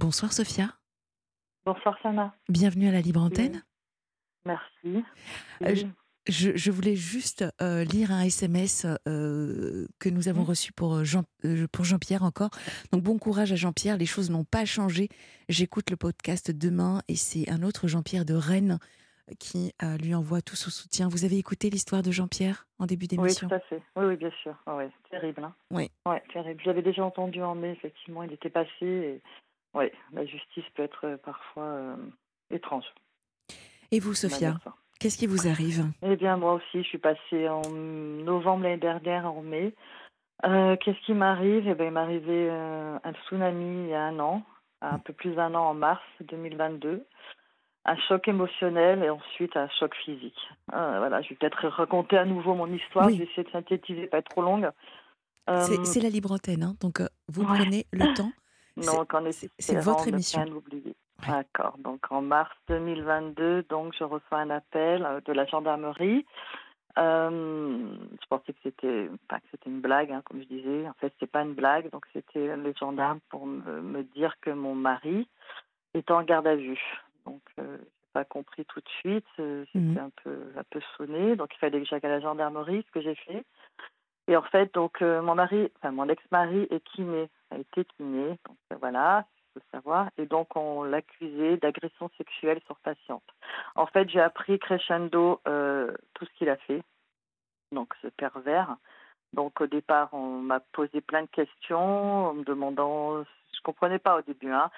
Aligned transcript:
Bonsoir 0.00 0.32
Sophia. 0.32 0.70
Bonsoir 1.66 1.94
Sana. 2.02 2.34
Bienvenue 2.48 2.88
à 2.88 2.90
la 2.90 3.02
Libre 3.02 3.20
Antenne. 3.20 3.62
Merci. 4.46 5.04
Euh, 5.62 5.74
je, 6.26 6.56
je 6.56 6.70
voulais 6.70 6.96
juste 6.96 7.44
euh, 7.60 7.84
lire 7.84 8.10
un 8.10 8.22
SMS 8.22 8.86
euh, 9.06 9.86
que 9.98 10.08
nous 10.08 10.28
avons 10.28 10.42
reçu 10.44 10.72
pour 10.72 11.04
Jean, 11.04 11.24
euh, 11.44 11.66
pour 11.70 11.84
Jean-Pierre 11.84 12.22
encore. 12.22 12.48
Donc 12.92 13.02
bon 13.02 13.18
courage 13.18 13.52
à 13.52 13.56
Jean-Pierre, 13.56 13.98
les 13.98 14.06
choses 14.06 14.30
n'ont 14.30 14.44
pas 14.44 14.64
changé. 14.64 15.10
J'écoute 15.50 15.90
le 15.90 15.98
podcast 15.98 16.50
demain 16.50 17.02
et 17.08 17.14
c'est 17.14 17.50
un 17.50 17.62
autre 17.62 17.86
Jean-Pierre 17.86 18.24
de 18.24 18.32
Rennes 18.32 18.78
qui 19.38 19.72
lui 20.02 20.14
envoie 20.14 20.40
tout 20.40 20.56
son 20.56 20.70
soutien. 20.70 21.08
Vous 21.08 21.26
avez 21.26 21.36
écouté 21.36 21.68
l'histoire 21.68 22.02
de 22.02 22.10
Jean-Pierre 22.10 22.66
en 22.78 22.86
début 22.86 23.04
Oui, 23.04 23.16
d'émission? 23.18 23.48
tout 23.48 23.54
à 23.54 23.60
fait. 23.60 23.82
Oui, 23.96 24.06
oui, 24.06 24.16
bien 24.16 24.32
sûr. 24.42 24.56
Ouais, 24.66 24.90
terrible. 25.10 25.44
Hein. 25.44 25.54
Oui. 25.70 25.90
Ouais, 26.06 26.22
terrible. 26.32 26.58
Je 26.64 26.66
l'avais 26.70 26.82
déjà 26.82 27.04
entendu 27.04 27.42
en 27.42 27.54
mai, 27.54 27.72
effectivement. 27.72 28.22
Il 28.24 28.32
était 28.32 28.48
passé. 28.50 28.70
Et... 28.82 29.22
Ouais, 29.74 29.92
la 30.12 30.24
justice 30.26 30.64
peut 30.74 30.82
être 30.82 31.06
euh, 31.06 31.16
parfois 31.16 31.64
euh, 31.64 31.96
étrange. 32.50 32.84
Et 33.92 34.00
vous 34.00 34.14
Sophia, 34.14 34.56
qu'est-ce 34.98 35.18
qui 35.18 35.26
vous 35.26 35.48
arrive? 35.48 35.84
Eh 36.02 36.16
bien, 36.16 36.36
moi 36.36 36.54
aussi, 36.54 36.82
je 36.82 36.88
suis 36.88 36.98
passée 36.98 37.48
en 37.48 37.62
novembre 37.70 38.64
l'année 38.64 38.76
dernière, 38.76 39.26
en 39.26 39.42
mai. 39.42 39.74
Euh, 40.44 40.76
Qu'est-ce 40.76 41.00
qui 41.04 41.12
m'arrive? 41.12 41.68
Eh 41.68 41.74
bien, 41.74 41.86
il 41.86 41.92
m'est 41.92 42.00
arrivé 42.00 42.48
euh, 42.50 42.98
un 43.02 43.12
tsunami 43.12 43.84
il 43.84 43.90
y 43.90 43.94
a 43.94 44.04
un 44.04 44.18
an, 44.20 44.42
un 44.80 44.98
peu 44.98 45.12
plus 45.12 45.34
d'un 45.34 45.54
an 45.54 45.70
en 45.70 45.74
mars 45.74 46.02
2022. 46.20 47.04
Un 47.86 47.96
choc 48.08 48.28
émotionnel 48.28 49.02
et 49.02 49.10
ensuite 49.10 49.56
un 49.56 49.68
choc 49.78 49.94
physique. 50.04 50.38
Euh, 50.72 50.98
voilà, 50.98 51.20
je 51.22 51.30
vais 51.30 51.34
peut-être 51.36 51.66
raconter 51.68 52.16
à 52.16 52.24
nouveau 52.24 52.54
mon 52.54 52.72
histoire. 52.72 53.06
Oui. 53.06 53.14
Je 53.14 53.18
vais 53.18 53.24
essayer 53.24 53.44
de 53.44 53.50
synthétiser, 53.50 54.06
pas 54.06 54.18
être 54.18 54.28
trop 54.28 54.42
longue. 54.42 54.70
C'est 55.84 56.00
la 56.00 56.10
Libre 56.10 56.30
Antenne, 56.30 56.62
hein, 56.62 56.74
donc 56.80 57.02
vous 57.26 57.42
ouais. 57.42 57.58
prenez 57.58 57.86
le 57.92 58.14
temps. 58.14 58.30
donc, 58.86 59.14
en 59.14 59.24
c'est- 59.58 59.74
votre 59.80 60.08
émission. 60.08 60.40
Ouais. 61.22 61.28
D'accord. 61.28 61.76
Donc, 61.78 62.00
en 62.10 62.22
mars 62.22 62.54
2022, 62.68 63.62
donc, 63.64 63.94
je 63.98 64.04
reçois 64.04 64.38
un 64.38 64.50
appel 64.50 65.04
euh, 65.04 65.20
de 65.24 65.32
la 65.32 65.44
gendarmerie. 65.46 66.24
Euh, 66.98 67.94
je 68.20 68.26
pensais 68.28 68.52
que 68.52 68.58
c'était 68.62 69.08
pas 69.28 69.38
que 69.38 69.46
c'était 69.50 69.70
une 69.70 69.80
blague, 69.80 70.10
hein, 70.10 70.22
comme 70.24 70.40
je 70.40 70.46
disais. 70.46 70.88
En 70.88 70.92
fait, 70.94 71.12
c'est 71.20 71.30
pas 71.30 71.42
une 71.42 71.54
blague. 71.54 71.90
Donc, 71.90 72.04
c'était 72.12 72.56
les 72.56 72.74
gendarmes 72.74 73.20
pour 73.28 73.46
me, 73.46 73.80
me 73.80 74.02
dire 74.02 74.34
que 74.40 74.50
mon 74.50 74.74
mari 74.74 75.28
est 75.94 76.10
en 76.10 76.22
garde 76.22 76.46
à 76.46 76.56
vue. 76.56 76.80
Donc, 77.26 77.42
euh, 77.58 77.76
j'ai 77.78 78.10
pas 78.12 78.24
compris 78.24 78.64
tout 78.64 78.80
de 78.80 78.88
suite. 79.00 79.26
euh, 79.38 79.64
J'étais 79.66 79.78
Mhm. 79.78 79.98
un 79.98 80.10
peu 80.24 80.36
un 80.56 80.64
peu 80.70 80.80
sonnée. 80.96 81.36
Donc, 81.36 81.54
il 81.54 81.58
fallait 81.58 81.80
que 81.80 81.86
j'aille 81.86 82.00
à 82.02 82.08
la 82.08 82.20
gendarmerie, 82.20 82.84
ce 82.86 82.90
que 82.92 83.00
j'ai 83.02 83.14
fait. 83.14 83.44
Et 84.30 84.36
en 84.36 84.42
fait, 84.42 84.72
donc 84.74 85.02
euh, 85.02 85.20
mon 85.22 85.34
mari, 85.34 85.70
enfin 85.76 85.90
mon 85.90 86.08
ex-mari 86.08 86.68
est 86.70 86.80
kiné, 86.94 87.28
a 87.50 87.58
été 87.58 87.84
kiné, 87.96 88.28
donc 88.46 88.56
euh, 88.72 88.76
voilà, 88.80 89.26
il 89.56 89.60
faut 89.60 89.66
savoir. 89.72 90.08
Et 90.18 90.26
donc 90.26 90.54
on 90.54 90.84
l'accusait 90.84 91.56
d'agression 91.56 92.08
sexuelle 92.16 92.60
sur 92.66 92.76
patiente. 92.76 93.24
En 93.74 93.86
fait, 93.86 94.08
j'ai 94.08 94.20
appris 94.20 94.60
crescendo 94.60 95.40
euh, 95.48 95.92
tout 96.14 96.24
ce 96.26 96.30
qu'il 96.38 96.48
a 96.48 96.56
fait, 96.58 96.80
donc 97.72 97.92
ce 98.02 98.06
pervers. 98.06 98.76
Donc 99.32 99.60
au 99.60 99.66
départ, 99.66 100.10
on 100.12 100.38
m'a 100.38 100.60
posé 100.60 101.00
plein 101.00 101.22
de 101.22 101.28
questions 101.28 102.28
en 102.28 102.34
me 102.34 102.44
demandant, 102.44 103.22
je 103.22 103.60
comprenais 103.64 103.98
pas 103.98 104.16
au 104.18 104.22
début, 104.22 104.52
hein, 104.52 104.70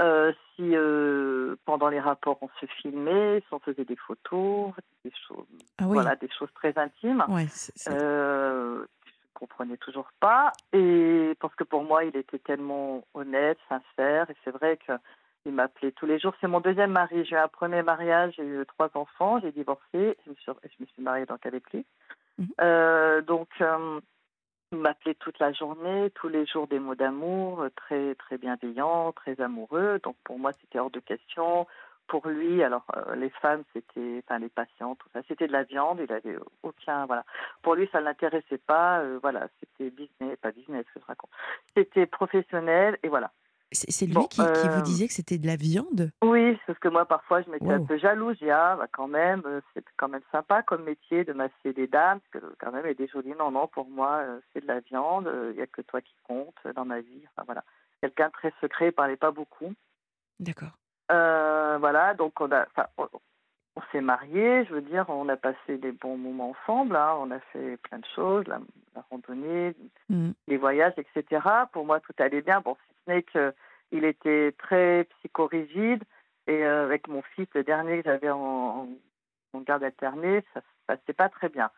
euh, 0.00 0.32
si 0.56 0.74
euh, 0.76 1.54
pendant 1.64 1.88
les 1.88 2.00
rapports 2.00 2.38
on 2.40 2.48
se 2.60 2.66
filmait, 2.66 3.40
si 3.46 3.54
on 3.54 3.60
faisait 3.60 3.84
des 3.84 3.96
photos, 3.96 4.72
des 5.04 5.12
choses, 5.28 5.46
Ah 5.78 5.84
oui, 5.86 5.94
voilà, 5.94 6.16
des 6.16 6.28
choses 6.38 6.52
très 6.54 6.76
intimes. 6.76 7.24
c'est- 7.48 7.90
Euh, 7.92 8.84
comprenais 9.38 9.76
toujours 9.76 10.08
pas 10.20 10.52
et 10.72 11.36
parce 11.40 11.54
que 11.54 11.64
pour 11.64 11.84
moi 11.84 12.04
il 12.04 12.16
était 12.16 12.38
tellement 12.38 13.04
honnête, 13.14 13.58
sincère 13.68 14.30
et 14.30 14.36
c'est 14.44 14.50
vrai 14.50 14.78
que 14.78 14.92
il 15.46 15.52
m'appelait 15.52 15.92
tous 15.92 16.06
les 16.06 16.18
jours. 16.18 16.34
C'est 16.40 16.48
mon 16.48 16.60
deuxième 16.60 16.90
mari. 16.90 17.24
J'ai 17.24 17.36
eu 17.36 17.38
un 17.38 17.48
premier 17.48 17.82
mariage, 17.82 18.34
j'ai 18.36 18.44
eu 18.44 18.66
trois 18.66 18.90
enfants, 18.94 19.38
j'ai 19.40 19.52
divorcé, 19.52 20.16
je 20.24 20.30
me 20.30 20.34
suis, 20.34 20.52
je 20.64 20.82
me 20.82 20.86
suis 20.86 21.02
mariée 21.02 21.26
donc 21.26 21.46
avec 21.46 21.70
lui. 21.72 21.86
Mhm. 22.38 22.48
Euh, 22.60 23.22
donc 23.22 23.48
euh, 23.60 24.00
il 24.72 24.78
m'appelait 24.78 25.14
toute 25.14 25.38
la 25.38 25.52
journée, 25.52 26.10
tous 26.14 26.28
les 26.28 26.44
jours 26.46 26.66
des 26.66 26.80
mots 26.80 26.96
d'amour, 26.96 27.62
euh, 27.62 27.70
très 27.76 28.14
très 28.16 28.38
bienveillants, 28.38 29.12
très 29.12 29.40
amoureux. 29.40 30.00
Donc 30.02 30.16
pour 30.24 30.38
moi 30.38 30.52
c'était 30.60 30.80
hors 30.80 30.90
de 30.90 31.00
question. 31.00 31.66
Pour 32.08 32.28
lui, 32.28 32.62
alors 32.62 32.84
euh, 32.96 33.16
les 33.16 33.30
femmes 33.30 33.64
c'était, 33.72 34.22
enfin 34.24 34.38
les 34.38 34.48
patients, 34.48 34.94
tout 34.94 35.08
ça, 35.12 35.20
c'était 35.26 35.48
de 35.48 35.52
la 35.52 35.64
viande. 35.64 35.98
Il 36.02 36.12
avait 36.12 36.36
aucun, 36.62 37.04
voilà. 37.06 37.24
Pour 37.62 37.74
lui, 37.74 37.88
ça 37.90 37.98
ne 38.00 38.04
l'intéressait 38.04 38.58
pas. 38.58 39.00
euh, 39.00 39.18
voilà, 39.20 39.48
c'était 39.58 39.90
business, 39.90 40.38
pas 40.40 40.52
business, 40.52 40.84
que 40.94 41.00
je 41.00 41.04
raconte. 41.04 41.30
C'était 41.76 42.06
professionnel 42.06 42.96
et 43.02 43.08
voilà. 43.08 43.32
c'est 43.72 44.06
lui 44.06 44.14
Bon, 44.14 44.22
qui, 44.26 44.40
qui 44.52 44.68
vous 44.68 44.78
euh, 44.78 44.82
disait 44.82 45.08
que 45.08 45.12
c'était 45.14 45.38
de 45.38 45.46
la 45.48 45.56
viande? 45.56 46.12
Oui, 46.22 46.56
parce 46.66 46.78
que 46.78 46.88
moi, 46.88 47.06
parfois, 47.06 47.42
je 47.42 47.50
m'étais 47.50 47.68
un 47.70 47.80
Wow. 47.80 47.86
peu 47.86 47.98
jalouse. 47.98 48.36
J'ai 48.38 48.52
ah, 48.52 48.76
bah, 48.78 48.86
quand 48.92 49.08
même, 49.08 49.42
c'est 49.74 49.84
quand 49.96 50.08
même 50.08 50.22
sympa 50.30 50.62
comme 50.62 50.84
métier 50.84 51.24
de 51.24 51.32
masser 51.32 51.72
des 51.74 51.88
dames, 51.88 52.20
parce 52.20 52.44
que 52.44 52.54
quand 52.60 52.70
même, 52.70 52.84
il 52.84 52.88
y 52.88 52.90
a 52.92 52.94
des 52.94 53.08
jolies. 53.08 53.34
Non, 53.36 53.50
non, 53.50 53.66
pour 53.66 53.88
moi, 53.90 54.22
c'est 54.52 54.60
de 54.62 54.68
la 54.68 54.78
viande. 54.80 55.28
Il 55.50 55.56
n'y 55.56 55.62
a 55.62 55.66
que 55.66 55.82
toi 55.82 56.00
qui 56.00 56.14
compte 56.22 56.56
dans 56.76 56.84
ma 56.84 57.00
vie. 57.00 57.22
Enfin, 57.32 57.42
voilà. 57.46 57.64
Quelqu'un 58.00 58.28
de 58.28 58.32
très 58.32 58.52
secret, 58.60 58.88
il 58.88 58.92
parlait 58.92 59.16
pas 59.16 59.32
beaucoup. 59.32 59.74
D'accord. 60.38 60.78
Euh, 61.10 61.76
voilà, 61.78 62.14
donc 62.14 62.40
on 62.40 62.50
a, 62.50 62.66
enfin, 62.66 62.86
on, 62.98 63.08
s'est 63.92 64.00
mariés, 64.00 64.64
je 64.64 64.74
veux 64.74 64.80
dire, 64.80 65.04
on 65.08 65.28
a 65.28 65.36
passé 65.36 65.78
des 65.78 65.92
bons 65.92 66.16
moments 66.16 66.50
ensemble, 66.50 66.96
hein, 66.96 67.14
on 67.20 67.30
a 67.30 67.38
fait 67.52 67.76
plein 67.78 67.98
de 67.98 68.06
choses, 68.14 68.46
la, 68.46 68.58
la 68.94 69.04
randonnée, 69.10 69.74
Mhm. 70.08 70.34
les 70.48 70.56
voyages, 70.56 70.94
etc. 70.96 71.42
Pour 71.72 71.84
moi, 71.84 72.00
tout 72.00 72.14
allait 72.18 72.42
bien. 72.42 72.60
Bon, 72.60 72.76
si 72.88 72.94
ce 73.04 73.10
n'est 73.12 73.22
qu'il 73.22 74.04
était 74.04 74.52
très 74.58 75.04
psychorigide 75.18 76.02
et 76.46 76.64
euh, 76.64 76.84
avec 76.84 77.06
mon 77.08 77.22
fils, 77.22 77.46
le 77.54 77.62
dernier 77.62 77.98
que 78.02 78.10
j'avais 78.10 78.30
en 78.30 78.88
garde 79.66 79.84
alternée, 79.84 80.44
ça 80.54 80.60
se 80.60 80.66
passait 80.86 81.12
pas 81.12 81.28
très 81.28 81.48
bien. 81.48 81.70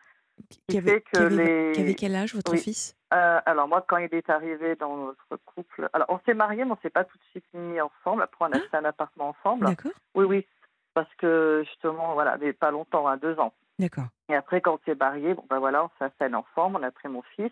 Qui, 0.49 0.59
qui 0.67 0.77
avait, 0.77 0.91
fait 0.93 1.01
que 1.01 1.09
qui 1.11 1.17
avait- 1.17 1.35
les- 1.67 1.71
qui 1.73 1.81
avait 1.81 1.93
quel 1.95 2.15
âge, 2.15 2.33
votre 2.35 2.51
Oui. 2.51 2.59
fils? 2.59 2.95
Euh, 3.13 3.39
alors 3.45 3.67
moi, 3.67 3.83
quand 3.87 3.97
il 3.97 4.13
est 4.13 4.29
arrivé 4.29 4.75
dans 4.75 4.95
notre 4.95 5.37
couple, 5.45 5.89
alors 5.93 6.07
on 6.09 6.19
s'est 6.25 6.33
mariés, 6.35 6.63
mais 6.65 6.71
on 6.71 6.77
s'est 6.81 6.89
pas 6.91 7.03
tout 7.03 7.17
de 7.17 7.23
suite 7.31 7.45
mis 7.53 7.79
ensemble. 7.81 8.21
Après, 8.21 8.45
on 8.45 8.51
a 8.51 8.57
acheté 8.57 8.77
un 8.77 8.85
appartement 8.85 9.29
ensemble. 9.29 9.65
D'accord. 9.65 9.91
Oui, 10.15 10.25
oui, 10.25 10.47
parce 10.93 11.13
que 11.15 11.63
justement, 11.67 12.13
voilà, 12.13 12.37
mais 12.37 12.53
pas 12.53 12.71
longtemps, 12.71 13.07
hein, 13.07 13.17
deux 13.17 13.37
ans. 13.39 13.53
D'accord. 13.79 14.05
Et 14.29 14.35
après, 14.35 14.61
quand 14.61 14.73
on 14.75 14.79
s'est 14.85 14.95
mariés, 14.95 15.33
bon, 15.33 15.43
ben 15.49 15.57
voilà, 15.59 15.85
on 15.85 15.89
s'installe 15.97 16.35
ensemble, 16.35 16.77
on 16.79 16.83
a 16.83 16.91
pris 16.91 17.07
mon 17.09 17.23
fils. 17.35 17.51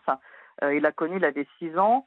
Euh, 0.63 0.75
il 0.75 0.85
a 0.85 0.91
connu, 0.91 1.17
il 1.17 1.25
avait 1.25 1.47
6 1.57 1.75
ans, 1.79 2.05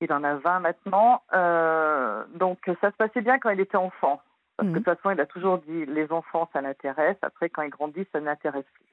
il 0.00 0.12
en 0.12 0.24
a 0.24 0.34
20 0.36 0.60
maintenant. 0.60 1.22
Euh, 1.34 2.24
donc, 2.34 2.58
ça 2.80 2.90
se 2.90 2.96
passait 2.96 3.20
bien 3.20 3.38
quand 3.38 3.50
il 3.50 3.60
était 3.60 3.76
enfant. 3.76 4.22
Parce 4.56 4.68
que 4.68 4.72
de 4.74 4.78
Mhm. 4.78 4.84
toute 4.84 4.96
façon, 4.96 5.10
il 5.10 5.20
a 5.20 5.26
toujours 5.26 5.58
dit, 5.58 5.86
les 5.86 6.10
enfants, 6.12 6.48
ça 6.52 6.60
l'intéresse. 6.60 7.16
Après, 7.22 7.48
quand 7.50 7.62
il 7.62 7.70
grandit, 7.70 8.06
ça 8.12 8.20
ne 8.20 8.26
l'intéresse 8.26 8.66
plus. 8.74 8.84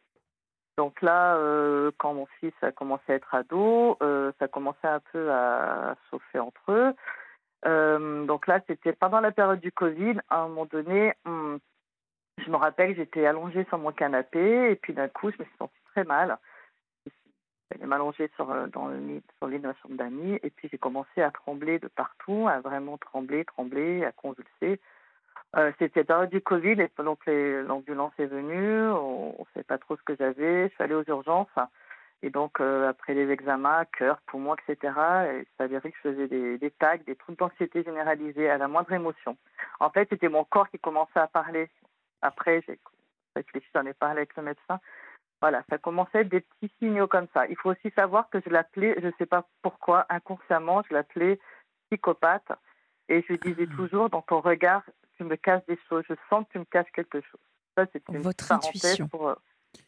Donc 0.80 1.02
là, 1.02 1.36
euh, 1.36 1.92
quand 1.98 2.14
mon 2.14 2.26
fils 2.40 2.54
a 2.62 2.72
commencé 2.72 3.04
à 3.10 3.16
être 3.16 3.36
ado, 3.36 3.98
euh, 4.02 4.32
ça 4.40 4.48
commençait 4.48 4.88
un 4.88 5.02
peu 5.12 5.30
à 5.30 5.98
chauffer 6.10 6.40
entre 6.40 6.72
eux. 6.72 6.94
Euh, 7.66 8.24
donc 8.26 8.48
là, 8.48 8.62
c'était 8.66 8.94
pendant 8.94 9.20
la 9.20 9.34
période 9.34 9.60
du 9.60 9.74
Covid. 9.74 10.14
À 10.30 10.38
un 10.38 10.48
moment 10.48 10.68
donné, 10.68 11.12
hum, 11.26 11.60
je 12.38 12.50
me 12.50 12.56
rappelle, 12.56 12.96
j'étais 12.96 13.26
allongée 13.26 13.66
sur 13.66 13.78
mon 13.78 13.92
canapé 13.92 14.72
et 14.72 14.78
puis 14.78 14.94
d'un 14.94 15.10
coup, 15.10 15.30
je 15.32 15.40
me 15.40 15.44
suis 15.44 15.58
sentie 15.58 15.82
très 15.92 16.06
mal. 16.06 16.38
J'allais 17.70 17.86
m'allonger 17.86 18.32
sur, 18.38 18.46
dans 18.70 18.88
le 18.88 19.22
sur 19.38 19.48
le 19.48 19.56
lit 19.56 19.60
de 19.60 19.68
ma 19.68 19.76
chambre 19.82 19.96
d'amis 19.96 20.40
et 20.42 20.50
puis 20.50 20.70
j'ai 20.72 20.78
commencé 20.78 21.22
à 21.22 21.30
trembler 21.30 21.80
de 21.80 21.90
partout, 21.90 22.48
à 22.48 22.62
vraiment 22.62 22.98
trembler, 22.98 23.44
trembler, 23.44 24.06
à 24.06 24.14
convulser. 24.14 24.80
Euh, 25.56 25.72
C'était 25.80 26.04
période 26.04 26.30
du 26.30 26.42
Covid 26.42 26.80
et 26.80 26.92
donc 27.04 27.26
l'ambulance 27.26 28.14
est 28.20 28.28
venue, 28.28 28.88
on 28.90 29.36
ne 29.40 29.46
savait 29.54 29.64
pas 29.64 29.78
trop 29.80 29.96
ce 29.98 30.04
que 30.04 30.16
j'avais, 30.16 30.70
je 30.70 30.74
suis 30.74 30.84
allée 30.84 30.94
aux 30.94 31.06
urgences 31.08 31.48
et 32.22 32.30
donc 32.30 32.60
euh, 32.60 32.90
après 32.90 33.14
les 33.14 33.30
examens, 33.30 33.86
cœur, 33.98 34.20
poumon, 34.28 34.56
etc., 34.56 34.78
et 34.84 35.44
ça 35.44 35.64
s'avérait 35.64 35.92
que 35.92 35.98
je 36.04 36.10
faisais 36.10 36.28
des, 36.28 36.58
des 36.58 36.72
tags, 36.72 36.98
des 36.98 37.16
troubles 37.16 37.38
d'anxiété 37.38 37.84
généralisés 37.84 38.50
à 38.50 38.58
la 38.58 38.68
moindre 38.68 38.92
émotion. 38.92 39.38
En 39.80 39.90
fait, 39.90 40.08
c'était 40.10 40.30
mon 40.30 40.44
corps 40.44 40.70
qui 40.70 40.80
commençait 40.80 41.20
à 41.20 41.28
parler. 41.28 41.70
Après, 42.22 42.62
j'ai 42.68 42.78
réfléchi, 43.36 43.68
j'en 43.74 43.86
ai 43.86 43.94
parlé 43.94 44.18
avec 44.18 44.36
le 44.36 44.44
médecin. 44.44 44.80
Voilà, 45.42 45.64
ça 45.70 45.78
commençait 45.78 46.18
à 46.18 46.22
être 46.22 46.30
des 46.30 46.42
petits 46.42 46.74
signaux 46.80 47.08
comme 47.08 47.28
ça. 47.34 47.48
Il 47.48 47.56
faut 47.56 47.72
aussi 47.72 47.90
savoir 47.92 48.30
que 48.30 48.42
je 48.46 48.50
l'appelais, 48.50 48.96
je 49.00 49.08
ne 49.08 49.14
sais 49.18 49.26
pas 49.26 49.46
pourquoi, 49.62 50.06
inconsciemment, 50.10 50.84
je 50.90 50.94
l'appelais 50.94 51.40
psychopathe. 51.90 52.52
Et 53.10 53.26
je 53.28 53.34
disais 53.34 53.68
toujours, 53.68 54.10
dans 54.10 54.22
ton 54.22 54.40
regard, 54.40 54.84
tu 55.18 55.24
me 55.24 55.36
caches 55.36 55.66
des 55.68 55.78
choses, 55.90 56.04
je 56.08 56.14
sens 56.30 56.46
que 56.48 56.52
tu 56.54 56.60
me 56.60 56.66
caches 56.66 56.92
quelque 56.94 57.20
chose. 57.22 57.42
Ça, 57.76 57.86
c'est 57.92 58.08
une 58.10 58.20
Votre 58.20 58.48
parenthèse 58.48 58.86
intuition. 58.86 59.08
pour, 59.08 59.30
euh, 59.30 59.36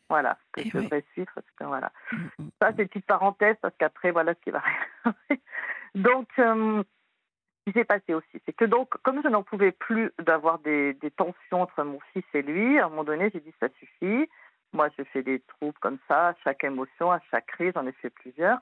voilà, 0.10 0.38
que 0.52 0.62
Eh 0.62 0.70
je 0.70 0.78
devrais 0.78 1.06
suivre. 1.14 1.32
Parce 1.34 1.48
que, 1.56 1.64
voilà. 1.64 1.92
Mhm, 2.12 2.30
mhm. 2.40 2.50
Ça, 2.60 2.72
c'est 2.76 2.82
une 2.82 2.88
petite 2.90 3.06
parenthèse 3.06 3.56
parce 3.62 3.76
qu'après, 3.78 4.12
voilà 4.12 4.34
ce 4.34 4.40
qui 4.42 4.52
va 4.52 4.62
arriver. 4.64 5.42
donc, 5.96 6.28
euh, 6.40 6.84
ce 6.84 7.72
qui 7.72 7.78
s'est 7.78 7.86
passé 7.86 8.14
aussi, 8.16 8.42
c'est 8.46 8.54
que 8.54 8.66
donc, 8.66 8.90
comme 9.04 9.22
je 9.24 9.28
n'en 9.28 9.44
pouvais 9.44 9.72
plus 9.72 10.12
d'avoir 10.20 10.60
des, 10.60 10.94
des 10.96 11.12
tensions 11.12 11.62
entre 11.62 11.84
mon 11.84 12.00
fils 12.12 12.26
et 12.34 12.42
lui, 12.42 12.80
à 12.80 12.86
un 12.88 12.90
moment 12.90 13.04
donné, 13.04 13.30
j'ai 13.32 13.40
dit 13.40 13.54
ça 13.60 13.68
suffit. 13.78 14.28
Moi, 14.74 14.90
je 14.98 15.04
fais 15.04 15.22
des 15.22 15.42
troubles 15.42 15.78
comme 15.80 16.00
ça, 16.08 16.30
à 16.30 16.36
chaque 16.44 16.64
émotion, 16.64 17.12
à 17.12 17.20
chaque 17.30 17.46
crise, 17.46 17.74
j'en 17.76 17.86
ai 17.86 17.92
fait 17.92 18.10
plusieurs. 18.10 18.58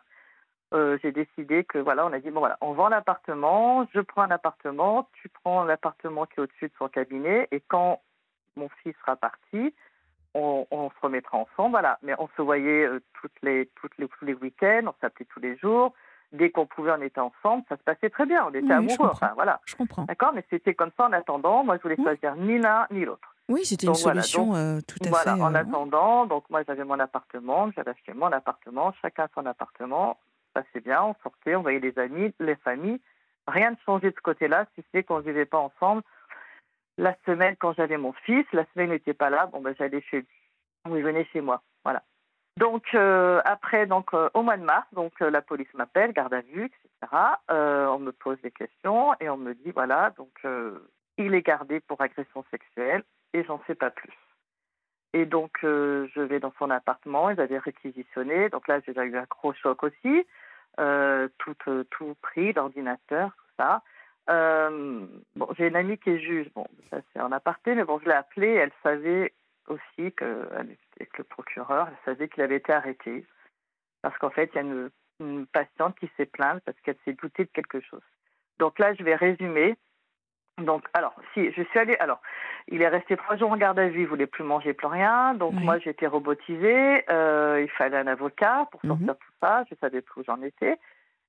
J'ai 0.72 1.12
décidé 1.12 1.64
que 1.64 1.78
voilà, 1.78 2.06
on 2.06 2.14
a 2.14 2.20
dit 2.20 2.30
bon 2.30 2.40
voilà, 2.40 2.58
on 2.62 2.74
vend 2.74 2.90
l'appartement, 2.90 3.88
je 3.94 4.00
prends 4.02 4.22
un 4.24 4.32
appartement, 4.32 5.08
tu 5.14 5.30
prends 5.30 5.64
l'appartement 5.64 6.26
qui 6.26 6.36
est 6.40 6.44
au-dessus 6.44 6.68
de 6.68 6.74
son 6.78 6.88
cabinet, 6.88 7.48
et 7.52 7.62
quand 7.68 8.02
mon 8.56 8.70
fils 8.84 8.96
sera 9.02 9.16
parti, 9.16 9.74
on, 10.36 10.66
se 10.72 11.02
remettra 11.02 11.38
ensemble, 11.38 11.72
voilà. 11.72 11.98
Mais 12.04 12.14
on 12.20 12.28
se 12.38 12.42
voyait 12.42 12.88
toutes 13.20 13.42
les, 13.42 13.70
toutes 13.76 13.98
les, 13.98 14.08
tous 14.08 14.26
les 14.26 14.34
week-ends, 14.34 14.84
on 14.86 14.94
s'appelait 15.02 15.26
tous 15.26 15.40
les 15.40 15.58
jours. 15.58 15.94
Dès 16.32 16.52
qu'on 16.52 16.68
pouvait, 16.68 16.92
on 16.92 17.02
était 17.02 17.20
ensemble, 17.20 17.64
ça 17.68 17.76
se 17.76 17.82
passait 17.82 18.12
très 18.12 18.28
bien, 18.28 18.46
on 18.46 18.54
était 18.54 18.72
amoureux. 18.72 19.10
Enfin, 19.12 19.32
voilà. 19.34 19.60
Je 19.66 19.76
comprends. 19.76 20.04
D'accord, 20.04 20.32
mais 20.34 20.46
c'était 20.52 20.76
comme 20.76 20.92
ça 20.96 21.06
en 21.06 21.14
attendant. 21.14 21.64
Moi, 21.64 21.78
je 21.78 21.82
voulais 21.82 21.96
choisir 21.96 22.36
ni 22.36 22.60
l'un 22.60 22.86
ni 22.92 23.04
l'autre. 23.04 23.36
Oui, 23.48 23.66
c'était 23.66 23.88
une 23.88 23.96
solution 23.96 24.52
tout 24.88 25.00
à 25.02 25.06
fait. 25.06 25.10
Voilà, 25.10 25.36
en 25.38 25.56
attendant, 25.56 26.28
donc 26.28 26.48
moi 26.52 26.62
j'avais 26.68 26.84
mon 26.84 27.00
appartement, 27.00 27.72
j'avais 27.76 27.90
acheté 27.92 28.14
mon 28.14 28.32
appartement, 28.32 28.94
chacun 29.02 29.28
son 29.34 29.44
appartement, 29.48 30.20
ça 30.54 30.64
c'est 30.74 30.84
bien, 30.84 31.04
on 31.04 31.16
sortait, 31.24 31.56
on 31.56 31.62
voyait 31.62 31.80
les 31.80 31.98
amis, 32.00 32.34
les 32.40 32.56
familles. 32.56 33.02
Rien 33.48 33.72
ne 33.72 33.76
changeait 33.86 34.12
de 34.12 34.16
ce 34.16 34.22
côté-là, 34.22 34.66
si 34.76 34.84
c'est 34.92 35.04
qu'on 35.04 35.18
ne 35.18 35.24
vivait 35.24 35.46
pas 35.46 35.58
ensemble. 35.58 36.04
La 36.98 37.16
semaine, 37.26 37.56
quand 37.58 37.74
j'avais 37.74 37.98
mon 37.98 38.14
fils, 38.14 38.46
la 38.52 38.66
semaine 38.74 38.90
n'était 38.90 39.14
pas 39.14 39.30
là, 39.30 39.48
bon 39.48 39.62
ben 39.62 39.74
j'allais 39.78 40.02
chez 40.02 40.18
lui, 40.20 40.28
il 40.86 41.04
venait 41.04 41.26
chez 41.26 41.42
moi, 41.42 41.62
voilà. 41.84 42.04
Donc 42.58 42.84
euh, 42.94 43.42
après, 43.46 43.86
donc 43.86 44.14
euh, 44.14 44.30
au 44.34 44.44
mois 44.44 44.58
de 44.58 44.64
mars, 44.64 44.86
donc 44.92 45.14
euh, 45.22 45.30
la 45.30 45.42
police 45.42 45.74
m'appelle, 45.74 46.12
garde 46.12 46.34
à 46.34 46.42
vue, 46.42 46.66
etc. 46.66 47.16
on 47.50 48.00
me 48.00 48.12
pose 48.12 48.40
des 48.42 48.52
questions 48.52 49.14
et 49.22 49.30
on 49.30 49.38
me 49.38 49.54
dit 49.54 49.72
voilà, 49.72 50.14
donc 50.18 50.46
il 51.18 51.34
est 51.34 51.42
gardé 51.42 51.80
pour 51.80 52.02
agression 52.02 52.44
sexuelle 52.52 53.04
et 53.34 53.46
j'en 53.46 53.62
sais 53.66 53.76
pas 53.76 53.92
plus. 53.92 54.12
Et 55.14 55.26
donc, 55.26 55.52
euh, 55.64 56.08
je 56.14 56.22
vais 56.22 56.40
dans 56.40 56.54
son 56.60 56.70
appartement, 56.70 57.30
ils 57.30 57.40
avaient 57.40 57.58
réquisitionné. 57.58 58.50
Donc 58.50 58.68
là, 58.68 58.80
j'ai 58.86 58.94
eu 58.94 59.18
un 59.18 59.24
gros 59.24 59.54
choc 59.54 59.84
aussi. 59.84 60.26
Euh, 60.80 61.28
tout, 61.40 61.56
euh, 61.68 61.84
tout 61.90 62.16
pris, 62.22 62.54
l'ordinateur, 62.54 63.32
tout 63.36 63.54
ça. 63.58 63.82
bon, 64.28 65.48
j'ai 65.58 65.68
une 65.68 65.76
amie 65.76 65.98
qui 65.98 66.12
est 66.12 66.20
juge. 66.20 66.48
Bon, 66.54 66.68
ça 66.92 66.98
c'est 67.12 67.22
en 67.22 67.32
aparté, 67.32 67.74
mais 67.74 67.84
bon, 67.84 68.00
je 68.00 68.06
l'ai 68.06 68.14
appelée. 68.14 68.54
Elle 68.54 68.72
savait 68.84 69.34
aussi 69.68 70.12
que, 70.14 70.48
avec 70.54 71.18
le 71.18 71.24
procureur, 71.24 71.88
elle 71.90 71.98
savait 72.06 72.30
qu'il 72.30 72.44
avait 72.44 72.58
été 72.58 72.72
arrêté. 72.72 73.26
Parce 74.02 74.18
qu'en 74.20 74.30
fait, 74.30 74.52
il 74.54 74.56
y 74.56 74.60
a 74.60 74.90
une 75.20 75.48
patiente 75.48 75.98
qui 76.00 76.10
s'est 76.16 76.26
plainte 76.26 76.62
parce 76.66 76.80
qu'elle 76.82 76.98
s'est 77.04 77.14
doutée 77.14 77.46
de 77.46 77.50
quelque 77.50 77.82
chose. 77.82 78.04
Donc 78.60 78.78
là, 78.78 78.94
je 78.94 79.04
vais 79.04 79.16
résumer. 79.16 79.76
Donc, 80.60 80.86
alors, 80.94 81.14
si 81.34 81.52
je 81.52 81.62
suis 81.64 81.80
allée, 81.80 81.96
alors, 82.00 82.22
il 82.68 82.82
est 82.82 82.88
resté 82.88 83.18
trois 83.18 83.36
jours 83.36 83.52
en 83.52 83.58
garde 83.58 83.80
à 83.80 83.88
vue, 83.88 84.02
il 84.02 84.08
voulait 84.08 84.28
plus 84.28 84.44
manger, 84.44 84.74
plus 84.74 84.88
rien. 84.88 85.34
Donc 85.34 85.54
moi, 85.54 85.80
j'étais 85.80 86.08
robotisée. 86.08 87.04
Euh, 87.10 87.62
il 87.64 87.70
fallait 87.72 87.98
un 87.98 88.08
avocat 88.08 88.68
pour 88.72 88.82
sortir 88.82 89.08
mhm. 89.08 89.16
tout 89.16 89.34
ça. 89.42 89.64
Je 89.70 89.76
savais 89.82 90.02
plus 90.02 90.22
où 90.22 90.24
j'en 90.26 90.42
étais. 90.42 90.78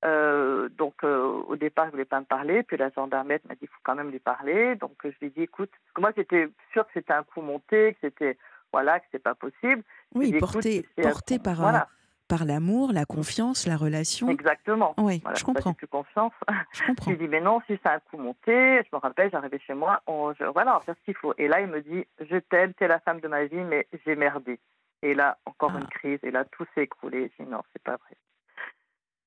Euh, 0.03 0.67
donc 0.77 0.95
euh, 1.03 1.43
au 1.47 1.55
départ, 1.55 1.85
je 1.87 1.91
voulais 1.91 2.05
pas 2.05 2.19
me 2.19 2.25
parler. 2.25 2.63
Puis 2.63 2.77
la 2.77 2.89
gendarmette 2.89 3.47
m'a 3.47 3.55
dit, 3.55 3.61
il 3.63 3.67
faut 3.67 3.81
quand 3.83 3.95
même 3.95 4.11
lui 4.11 4.19
parler. 4.19 4.75
Donc 4.75 4.93
je 5.03 5.09
lui 5.19 5.27
ai 5.27 5.29
dit, 5.29 5.43
écoute, 5.43 5.69
parce 5.71 5.93
que 5.93 6.01
moi 6.01 6.11
j'étais 6.15 6.49
sûre 6.73 6.85
que 6.85 6.91
c'était 6.93 7.13
un 7.13 7.23
coup 7.23 7.41
monté, 7.41 7.93
que 7.93 7.99
c'était 8.01 8.37
voilà, 8.71 8.99
que 8.99 9.05
c'était 9.07 9.19
pas 9.19 9.35
possible. 9.35 9.83
Oui, 10.15 10.37
porté, 10.39 10.87
porté 11.01 11.39
par 11.39 11.55
voilà 11.55 11.87
par 12.31 12.45
l'amour, 12.45 12.93
la 12.93 13.03
confiance, 13.03 13.67
la 13.67 13.75
relation. 13.75 14.29
Exactement. 14.29 14.93
Oui, 14.97 15.21
je 15.37 15.43
comprends. 15.43 15.73
plus 15.73 15.87
confiance. 15.87 16.31
Je 16.71 16.85
comprends. 16.85 17.11
je 17.11 17.17
lui 17.17 17.25
dis, 17.25 17.27
mais 17.27 17.41
non, 17.41 17.59
si 17.67 17.77
c'est 17.83 17.89
un 17.89 17.99
coup 17.99 18.17
monté, 18.17 18.81
je 18.83 18.87
me 18.93 18.99
rappelle, 18.99 19.29
j'arrivais 19.29 19.59
chez 19.59 19.73
moi, 19.73 20.01
on, 20.07 20.33
je, 20.39 20.45
voilà, 20.45 20.75
on 20.75 20.77
va 20.77 20.85
faire 20.85 20.95
ce 20.97 21.03
qu'il 21.03 21.15
faut. 21.15 21.33
Et 21.37 21.49
là, 21.49 21.59
il 21.59 21.67
me 21.67 21.81
dit, 21.81 22.07
je 22.21 22.37
t'aime, 22.37 22.73
t'es 22.73 22.87
la 22.87 22.99
femme 23.01 23.19
de 23.19 23.27
ma 23.27 23.43
vie, 23.43 23.59
mais 23.59 23.85
j'ai 24.05 24.15
merdé. 24.15 24.59
Et 25.01 25.13
là, 25.13 25.39
encore 25.45 25.71
une 25.71 25.83
ah. 25.83 25.93
crise, 25.93 26.19
et 26.23 26.31
là, 26.31 26.45
tout 26.45 26.65
s'est 26.73 26.83
écroulé. 26.83 27.29
Je 27.37 27.43
dis, 27.43 27.49
non, 27.49 27.63
c'est 27.73 27.83
pas 27.83 27.97
vrai. 27.97 28.15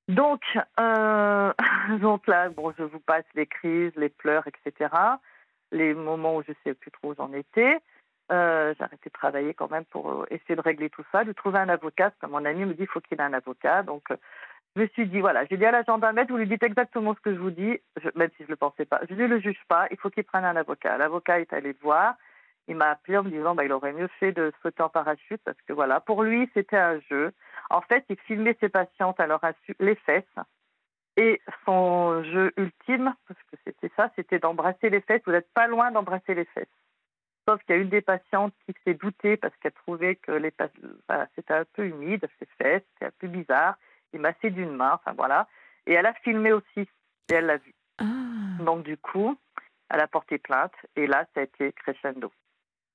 Donc, 0.07 0.41
euh, 0.79 1.53
donc 2.01 2.25
là, 2.25 2.49
bon, 2.49 2.73
je 2.75 2.83
vous 2.83 2.99
passe 2.99 3.25
les 3.35 3.45
crises, 3.45 3.91
les 3.97 4.09
pleurs, 4.09 4.45
etc. 4.47 4.89
Les 5.71 5.93
moments 5.93 6.37
où 6.37 6.41
je 6.41 6.53
sais 6.63 6.73
plus 6.73 6.89
trop 6.89 7.11
où 7.11 7.15
j'en 7.15 7.31
étais. 7.33 7.77
Euh, 8.31 8.73
j'ai 8.75 8.83
arrêté 8.83 9.09
de 9.09 9.13
travailler 9.13 9.53
quand 9.53 9.69
même 9.69 9.85
pour 9.85 10.11
euh, 10.11 10.25
essayer 10.31 10.55
de 10.55 10.61
régler 10.61 10.89
tout 10.89 11.03
ça, 11.11 11.23
de 11.23 11.31
trouver 11.31 11.59
un 11.59 11.69
avocat, 11.69 12.09
parce 12.09 12.19
que 12.21 12.25
mon 12.25 12.43
ami 12.43 12.65
me 12.65 12.73
dit 12.73 12.77
qu'il 12.77 12.87
faut 12.87 13.01
qu'il 13.01 13.19
ait 13.19 13.23
un 13.23 13.33
avocat. 13.33 13.83
Donc, 13.83 14.09
euh, 14.09 14.17
je 14.75 14.81
me 14.81 14.87
suis 14.87 15.07
dit, 15.07 15.21
voilà, 15.21 15.45
j'ai 15.45 15.57
dit 15.57 15.65
à 15.65 15.71
la 15.71 15.83
gendarmerie, 15.83 16.25
vous 16.27 16.37
lui 16.37 16.47
dites 16.47 16.63
exactement 16.63 17.13
ce 17.13 17.19
que 17.21 17.33
je 17.33 17.39
vous 17.39 17.51
dis, 17.51 17.79
même 18.15 18.29
si 18.31 18.39
je 18.39 18.43
ne 18.43 18.49
le 18.49 18.55
pensais 18.55 18.85
pas. 18.85 19.01
Je 19.07 19.13
ne 19.13 19.27
le 19.27 19.39
juge 19.39 19.61
pas, 19.67 19.87
il 19.91 19.97
faut 19.97 20.09
qu'il 20.09 20.23
prenne 20.23 20.43
un 20.43 20.55
avocat. 20.55 20.97
L'avocat 20.97 21.39
est 21.39 21.53
allé 21.53 21.73
le 21.73 21.77
voir, 21.81 22.15
il 22.67 22.75
m'a 22.75 22.89
appelé 22.89 23.17
en 23.17 23.23
me 23.23 23.29
disant, 23.29 23.53
bah, 23.53 23.63
il 23.63 23.71
aurait 23.71 23.93
mieux 23.93 24.09
fait 24.19 24.31
de 24.31 24.51
sauter 24.63 24.81
en 24.81 24.89
parachute, 24.89 25.41
parce 25.45 25.61
que 25.67 25.73
voilà, 25.73 25.99
pour 25.99 26.23
lui, 26.23 26.49
c'était 26.55 26.77
un 26.77 26.99
jeu. 27.01 27.31
En 27.69 27.81
fait, 27.81 28.05
il 28.09 28.17
filmait 28.21 28.57
ses 28.59 28.69
patientes 28.69 29.19
à 29.19 29.27
leur 29.27 29.43
insu 29.43 29.75
les 29.79 29.95
fesses. 29.95 30.23
Et 31.17 31.41
son 31.63 32.23
jeu 32.23 32.51
ultime, 32.57 33.13
parce 33.27 33.39
que 33.43 33.57
c'était 33.63 33.91
ça, 33.95 34.09
c'était 34.15 34.39
d'embrasser 34.39 34.89
les 34.89 34.99
fesses. 34.99 35.21
Vous 35.25 35.31
n'êtes 35.31 35.51
pas 35.53 35.67
loin 35.67 35.91
d'embrasser 35.91 36.33
les 36.33 36.45
fesses. 36.45 36.67
Sauf 37.47 37.61
qu'il 37.63 37.75
y 37.75 37.77
a 37.77 37.81
une 37.81 37.89
des 37.89 38.01
patientes 38.01 38.53
qui 38.65 38.73
s'est 38.83 38.95
doutée 38.95 39.37
parce 39.37 39.55
qu'elle 39.57 39.71
trouvait 39.73 40.15
que 40.15 40.31
les 40.31 40.51
c'était 41.35 41.53
un 41.53 41.65
peu 41.73 41.85
humide, 41.85 42.27
ses 42.39 42.47
fesses, 42.57 42.83
c'était 42.93 43.05
un 43.05 43.17
peu 43.19 43.27
bizarre. 43.27 43.77
Il 44.13 44.19
m'a 44.19 44.33
fait 44.33 44.49
d'une 44.49 44.71
main, 44.71 44.93
enfin 44.93 45.13
voilà. 45.13 45.47
Et 45.85 45.93
elle 45.93 46.07
a 46.07 46.13
filmé 46.13 46.53
aussi, 46.53 46.79
et 46.79 47.33
elle 47.33 47.45
l'a 47.45 47.57
vu. 47.57 47.73
Ah. 47.99 48.05
Donc 48.63 48.83
du 48.83 48.97
coup, 48.97 49.37
elle 49.89 49.99
a 49.99 50.07
porté 50.07 50.39
plainte, 50.39 50.73
et 50.95 51.05
là, 51.05 51.25
ça 51.33 51.41
a 51.41 51.43
été 51.43 51.71
crescendo. 51.73 52.31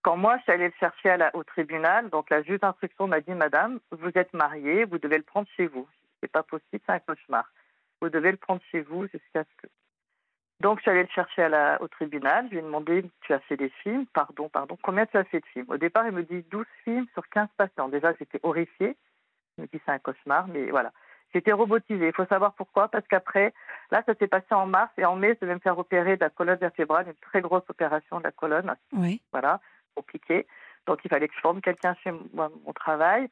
Quand 0.02 0.16
moi, 0.16 0.38
je 0.38 0.42
suis 0.44 0.52
allée 0.52 0.68
le 0.68 0.74
chercher 0.80 1.16
au 1.34 1.44
tribunal, 1.44 2.08
donc 2.08 2.30
la 2.30 2.42
juge 2.42 2.60
d'instruction 2.60 3.06
m'a 3.06 3.20
dit, 3.20 3.32
Madame, 3.32 3.80
vous 3.90 4.10
êtes 4.14 4.32
mariée, 4.32 4.84
vous 4.84 4.98
devez 4.98 5.18
le 5.18 5.24
prendre 5.24 5.46
chez 5.56 5.66
vous. 5.66 5.86
C'est 6.20 6.32
pas 6.32 6.42
possible, 6.42 6.82
c'est 6.86 6.92
un 6.92 7.00
cauchemar. 7.00 7.44
Vous 8.00 8.08
devez 8.08 8.30
le 8.30 8.38
prendre 8.38 8.62
chez 8.70 8.80
vous 8.80 9.06
jusqu'à 9.08 9.44
ce 9.44 9.62
que 9.62 9.68
donc, 10.60 10.78
je 10.78 10.82
suis 10.82 10.90
allée 10.90 11.02
le 11.02 11.08
chercher 11.08 11.44
à 11.44 11.48
la, 11.48 11.82
au 11.82 11.88
tribunal. 11.88 12.46
Je 12.46 12.50
lui 12.52 12.58
ai 12.58 12.62
demandé 12.62 13.04
Tu 13.22 13.32
as 13.32 13.40
fait 13.40 13.56
des 13.56 13.70
films? 13.82 14.04
Pardon, 14.12 14.48
pardon. 14.50 14.76
Combien 14.82 15.06
tu 15.06 15.16
as 15.16 15.24
fait 15.24 15.40
de 15.40 15.46
films? 15.46 15.66
Au 15.68 15.78
départ, 15.78 16.06
il 16.06 16.12
me 16.12 16.22
dit 16.22 16.44
12 16.50 16.66
films 16.84 17.06
sur 17.14 17.26
15 17.30 17.48
patients. 17.56 17.88
Déjà, 17.88 18.12
j'étais 18.18 18.40
horrifiée. 18.42 18.96
Je 19.56 19.62
me 19.62 19.66
dis 19.68 19.80
C'est 19.84 19.92
un 19.92 19.98
cauchemar, 19.98 20.48
mais 20.48 20.70
voilà. 20.70 20.92
J'étais 21.32 21.52
robotisée. 21.52 22.08
Il 22.08 22.12
faut 22.12 22.26
savoir 22.26 22.52
pourquoi. 22.54 22.88
Parce 22.88 23.06
qu'après, 23.08 23.54
là, 23.90 24.02
ça 24.04 24.14
s'est 24.14 24.26
passé 24.26 24.52
en 24.52 24.66
mars 24.66 24.90
et 24.98 25.04
en 25.06 25.16
mai, 25.16 25.34
je 25.34 25.46
devais 25.46 25.54
me 25.54 25.60
faire 25.60 25.78
opérer 25.78 26.16
de 26.16 26.24
la 26.24 26.30
colonne 26.30 26.58
vertébrale, 26.58 27.06
une 27.06 27.14
très 27.14 27.40
grosse 27.40 27.68
opération 27.68 28.18
de 28.18 28.24
la 28.24 28.32
colonne. 28.32 28.74
Oui. 28.92 29.22
Voilà, 29.32 29.60
compliqué. 29.94 30.46
Donc, 30.86 31.00
il 31.04 31.08
fallait 31.08 31.28
que 31.28 31.34
je 31.34 31.40
forme 31.40 31.62
quelqu'un 31.62 31.94
chez 32.02 32.12
moi, 32.34 32.50
mon 32.66 32.72
travail. 32.74 33.30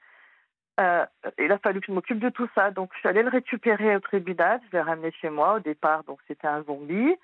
Euh, 0.78 1.04
il 1.38 1.50
a 1.50 1.58
fallu 1.58 1.80
que 1.80 1.86
je 1.86 1.92
m'occupe 1.92 2.20
de 2.20 2.28
tout 2.28 2.48
ça. 2.54 2.70
Donc, 2.70 2.90
je 2.94 3.00
suis 3.00 3.08
allée 3.08 3.22
le 3.22 3.30
récupérer 3.30 3.96
au 3.96 4.00
tribunal. 4.00 4.60
Je 4.66 4.76
l'ai 4.76 4.82
ramené 4.82 5.10
chez 5.20 5.30
moi. 5.30 5.54
Au 5.54 5.60
départ, 5.60 6.04
donc 6.04 6.20
c'était 6.28 6.46
un 6.46 6.62
zombie. 6.62 7.16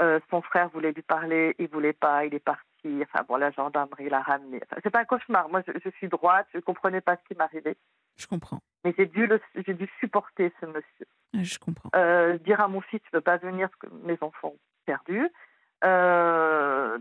Euh, 0.00 0.20
son 0.30 0.40
frère 0.40 0.68
voulait 0.70 0.92
lui 0.92 1.02
parler, 1.02 1.54
il 1.58 1.68
voulait 1.68 1.92
pas, 1.92 2.24
il 2.24 2.34
est 2.34 2.38
parti. 2.38 2.64
Enfin 3.02 3.22
bon, 3.28 3.36
la 3.36 3.50
gendarmerie 3.50 4.08
l'a 4.08 4.22
ramené. 4.22 4.60
Enfin, 4.64 4.80
c'est 4.82 4.90
pas 4.90 5.00
un 5.00 5.04
cauchemar. 5.04 5.50
Moi, 5.50 5.60
je, 5.66 5.90
suis 5.90 6.08
droite, 6.08 6.46
je 6.54 6.60
comprenais 6.60 7.02
pas 7.02 7.16
ce 7.16 7.28
qui 7.28 7.36
m'arrivait. 7.36 7.76
Je 8.16 8.26
comprends. 8.26 8.60
Mais 8.84 8.94
j'ai 8.96 9.04
dû, 9.04 9.28
j'ai 9.66 9.74
dû 9.74 9.90
supporter 9.98 10.52
ce 10.60 10.66
monsieur. 10.66 11.06
Je 11.34 11.58
comprends. 11.58 11.90
Euh, 11.94 12.38
dire 12.38 12.60
à 12.60 12.68
mon 12.68 12.80
fils, 12.80 13.02
tu 13.02 13.10
peux 13.10 13.20
pas 13.20 13.36
venir 13.36 13.68
parce 13.68 13.92
que 13.92 14.06
mes 14.06 14.16
enfants 14.22 14.54
ont 14.54 14.58
perdu. 14.86 15.28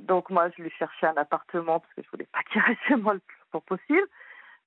Donc 0.08 0.30
moi, 0.30 0.50
je 0.58 0.63
lui 0.63 0.72
cherchais 0.72 1.08
un 1.08 1.16
appartement 1.16 1.80
parce 1.80 1.94
que 1.94 2.01
je 2.04 2.10
voulais 2.10 2.28
pas 2.34 2.44
qu'il 2.51 2.60
reste 2.62 2.82
chez 2.88 2.96
moi 2.96 3.13
le 3.13 3.20
plus 3.20 3.38
longtemps 3.54 3.66
possible. 3.66 4.08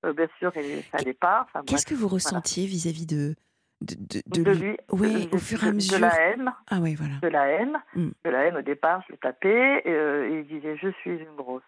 Euh, 0.04 0.12
bien 0.12 0.28
sûr, 0.38 0.52
il 0.56 0.82
fallait 0.82 1.12
pas. 1.12 1.46
Qu'est-ce 1.66 1.86
que 1.86 1.94
vous 1.94 2.08
ressentiez 2.08 2.66
vis-à-vis 2.66 3.06
de, 3.06 3.34
de, 3.82 4.52
lui, 4.52 4.76
Oui, 4.90 5.28
au 5.32 5.38
fur 5.38 5.64
et 5.64 5.68
à 5.68 5.72
mesure. 5.72 5.96
De 5.96 6.02
la 6.02 6.20
haine. 6.20 6.52
Ah 6.70 6.78
oui, 6.80 6.94
voilà. 6.94 7.14
De 7.22 7.28
la 7.28 7.46
haine. 7.46 7.78
Mm. 7.94 8.08
De 8.24 8.30
la 8.30 8.44
haine, 8.44 8.56
au 8.56 8.62
départ, 8.62 9.02
je 9.06 9.12
le 9.12 9.18
tapais. 9.18 9.82
Et, 9.84 9.90
euh, 9.90 10.28
il 10.30 10.46
disait 10.46 10.76
Je 10.76 10.88
suis 11.00 11.10
une 11.10 11.36
grosse. 11.36 11.62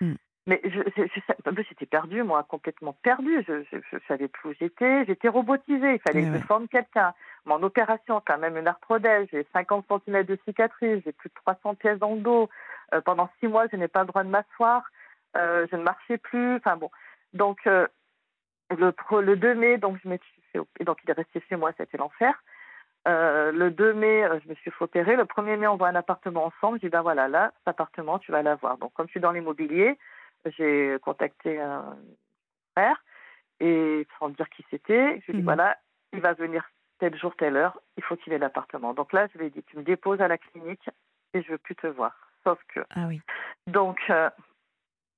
Mm. 0.00 0.14
Mais 0.46 0.60
je, 0.64 0.80
j'étais 1.68 1.86
perdue, 1.86 2.22
moi, 2.22 2.44
complètement 2.44 2.94
perdue. 3.02 3.42
Je 3.46 3.52
ne 3.52 4.00
savais 4.08 4.28
plus 4.28 4.50
où 4.50 4.54
j'étais. 4.60 5.04
J'étais 5.06 5.28
robotisée. 5.28 5.94
Il 5.94 6.00
fallait 6.00 6.24
que 6.24 6.38
je 6.38 6.44
forme 6.44 6.68
quelqu'un. 6.68 7.14
Mon 7.46 7.62
opération, 7.62 8.22
quand 8.26 8.38
même, 8.38 8.56
une 8.56 8.68
arthrodèse. 8.68 9.26
J'ai 9.32 9.46
50 9.52 9.86
cm 9.88 10.24
de 10.24 10.38
cicatrice. 10.46 11.02
J'ai 11.04 11.12
plus 11.12 11.30
de 11.30 11.34
300 11.34 11.74
pièces 11.76 11.98
dans 11.98 12.14
le 12.14 12.20
dos. 12.20 12.48
Euh, 12.92 13.00
pendant 13.00 13.30
six 13.40 13.48
mois, 13.48 13.66
je 13.72 13.76
n'ai 13.76 13.88
pas 13.88 14.00
le 14.00 14.08
droit 14.08 14.24
de 14.24 14.28
m'asseoir. 14.28 14.82
je 15.34 15.76
ne 15.76 15.82
marchais 15.82 16.18
plus. 16.18 16.56
Enfin 16.56 16.76
bon. 16.76 16.90
Donc, 17.34 17.66
euh, 17.66 17.86
le, 18.70 18.94
le 19.20 19.36
2 19.36 19.54
mai, 19.54 19.78
donc, 19.78 19.98
je 20.02 20.08
me 20.08 20.16
suis 20.16 20.42
fait, 20.52 20.84
donc 20.84 20.98
il 21.04 21.10
est 21.10 21.14
resté 21.14 21.42
chez 21.48 21.56
moi, 21.56 21.72
c'était 21.76 21.98
l'enfer. 21.98 22.42
Euh, 23.06 23.52
le 23.52 23.70
2 23.70 23.92
mai, 23.92 24.24
euh, 24.24 24.38
je 24.42 24.48
me 24.48 24.54
suis 24.54 24.70
fait 24.70 24.84
opérer. 24.84 25.16
Le 25.16 25.24
1er 25.24 25.58
mai, 25.58 25.66
on 25.66 25.76
voit 25.76 25.88
un 25.88 25.94
appartement 25.94 26.46
ensemble. 26.46 26.78
Je 26.78 26.86
dis, 26.86 26.90
ben 26.90 27.02
voilà, 27.02 27.28
là, 27.28 27.52
cet 27.58 27.68
appartement, 27.68 28.18
tu 28.18 28.32
vas 28.32 28.42
l'avoir. 28.42 28.78
Donc, 28.78 28.92
comme 28.94 29.06
je 29.06 29.12
suis 29.12 29.20
dans 29.20 29.32
l'immobilier, 29.32 29.98
j'ai 30.46 30.96
contacté 31.02 31.60
un 31.60 31.96
frère 32.72 33.02
et 33.60 34.06
sans 34.18 34.30
dire 34.30 34.48
qui 34.50 34.64
c'était, 34.70 35.20
je 35.20 35.26
lui 35.26 35.30
ai 35.30 35.32
dit, 35.32 35.38
mhm. 35.38 35.44
voilà, 35.44 35.76
il 36.12 36.20
va 36.20 36.32
venir 36.32 36.68
tel 36.98 37.16
jour, 37.18 37.34
telle 37.36 37.56
heure, 37.56 37.80
il 37.96 38.02
faut 38.02 38.16
qu'il 38.16 38.32
ait 38.32 38.38
l'appartement. 38.38 38.94
Donc 38.94 39.12
là, 39.12 39.26
je 39.32 39.38
lui 39.38 39.46
ai 39.46 39.50
dit, 39.50 39.62
tu 39.64 39.76
me 39.76 39.82
déposes 39.82 40.20
à 40.20 40.28
la 40.28 40.38
clinique 40.38 40.88
et 41.34 41.42
je 41.42 41.52
veux 41.52 41.58
plus 41.58 41.76
te 41.76 41.86
voir. 41.86 42.12
Sauf 42.44 42.58
que. 42.68 42.80
Ah 42.90 43.06
oui. 43.08 43.20
Donc, 43.66 43.98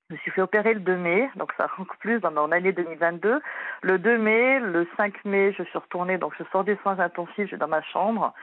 Je 0.09 0.15
me 0.15 0.19
suis 0.19 0.31
fait 0.31 0.41
opérer 0.41 0.73
le 0.73 0.79
2 0.79 0.95
mai, 0.95 1.29
donc 1.35 1.51
ça 1.57 1.67
rentre 1.67 1.97
plus 1.97 2.21
dans 2.21 2.31
mon 2.31 2.53
année 2.53 2.71
2022. 2.71 3.41
Le 3.81 3.99
2 3.99 4.17
mai, 4.17 4.59
le 4.61 4.87
5 4.95 5.25
mai, 5.25 5.53
je 5.57 5.63
suis 5.63 5.77
retournée, 5.77 6.17
donc 6.17 6.33
je 6.39 6.45
sors 6.49 6.63
des 6.63 6.77
soins 6.77 6.97
intensifs, 6.99 7.35
je 7.35 7.47
suis 7.47 7.57
dans 7.57 7.67
ma 7.67 7.81
chambre. 7.81 8.33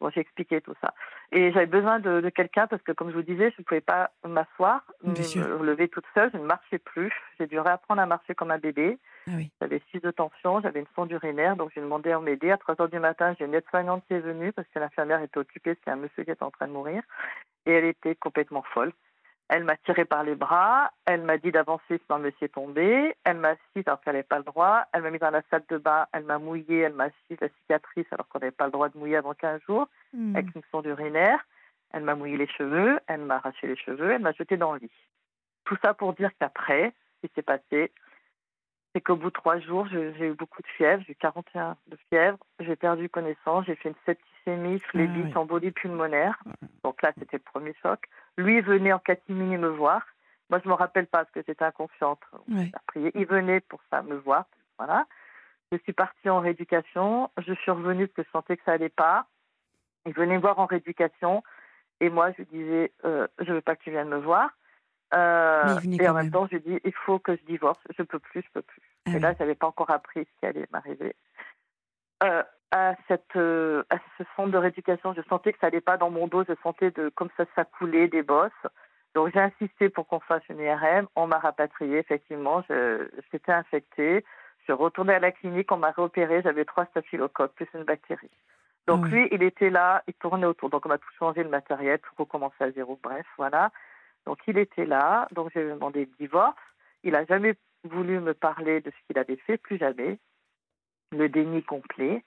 Bon, 0.00 0.10
j'ai 0.10 0.20
expliqué 0.20 0.60
tout 0.60 0.74
ça. 0.82 0.92
Et 1.32 1.50
j'avais 1.52 1.64
besoin 1.66 1.98
de, 1.98 2.20
de 2.20 2.28
quelqu'un 2.28 2.66
parce 2.66 2.82
que, 2.82 2.92
comme 2.92 3.08
je 3.10 3.14
vous 3.14 3.22
disais, 3.22 3.50
je 3.52 3.62
ne 3.62 3.64
pouvais 3.64 3.80
pas 3.80 4.10
m'asseoir, 4.22 4.84
me 5.02 5.64
lever 5.64 5.88
toute 5.88 6.04
seule, 6.12 6.30
je 6.34 6.36
ne 6.36 6.44
marchais 6.44 6.78
plus. 6.78 7.12
J'ai 7.40 7.46
dû 7.46 7.58
réapprendre 7.58 8.02
à 8.02 8.06
marcher 8.06 8.34
comme 8.34 8.50
un 8.50 8.58
bébé. 8.58 8.98
Ah 9.26 9.30
oui. 9.36 9.50
J'avais 9.62 9.80
6 9.92 10.00
de 10.00 10.10
tension, 10.10 10.60
j'avais 10.60 10.80
une 10.80 10.86
sonde 10.94 11.10
urinaire, 11.10 11.56
donc 11.56 11.70
j'ai 11.74 11.80
demandé 11.80 12.12
à 12.12 12.20
m'aider. 12.20 12.50
À 12.50 12.58
3 12.58 12.82
heures 12.82 12.90
du 12.90 12.98
matin, 12.98 13.34
j'ai 13.38 13.46
une 13.46 13.54
aide-soignante 13.54 14.04
qui 14.08 14.14
est 14.14 14.20
venue 14.20 14.52
parce 14.52 14.68
que 14.68 14.78
l'infirmière 14.78 15.22
était 15.22 15.38
occupée, 15.38 15.74
a 15.86 15.92
un 15.92 15.96
monsieur 15.96 16.22
qui 16.22 16.30
était 16.32 16.42
en 16.42 16.50
train 16.50 16.66
de 16.66 16.72
mourir. 16.72 17.02
Et 17.64 17.72
elle 17.72 17.86
était 17.86 18.14
complètement 18.14 18.62
folle. 18.74 18.92
Elle 19.48 19.64
m'a 19.64 19.76
tiré 19.76 20.04
par 20.04 20.24
les 20.24 20.34
bras, 20.34 20.90
elle 21.04 21.22
m'a 21.22 21.36
dit 21.36 21.52
d'avancer 21.52 22.00
sinon 22.06 22.18
monsieur 22.18 22.46
est 22.46 22.54
tombé, 22.54 23.14
elle 23.24 23.36
m'a 23.36 23.50
assise 23.50 23.86
alors 23.86 24.00
qu'elle 24.00 24.14
n'avait 24.14 24.22
pas 24.22 24.38
le 24.38 24.44
droit, 24.44 24.84
elle 24.92 25.02
m'a 25.02 25.10
mis 25.10 25.18
dans 25.18 25.30
la 25.30 25.42
salle 25.50 25.64
de 25.68 25.76
bain, 25.76 26.06
elle 26.12 26.24
m'a 26.24 26.38
mouillé, 26.38 26.78
elle 26.78 26.94
m'a 26.94 27.04
assise 27.04 27.38
la 27.40 27.48
cicatrice 27.60 28.06
alors 28.10 28.26
qu'on 28.28 28.38
n'avait 28.38 28.52
pas 28.52 28.64
le 28.64 28.72
droit 28.72 28.88
de 28.88 28.96
mouiller 28.96 29.16
avant 29.16 29.34
15 29.34 29.60
jours, 29.66 29.86
hmm. 30.14 30.34
avec 30.34 30.54
une 30.54 30.62
sonde 30.70 30.86
urinaire, 30.86 31.46
elle 31.92 32.04
m'a 32.04 32.14
mouillé 32.14 32.38
les 32.38 32.48
cheveux, 32.48 32.98
elle 33.06 33.20
m'a 33.20 33.36
arraché 33.36 33.66
les 33.66 33.76
cheveux, 33.76 34.12
elle 34.12 34.22
m'a 34.22 34.32
jeté 34.32 34.56
dans 34.56 34.72
le 34.72 34.80
lit. 34.80 34.90
Tout 35.64 35.76
ça 35.84 35.92
pour 35.92 36.14
dire 36.14 36.30
qu'après, 36.40 36.92
ce 37.22 37.26
qui 37.26 37.34
s'est 37.34 37.42
passé, 37.42 37.92
c'est 38.94 39.00
qu'au 39.00 39.16
bout 39.16 39.28
de 39.28 39.30
trois 39.30 39.58
jours, 39.58 39.88
j'ai 39.88 40.28
eu 40.28 40.34
beaucoup 40.34 40.62
de 40.62 40.68
fièvre, 40.68 41.02
j'ai 41.04 41.12
eu 41.12 41.16
41 41.16 41.76
de 41.88 41.98
fièvre, 42.08 42.38
j'ai 42.60 42.76
perdu 42.76 43.08
connaissance, 43.08 43.66
j'ai 43.66 43.74
fait 43.74 43.88
une 43.88 43.94
septicémie, 44.06 44.78
phlébite, 44.78 45.32
ah 45.34 45.40
embolie 45.40 45.72
pulmonaire. 45.72 46.40
Donc 46.84 47.02
là, 47.02 47.12
c'était 47.18 47.38
le 47.38 47.42
premier 47.42 47.74
choc. 47.82 47.98
Lui 48.38 48.60
venait 48.60 48.92
en 48.92 49.00
catimini 49.00 49.58
me 49.58 49.68
voir. 49.68 50.06
Moi, 50.48 50.60
je 50.62 50.68
me 50.68 50.74
rappelle 50.74 51.06
pas 51.06 51.24
parce 51.24 51.30
que 51.32 51.42
j'étais 51.44 51.64
inconsciente. 51.64 52.20
Il 52.96 53.26
venait 53.26 53.60
pour 53.60 53.80
ça 53.90 54.02
me 54.02 54.14
voir. 54.14 54.46
Voilà. 54.78 55.06
Je 55.72 55.78
suis 55.78 55.92
partie 55.92 56.30
en 56.30 56.38
rééducation. 56.38 57.30
Je 57.38 57.52
suis 57.54 57.72
revenue 57.72 58.06
parce 58.06 58.16
que 58.16 58.22
je 58.22 58.30
sentais 58.30 58.56
que 58.56 58.64
ça 58.64 58.72
allait 58.72 58.90
pas. 58.90 59.26
Il 60.06 60.12
venait 60.12 60.36
me 60.36 60.40
voir 60.40 60.60
en 60.60 60.66
rééducation. 60.66 61.42
Et 62.00 62.10
moi, 62.10 62.30
je 62.32 62.38
lui 62.38 62.46
disais, 62.46 62.92
euh, 63.04 63.26
je 63.40 63.52
veux 63.52 63.60
pas 63.60 63.74
que 63.74 63.82
tu 63.82 63.90
viennes 63.90 64.08
me 64.08 64.18
voir. 64.18 64.50
Euh, 65.14 65.78
et 66.00 66.08
en 66.08 66.14
même, 66.14 66.30
temps, 66.30 66.48
je 66.50 66.56
dis, 66.58 66.80
il 66.84 66.92
faut 66.92 67.18
que 67.18 67.36
je 67.36 67.42
divorce. 67.42 67.78
Je 67.96 68.02
peux 68.02 68.18
plus, 68.18 68.42
je 68.42 68.50
peux 68.52 68.62
plus. 68.62 68.82
Ah 69.06 69.10
et 69.12 69.18
là, 69.18 69.32
je 69.34 69.38
n'avais 69.38 69.54
pas 69.54 69.66
encore 69.66 69.90
appris 69.90 70.20
ce 70.20 70.40
qui 70.40 70.46
allait 70.46 70.66
m'arriver. 70.72 71.14
Euh, 72.22 72.42
à, 72.72 72.94
cette, 73.06 73.36
euh, 73.36 73.84
à 73.90 73.98
ce 74.18 74.24
centre 74.36 74.50
de 74.50 74.58
rééducation, 74.58 75.14
je 75.14 75.22
sentais 75.28 75.52
que 75.52 75.58
ça 75.60 75.68
n'allait 75.68 75.80
pas 75.80 75.96
dans 75.96 76.10
mon 76.10 76.26
dos. 76.26 76.44
Je 76.48 76.54
sentais 76.62 76.90
de, 76.90 77.10
comme 77.10 77.28
ça, 77.36 77.44
ça 77.54 77.64
coulait 77.64 78.08
des 78.08 78.22
bosses. 78.22 78.50
Donc, 79.14 79.30
j'ai 79.32 79.40
insisté 79.40 79.88
pour 79.88 80.08
qu'on 80.08 80.20
fasse 80.20 80.42
une 80.48 80.58
IRM. 80.58 81.06
On 81.14 81.28
m'a 81.28 81.38
rapatrié, 81.38 81.98
effectivement. 81.98 82.64
J'étais 83.32 83.52
infectée. 83.52 84.24
Je 84.66 84.72
retournée 84.72 85.14
à 85.14 85.20
la 85.20 85.30
clinique. 85.30 85.70
On 85.70 85.76
m'a 85.76 85.92
réopérée. 85.92 86.42
J'avais 86.42 86.64
trois 86.64 86.86
staphylocoques 86.86 87.54
plus 87.54 87.68
une 87.74 87.84
bactérie. 87.84 88.30
Donc, 88.88 89.04
ah 89.04 89.08
lui, 89.08 89.28
il 89.30 89.44
était 89.44 89.70
là. 89.70 90.02
Il 90.08 90.14
tournait 90.14 90.46
autour. 90.46 90.70
Donc, 90.70 90.84
on 90.86 90.88
m'a 90.88 90.98
tout 90.98 91.12
changé 91.16 91.44
le 91.44 91.50
matériel 91.50 92.00
pour 92.00 92.18
recommencer 92.18 92.64
à 92.64 92.72
zéro. 92.72 92.98
Bref, 93.00 93.26
voilà. 93.38 93.70
Donc 94.26 94.38
il 94.46 94.58
était 94.58 94.86
là, 94.86 95.28
donc 95.32 95.50
j'ai 95.54 95.64
demandé 95.64 96.00
le 96.06 96.10
divorce. 96.18 96.56
Il 97.02 97.12
n'a 97.12 97.24
jamais 97.26 97.54
voulu 97.84 98.20
me 98.20 98.34
parler 98.34 98.80
de 98.80 98.90
ce 98.90 99.06
qu'il 99.06 99.18
avait 99.18 99.36
fait, 99.36 99.58
plus 99.58 99.78
jamais. 99.78 100.18
Le 101.12 101.28
déni 101.28 101.62
complet. 101.62 102.24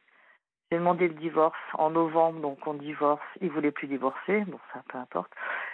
J'ai 0.71 0.79
demandé 0.79 1.07
le 1.07 1.13
divorce 1.13 1.57
en 1.75 1.91
novembre, 1.91 2.41
donc 2.41 2.65
on 2.67 2.73
divorce. 2.73 3.21
Il 3.39 3.49
voulait 3.49 3.71
plus 3.71 3.87
divorcer, 3.87 4.41
bon 4.41 4.59
ça 4.73 4.83
peu 4.89 4.97
importe. 4.97 5.31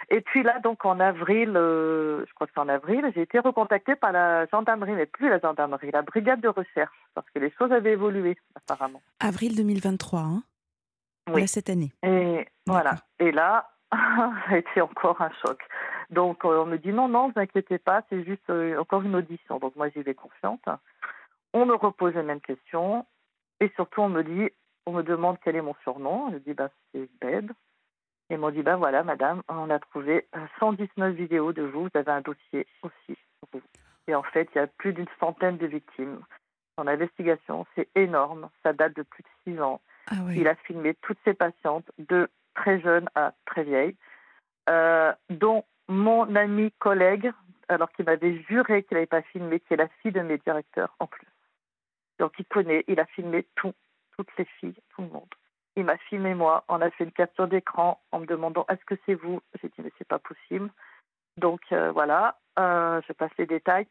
Et 0.08 0.20
puis 0.20 0.44
là, 0.44 0.60
donc 0.60 0.84
en 0.84 1.00
avril, 1.00 1.52
euh, 1.56 2.24
je 2.26 2.34
crois 2.34 2.46
que 2.46 2.52
c'est 2.54 2.60
en 2.60 2.68
avril, 2.68 3.10
j'ai 3.14 3.22
été 3.22 3.40
recontactée 3.40 3.96
par 3.96 4.12
la 4.12 4.46
gendarmerie, 4.46 4.92
mais 4.92 5.06
plus 5.06 5.28
la 5.28 5.40
gendarmerie, 5.40 5.90
la 5.90 6.02
brigade 6.02 6.40
de 6.40 6.48
recherche, 6.48 6.94
parce 7.14 7.28
que 7.30 7.40
les 7.40 7.52
choses 7.58 7.72
avaient 7.72 7.92
évolué 7.92 8.36
apparemment. 8.54 9.02
Avril 9.18 9.56
2023, 9.56 10.20
hein? 10.20 10.42
Oui. 11.32 11.48
cette 11.48 11.70
année. 11.70 11.92
Et 12.02 12.46
voilà. 12.66 12.96
Et 13.18 13.32
là, 13.32 13.70
ça 13.90 14.32
a 14.50 14.58
été 14.58 14.80
encore 14.80 15.20
un 15.20 15.30
choc. 15.44 15.58
Donc 16.10 16.44
euh, 16.44 16.62
on 16.62 16.66
me 16.66 16.78
dit 16.78 16.92
non, 16.92 17.08
non, 17.08 17.28
vous 17.28 17.40
inquiétez 17.40 17.78
pas, 17.78 18.02
c'est 18.08 18.24
juste 18.24 18.48
euh, 18.50 18.78
encore 18.78 19.02
une 19.02 19.16
audition. 19.16 19.58
Donc 19.58 19.76
moi 19.76 19.88
j'y 19.90 20.02
vais 20.02 20.14
confiante. 20.14 20.64
On 21.52 21.66
me 21.66 21.74
repose 21.74 22.14
les 22.14 22.22
mêmes 22.22 22.40
questions 22.40 23.06
et 23.60 23.70
surtout 23.76 24.02
on 24.02 24.08
me 24.08 24.22
dit, 24.22 24.50
on 24.86 24.92
me 24.92 25.02
demande 25.02 25.38
quel 25.42 25.56
est 25.56 25.62
mon 25.62 25.74
surnom. 25.82 26.30
Je 26.32 26.38
dis 26.38 26.54
bah 26.54 26.70
c'est 26.92 27.08
Bed. 27.20 27.50
Et 28.30 28.36
m'ont 28.36 28.50
dit 28.50 28.62
bah 28.62 28.76
voilà 28.76 29.02
madame, 29.02 29.42
on 29.48 29.70
a 29.70 29.78
trouvé 29.78 30.26
119 30.58 30.88
euh, 30.98 31.10
vidéos 31.12 31.52
de 31.52 31.62
vous, 31.62 31.84
vous 31.84 31.98
avez 31.98 32.12
un 32.12 32.22
dossier 32.22 32.66
aussi. 32.82 33.18
Et 34.08 34.14
en 34.14 34.22
fait 34.22 34.48
il 34.54 34.58
y 34.58 34.60
a 34.60 34.66
plus 34.66 34.92
d'une 34.92 35.08
centaine 35.20 35.58
de 35.58 35.66
victimes. 35.66 36.20
En 36.76 36.88
investigation, 36.88 37.66
c'est 37.76 37.88
énorme, 37.94 38.48
ça 38.64 38.72
date 38.72 38.96
de 38.96 39.02
plus 39.02 39.22
de 39.22 39.28
six 39.44 39.60
ans. 39.60 39.80
Ah 40.08 40.16
il 40.34 40.48
a 40.48 40.56
filmé 40.56 40.94
toutes 41.02 41.18
ses 41.24 41.34
patientes, 41.34 41.88
de 41.98 42.28
très 42.54 42.80
jeunes 42.80 43.08
à 43.14 43.32
très 43.46 43.62
vieilles, 43.62 43.96
dont 45.30 45.64
mon 45.88 46.34
ami 46.34 46.72
collègue, 46.78 47.32
alors 47.68 47.90
qu'il 47.92 48.04
m'avait 48.04 48.42
juré 48.42 48.82
qu'il 48.82 48.96
n'avait 48.96 49.06
pas 49.06 49.22
filmé, 49.22 49.60
qui 49.60 49.74
est 49.74 49.78
la 49.78 49.88
fille 50.00 50.12
de 50.12 50.20
mes 50.20 50.38
directeurs 50.38 50.94
en 50.98 51.06
plus. 51.06 51.28
Donc 52.18 52.32
il 52.38 52.44
connaît, 52.44 52.84
il 52.88 53.00
a 53.00 53.06
filmé 53.06 53.46
tout, 53.54 53.74
toutes 54.16 54.30
les 54.38 54.44
filles, 54.44 54.76
tout 54.90 55.02
le 55.02 55.08
monde. 55.08 55.28
Il 55.76 55.84
m'a 55.84 55.96
filmé 55.96 56.34
moi, 56.34 56.64
on 56.68 56.80
a 56.80 56.90
fait 56.90 57.04
une 57.04 57.12
capture 57.12 57.48
d'écran 57.48 58.00
en 58.12 58.20
me 58.20 58.26
demandant 58.26 58.64
est-ce 58.68 58.84
que 58.84 58.94
c'est 59.06 59.14
vous? 59.14 59.40
J'ai 59.60 59.68
dit 59.68 59.82
mais 59.82 59.92
c'est 59.98 60.06
pas 60.06 60.20
possible. 60.20 60.70
Donc 61.36 61.60
euh, 61.72 61.90
voilà, 61.90 62.38
euh, 62.58 63.00
je 63.06 63.12
passe 63.12 63.32
les 63.38 63.46
détails. 63.46 63.86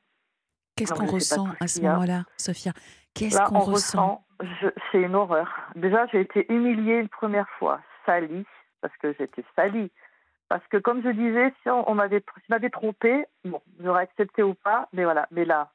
Qu'est-ce 0.76 0.94
qu'on 0.94 1.06
ressent 1.06 1.48
à 1.60 1.68
ce 1.68 1.82
moment-là, 1.82 2.24
Sophia? 2.38 2.72
Qu'est-ce 3.14 3.42
qu'on 3.44 3.60
ressent, 3.60 4.26
C'est 4.92 5.02
une 5.02 5.16
horreur. 5.16 5.48
Déjà, 5.76 6.08
j'ai 6.08 6.22
été 6.22 6.52
humiliée 6.52 6.96
une 6.96 7.10
première 7.10 7.50
fois, 7.60 7.80
salie, 8.06 8.46
parce 8.82 8.96
que 8.98 9.14
j'étais 9.20 9.44
salie. 9.56 9.92
Parce 10.54 10.68
que 10.68 10.78
comme 10.78 11.02
je 11.02 11.10
disais, 11.10 11.52
si 11.64 11.70
on, 11.72 11.96
m'avait, 11.96 12.22
trompé, 12.70 13.26
bon, 13.44 13.60
j'aurais 13.84 14.04
accepté 14.04 14.44
ou 14.44 14.54
pas, 14.54 14.88
mais 14.94 15.04
voilà. 15.04 15.28
Mais 15.32 15.46
là, 15.46 15.72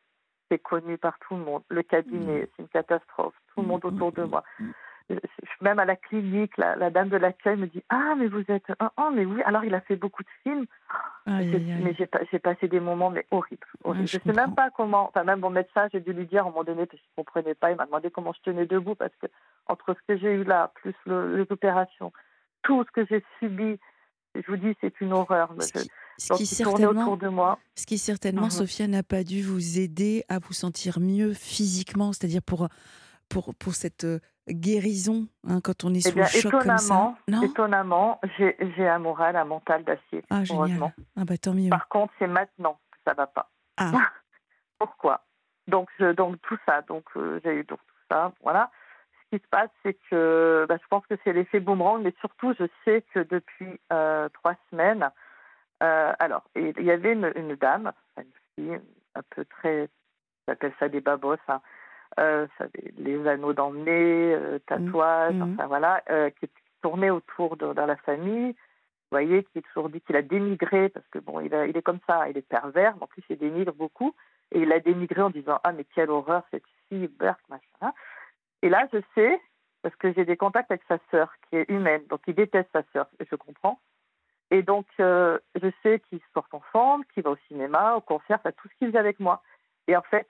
c'est 0.48 0.60
connu 0.60 0.96
par 0.98 1.18
tout 1.18 1.34
le 1.34 1.42
monde. 1.42 1.64
Le 1.68 1.82
cabinet, 1.82 2.42
mm. 2.42 2.46
c'est 2.46 2.62
une 2.62 2.68
catastrophe. 2.68 3.34
Tout 3.52 3.62
le 3.62 3.66
monde 3.66 3.82
mm, 3.82 3.86
autour 3.88 4.12
de 4.12 4.22
mm, 4.22 4.30
moi. 4.30 4.44
Même 5.62 5.80
à 5.80 5.84
la 5.84 5.96
clinique, 5.96 6.56
la, 6.58 6.90
dame 6.90 7.08
de 7.08 7.16
l'accueil 7.16 7.56
me 7.56 7.66
dit 7.66 7.82
Ah, 7.88 8.14
mais 8.16 8.28
vous 8.28 8.44
êtes. 8.46 8.70
Ah, 8.78 9.10
mais 9.12 9.24
oui. 9.24 9.42
Alors, 9.42 9.64
il 9.64 9.74
a 9.74 9.80
fait 9.80 9.96
beaucoup 9.96 10.22
de 10.22 10.28
films. 10.44 10.66
Mais 11.26 11.96
j'ai, 12.30 12.38
passé 12.38 12.68
des 12.68 12.78
moments 12.78 13.10
mais 13.10 13.26
horribles. 13.32 13.66
je 13.84 14.00
ne 14.00 14.06
sais 14.06 14.32
même 14.32 14.54
pas 14.54 14.70
comment. 14.70 15.08
Enfin, 15.08 15.24
même 15.24 15.40
mon 15.40 15.50
médecin, 15.50 15.88
j'ai 15.92 15.98
dû 15.98 16.12
lui 16.12 16.26
dire 16.26 16.44
à 16.44 16.46
un 16.46 16.50
moment 16.50 16.62
donné, 16.62 16.86
parce 16.86 17.02
qu'il 17.02 17.10
ne 17.18 17.24
comprenait 17.24 17.56
pas, 17.56 17.72
il 17.72 17.76
m'a 17.76 17.86
demandé 17.86 18.12
comment 18.12 18.32
je 18.32 18.42
tenais 18.42 18.66
debout, 18.66 18.94
parce 18.94 19.16
que 19.20 19.26
entre 19.66 19.94
ce 19.94 20.06
que 20.06 20.16
j'ai 20.16 20.34
eu 20.34 20.44
là, 20.44 20.70
plus 20.76 20.94
les 21.06 21.50
opérations, 21.50 22.12
tout 22.62 22.84
ce 22.84 22.90
que 22.92 23.06
j'ai 23.06 23.24
subi, 23.40 23.80
je 24.46 24.50
vous 24.50 24.56
dis, 24.56 24.76
c'est 24.80 25.00
une 25.00 25.12
horreur. 25.12 25.52
Ce 26.18 26.32
qui, 26.34 26.46
certainement, 26.46 27.02
autour 27.02 27.16
de 27.16 27.28
moi. 27.28 27.58
Ce 27.74 27.86
qui 27.86 27.98
certainement, 27.98 28.44
mhm. 28.44 28.50
Sophia, 28.50 28.88
n'a 28.88 29.02
pas 29.02 29.22
dû 29.22 29.42
vous 29.42 29.78
aider 29.78 30.24
à 30.28 30.38
vous 30.38 30.52
sentir 30.52 30.98
mieux 31.00 31.32
physiquement, 31.32 32.12
c'est-à-dire 32.12 32.42
pour, 32.42 32.68
pour, 33.28 33.54
pour 33.54 33.74
cette 33.74 34.04
euh, 34.04 34.18
guérison 34.48 35.28
hein, 35.46 35.60
quand 35.62 35.84
on 35.84 35.94
est 35.94 36.06
eh 36.06 36.10
sous 36.10 36.18
le 36.18 36.24
choc 36.24 36.52
comme 36.52 36.78
ça? 36.78 37.14
Non? 37.28 37.42
étonnamment, 37.42 38.20
j'ai 38.36 38.88
un 38.88 38.98
moral, 38.98 39.36
un 39.36 39.44
mental 39.44 39.84
d'acier. 39.84 40.24
Ah, 40.30 40.44
génial. 40.44 40.92
Ah, 41.16 41.24
bah, 41.24 41.38
tant 41.38 41.54
mieux. 41.54 41.70
Par 41.70 41.88
contre, 41.88 42.12
c'est 42.18 42.26
maintenant 42.26 42.80
que 42.90 42.98
ça 43.04 43.12
ne 43.12 43.16
va 43.16 43.26
pas. 43.26 43.50
Ah. 43.76 43.92
Pourquoi? 44.78 45.24
Donc, 45.68 45.88
je, 45.98 46.12
donc, 46.12 46.40
tout 46.42 46.58
ça. 46.66 46.82
Donc, 46.82 47.04
euh, 47.16 47.40
j'ai 47.44 47.52
eu 47.52 47.64
donc, 47.64 47.78
tout 47.78 48.04
ça. 48.10 48.32
Voilà 48.42 48.70
ce 49.30 49.36
qui 49.36 49.42
se 49.42 49.48
passe, 49.48 49.70
c'est 49.82 49.96
que 50.10 50.66
bah, 50.68 50.76
je 50.80 50.86
pense 50.88 51.06
que 51.06 51.14
c'est 51.24 51.32
l'effet 51.32 51.60
boomerang, 51.60 52.02
mais 52.02 52.14
surtout, 52.20 52.54
je 52.58 52.64
sais 52.84 53.02
que 53.14 53.20
depuis 53.20 53.78
euh, 53.92 54.28
trois 54.30 54.54
semaines, 54.70 55.10
euh, 55.82 56.12
alors, 56.18 56.42
il 56.56 56.82
y 56.82 56.90
avait 56.90 57.12
une, 57.12 57.54
dame, 57.54 57.92
une 58.16 58.24
fille, 58.54 58.80
un 59.14 59.22
peu 59.30 59.44
très, 59.44 59.88
j'appelle 60.46 60.72
ça 60.78 60.88
des 60.88 61.00
babos, 61.00 61.36
hein, 61.48 61.60
euh, 62.18 62.46
les 62.96 63.26
anneaux 63.28 63.52
dans 63.52 63.70
le 63.70 63.80
nez, 63.80 64.34
euh, 64.34 64.58
tatouages, 64.66 65.34
mmh. 65.34 65.54
enfin 65.54 65.66
voilà, 65.66 66.02
qui 66.40 66.48
tournait 66.82 67.10
autour 67.10 67.56
de, 67.56 67.72
dans 67.72 67.86
la 67.86 67.96
famille. 67.96 68.52
Vous 69.10 69.16
voyez, 69.16 69.44
qui 69.44 69.58
est 69.58 69.62
toujours 69.62 69.88
dit 69.88 70.00
qu'il 70.02 70.16
a 70.16 70.22
dénigré, 70.22 70.90
parce 70.90 71.06
que 71.08 71.18
bon, 71.18 71.40
il, 71.40 71.52
il 71.68 71.76
est 71.76 71.82
comme 71.82 72.00
ça, 72.06 72.28
il 72.28 72.36
est 72.36 72.42
pervers, 72.42 72.94
mais 72.96 73.04
en 73.04 73.06
plus 73.06 73.22
il 73.30 73.38
dénigre 73.38 73.72
beaucoup, 73.72 74.14
et 74.52 74.60
il 74.60 74.72
a 74.72 74.80
dénigré 74.80 75.22
en 75.22 75.30
disant 75.30 75.60
Ah, 75.64 75.72
mais 75.72 75.84
quelle 75.94 76.10
horreur 76.10 76.42
cette 76.50 76.64
fille, 76.88 77.08
Berk, 77.18 77.40
machin. 77.48 77.92
Et 78.62 78.68
là, 78.68 78.86
je 78.92 78.98
sais, 79.14 79.40
parce 79.82 79.94
que 79.96 80.12
j'ai 80.12 80.24
des 80.24 80.36
contacts 80.36 80.70
avec 80.70 80.82
sa 80.88 80.98
sœur, 81.10 81.32
qui 81.48 81.56
est 81.56 81.70
humaine, 81.70 82.04
donc 82.08 82.20
il 82.26 82.34
déteste 82.34 82.70
sa 82.72 82.82
sœur, 82.92 83.06
je 83.20 83.36
comprends. 83.36 83.80
Et 84.50 84.62
donc, 84.62 84.86
euh, 85.00 85.38
je 85.60 85.68
sais 85.82 86.00
qu'ils 86.08 86.20
sortent 86.32 86.54
ensemble, 86.54 87.04
qu'il 87.12 87.22
va 87.22 87.30
au 87.30 87.36
cinéma, 87.48 87.94
au 87.96 88.00
concert, 88.00 88.38
enfin, 88.38 88.52
tout 88.52 88.68
ce 88.68 88.74
qu'il 88.76 88.88
faisait 88.88 88.98
avec 88.98 89.20
moi. 89.20 89.42
Et 89.86 89.96
en 89.96 90.02
fait, 90.02 90.26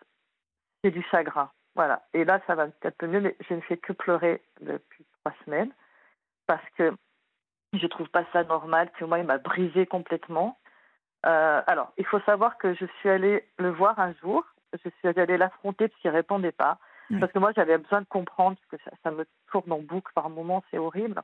c'est 0.82 0.90
du 0.90 1.02
chagrin. 1.04 1.50
Voilà. 1.76 2.02
Et 2.12 2.24
là, 2.24 2.40
ça 2.46 2.56
va 2.56 2.66
petit 2.66 2.90
peu 2.98 3.06
mieux, 3.06 3.20
mais 3.20 3.36
je 3.48 3.54
ne 3.54 3.60
fais 3.60 3.76
que 3.76 3.92
pleurer 3.92 4.42
depuis 4.60 5.06
trois 5.20 5.32
semaines 5.44 5.72
parce 6.46 6.68
que 6.76 6.92
je 7.74 7.86
trouve 7.86 8.08
pas 8.08 8.24
ça 8.32 8.42
normal 8.44 8.90
que 8.98 9.04
moi, 9.04 9.18
il 9.18 9.26
m'a 9.26 9.38
brisé 9.38 9.86
complètement. 9.86 10.58
Euh, 11.26 11.62
alors, 11.66 11.92
il 11.96 12.06
faut 12.06 12.20
savoir 12.20 12.58
que 12.58 12.74
je 12.74 12.86
suis 12.98 13.08
allée 13.08 13.44
le 13.58 13.70
voir 13.70 13.98
un 14.00 14.12
jour. 14.14 14.44
Je 14.72 14.90
suis 14.98 15.08
allée 15.08 15.36
l'affronter 15.36 15.88
parce 15.88 16.00
qu'il 16.00 16.10
répondait 16.10 16.52
pas. 16.52 16.78
Parce 17.20 17.32
que 17.32 17.38
moi, 17.38 17.52
j'avais 17.56 17.78
besoin 17.78 18.02
de 18.02 18.06
comprendre, 18.06 18.56
parce 18.70 18.82
que 18.82 18.90
ça, 19.02 19.10
me 19.10 19.26
tourne 19.50 19.72
en 19.72 19.78
boucle 19.78 20.12
par 20.14 20.28
moments, 20.28 20.62
c'est 20.70 20.78
horrible. 20.78 21.22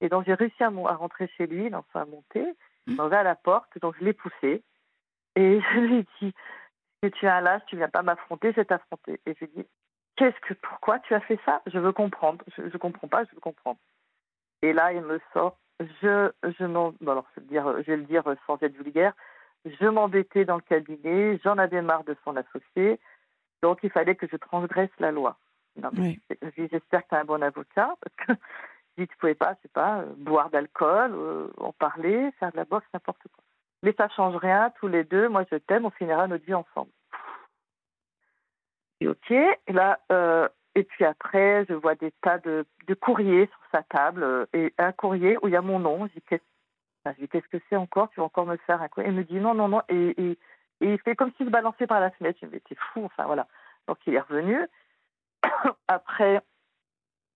Et 0.00 0.08
donc, 0.08 0.24
j'ai 0.26 0.34
réussi 0.34 0.62
à, 0.62 0.68
à, 0.68 0.94
rentrer 0.94 1.28
chez 1.36 1.46
lui, 1.46 1.68
dans 1.70 1.84
sa 1.92 2.04
montée. 2.06 2.46
Mmh. 2.86 3.00
On 3.00 3.08
va 3.08 3.20
à 3.20 3.22
la 3.22 3.34
porte, 3.34 3.78
donc 3.80 3.96
je 3.98 4.04
l'ai 4.04 4.12
poussé. 4.12 4.62
Et 5.34 5.60
je 5.74 5.80
lui 5.80 5.96
ai 5.98 6.06
dit, 6.20 6.34
si 7.02 7.10
tu 7.10 7.26
as 7.26 7.36
un 7.36 7.40
lâche, 7.40 7.62
tu 7.66 7.76
viens 7.76 7.88
pas 7.88 8.02
m'affronter, 8.02 8.52
je 8.52 8.56
vais 8.56 8.64
t'affronter. 8.64 9.20
Et 9.26 9.34
je 9.34 9.44
lui 9.44 9.52
ai 9.52 9.62
dit, 9.62 9.66
qu'est-ce 10.16 10.40
que, 10.40 10.54
pourquoi 10.54 10.98
tu 11.00 11.14
as 11.14 11.20
fait 11.20 11.38
ça? 11.44 11.62
Je 11.66 11.78
veux 11.78 11.92
comprendre. 11.92 12.44
Je 12.56 12.62
ne 12.62 12.78
comprends 12.78 13.08
pas, 13.08 13.24
je 13.24 13.34
veux 13.34 13.40
comprendre. 13.40 13.78
Et 14.62 14.72
là, 14.72 14.92
il 14.92 15.02
me 15.02 15.20
sort, 15.32 15.58
je, 15.80 16.32
je 16.58 16.64
m'en, 16.64 16.94
alors 17.06 17.26
je 17.34 17.40
vais, 17.40 17.46
dire, 17.46 17.74
je 17.82 17.90
vais 17.90 17.96
le 17.96 18.04
dire 18.04 18.24
sans 18.46 18.60
être 18.62 18.74
vulgaire, 18.74 19.12
je 19.64 19.86
m'embêtais 19.86 20.44
dans 20.44 20.56
le 20.56 20.62
cabinet, 20.62 21.38
j'en 21.44 21.58
avais 21.58 21.82
marre 21.82 22.04
de 22.04 22.16
son 22.24 22.36
associé, 22.36 22.98
donc 23.62 23.78
il 23.82 23.90
fallait 23.90 24.16
que 24.16 24.26
je 24.30 24.36
transgresse 24.36 24.90
la 24.98 25.12
loi. 25.12 25.38
J'espère 26.56 27.02
que 27.02 27.08
tu 27.08 27.14
as 27.14 27.20
un 27.20 27.24
bon 27.24 27.42
avocat, 27.42 27.94
parce 28.00 28.16
que 28.16 28.32
si 28.98 29.06
tu 29.06 29.14
ne 29.14 29.18
pouvais 29.18 29.34
pas, 29.34 29.54
je 29.54 29.62
sais 29.62 29.72
pas, 29.72 30.00
euh, 30.00 30.12
boire 30.16 30.50
d'alcool, 30.50 31.12
euh, 31.14 31.48
en 31.58 31.72
parler, 31.72 32.30
faire 32.38 32.52
de 32.52 32.56
la 32.56 32.64
boxe, 32.64 32.86
n'importe 32.94 33.22
quoi. 33.32 33.44
Mais 33.82 33.94
ça 33.96 34.08
change 34.08 34.36
rien, 34.36 34.72
tous 34.80 34.88
les 34.88 35.04
deux, 35.04 35.28
moi 35.28 35.44
je 35.50 35.56
t'aime, 35.56 35.84
on 35.84 35.90
finira 35.90 36.26
notre 36.26 36.44
vie 36.44 36.54
ensemble. 36.54 36.90
Et 39.00 39.08
ok, 39.08 39.30
et 39.30 39.72
là, 39.72 40.00
euh, 40.10 40.48
et 40.74 40.84
puis 40.84 41.04
après, 41.04 41.66
je 41.68 41.74
vois 41.74 41.94
des 41.94 42.10
tas 42.22 42.38
de, 42.38 42.66
de 42.86 42.94
courriers 42.94 43.46
sur 43.46 43.60
sa 43.70 43.82
table, 43.82 44.46
et 44.54 44.74
un 44.78 44.92
courrier 44.92 45.36
où 45.42 45.48
il 45.48 45.52
y 45.52 45.56
a 45.56 45.62
mon 45.62 45.78
nom. 45.78 46.06
Je 46.06 46.12
dis, 46.14 47.28
qu'est-ce 47.28 47.48
que 47.48 47.62
c'est 47.68 47.76
encore? 47.76 48.10
Tu 48.10 48.20
vas 48.20 48.26
encore 48.26 48.46
me 48.46 48.56
faire 48.56 48.82
un 48.82 48.88
courrier? 48.88 49.10
Il 49.10 49.16
me 49.16 49.24
dit 49.24 49.40
non, 49.40 49.54
non, 49.54 49.68
non, 49.68 49.82
et, 49.88 50.14
et, 50.22 50.38
il 50.80 50.98
fait 51.00 51.16
comme 51.16 51.32
s'il 51.36 51.46
se 51.46 51.50
balançait 51.50 51.86
par 51.86 52.00
la 52.00 52.10
fenêtre. 52.10 52.38
Je 52.40 52.46
me 52.46 52.52
dis, 52.52 52.60
t'es 52.60 52.74
fou, 52.74 53.04
enfin 53.04 53.24
voilà. 53.24 53.46
Donc 53.86 53.98
il 54.06 54.14
est 54.14 54.20
revenu. 54.20 54.58
après, 55.88 56.42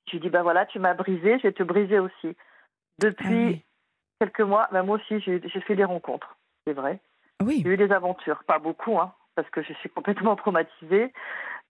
je 0.06 0.12
lui 0.12 0.20
dis, 0.20 0.30
ben 0.30 0.42
voilà, 0.42 0.66
tu 0.66 0.78
m'as 0.78 0.94
brisé, 0.94 1.38
je 1.38 1.44
vais 1.44 1.52
te 1.52 1.62
briser 1.62 1.98
aussi. 1.98 2.36
Depuis 2.98 3.62
ah 3.62 4.24
quelques 4.24 4.40
mois, 4.40 4.68
ben 4.72 4.82
moi 4.82 4.96
aussi, 4.96 5.20
j'ai 5.20 5.60
fait 5.60 5.76
des 5.76 5.84
rencontres, 5.84 6.36
c'est 6.66 6.72
vrai. 6.72 7.00
Ah 7.40 7.44
oui. 7.44 7.62
J'ai 7.64 7.70
eu 7.70 7.76
des 7.76 7.92
aventures, 7.92 8.44
pas 8.44 8.58
beaucoup, 8.58 8.98
hein, 8.98 9.14
parce 9.34 9.48
que 9.50 9.62
je 9.62 9.72
suis 9.74 9.88
complètement 9.88 10.36
traumatisée. 10.36 11.12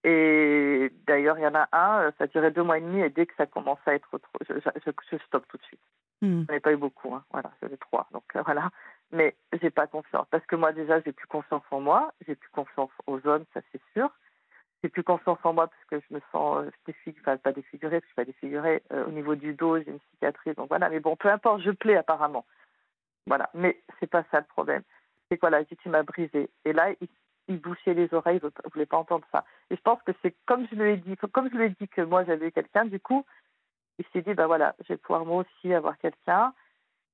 Et 0.03 0.91
d'ailleurs, 1.07 1.39
il 1.39 1.43
y 1.43 1.47
en 1.47 1.55
a 1.55 1.69
un, 1.73 2.01
euh, 2.05 2.11
ça 2.19 2.27
durait 2.27 2.51
deux 2.51 2.63
mois 2.63 2.79
et 2.79 2.81
demi, 2.81 3.03
et 3.03 3.11
dès 3.11 3.27
que 3.27 3.35
ça 3.37 3.47
commence 3.47 3.79
à 3.85 3.95
être 3.95 4.17
trop, 4.17 4.39
je, 4.49 4.55
je, 4.59 5.17
stoppe 5.27 5.47
tout 5.49 5.59
de 5.59 5.63
suite. 5.63 5.81
Hmm. 6.23 6.45
Je 6.45 6.53
n'en 6.53 6.57
ai 6.57 6.61
pas 6.61 6.73
eu 6.73 6.77
beaucoup, 6.77 7.15
hein. 7.15 7.23
voilà, 7.31 7.53
j'en 7.63 7.69
ai 7.69 7.77
trois, 7.77 8.09
donc 8.13 8.25
euh, 8.35 8.43
voilà. 8.43 8.71
Mais 9.13 9.35
j'ai 9.61 9.71
pas 9.71 9.87
confiance, 9.87 10.27
parce 10.31 10.47
que 10.47 10.57
moi 10.57 10.73
déjà, 10.73 11.01
j'ai 11.01 11.13
plus 11.13 11.27
confiance 11.27 11.65
en 11.71 11.81
moi, 11.81 12.13
j'ai 12.27 12.37
plus 12.37 12.51
confiance 12.51 12.91
aux 13.07 13.27
hommes, 13.27 13.45
ça 13.53 13.61
c'est 13.73 13.83
sûr 13.93 14.11
j'ai 14.83 14.89
plus 14.89 15.03
confiance 15.03 15.39
en 15.45 15.53
moi 15.53 15.69
parce 15.69 15.85
que 15.85 16.07
je 16.09 16.15
me 16.15 16.21
sens 16.33 16.59
euh, 16.59 16.71
défigurée, 16.87 17.39
pas 17.39 17.53
défigurée, 17.53 18.01
parce 18.01 18.03
que 18.03 18.07
je 18.07 18.09
suis 18.09 18.15
pas 18.15 18.25
défigurée 18.25 18.83
euh, 18.93 19.07
au 19.07 19.11
niveau 19.11 19.35
du 19.35 19.53
dos, 19.53 19.79
j'ai 19.79 19.91
une 19.91 20.01
cicatrice, 20.13 20.55
donc 20.57 20.69
voilà. 20.69 20.89
Mais 20.89 21.01
bon, 21.01 21.17
peu 21.17 21.29
importe, 21.29 21.63
je 21.63 21.71
plais 21.71 21.97
apparemment. 21.97 22.47
Voilà, 23.27 23.51
mais 23.55 23.81
c'est 23.99 24.07
pas 24.07 24.25
ça 24.31 24.39
le 24.41 24.47
problème. 24.47 24.83
C'est 25.31 25.39
quoi 25.39 25.51
là, 25.51 25.65
tu 25.65 25.89
m'as 25.89 26.03
brisé. 26.03 26.49
Et 26.65 26.73
là, 26.73 26.91
il, 27.49 27.59
bouchait 27.59 27.95
les 27.95 28.13
oreilles, 28.15 28.41
il 28.43 28.71
voulait 28.73 28.87
pas 28.87 28.97
entendre 28.97 29.27
ça. 29.33 29.45
Et 29.71 29.77
je 29.77 29.81
pense 29.83 30.01
que 30.03 30.13
c'est 30.23 30.35
comme 30.47 30.67
je 30.71 30.77
lui 30.77 30.93
ai 30.93 30.97
dit, 30.97 31.17
comme 31.33 31.51
je 31.51 31.57
lui 31.57 31.67
ai 31.67 31.71
dit 31.71 31.89
que 31.89 32.01
moi 32.01 32.25
j'avais 32.25 32.53
quelqu'un, 32.53 32.85
du 32.85 33.01
coup, 33.01 33.27
il 33.99 34.05
s'est 34.13 34.23
dit, 34.23 34.35
ben 34.35 34.47
voilà, 34.47 34.75
je 34.85 34.95
vais 34.95 34.97
pouvoir 34.97 35.25
moi 35.27 35.45
aussi 35.45 35.75
avoir 35.75 35.99
quelqu'un 35.99 36.55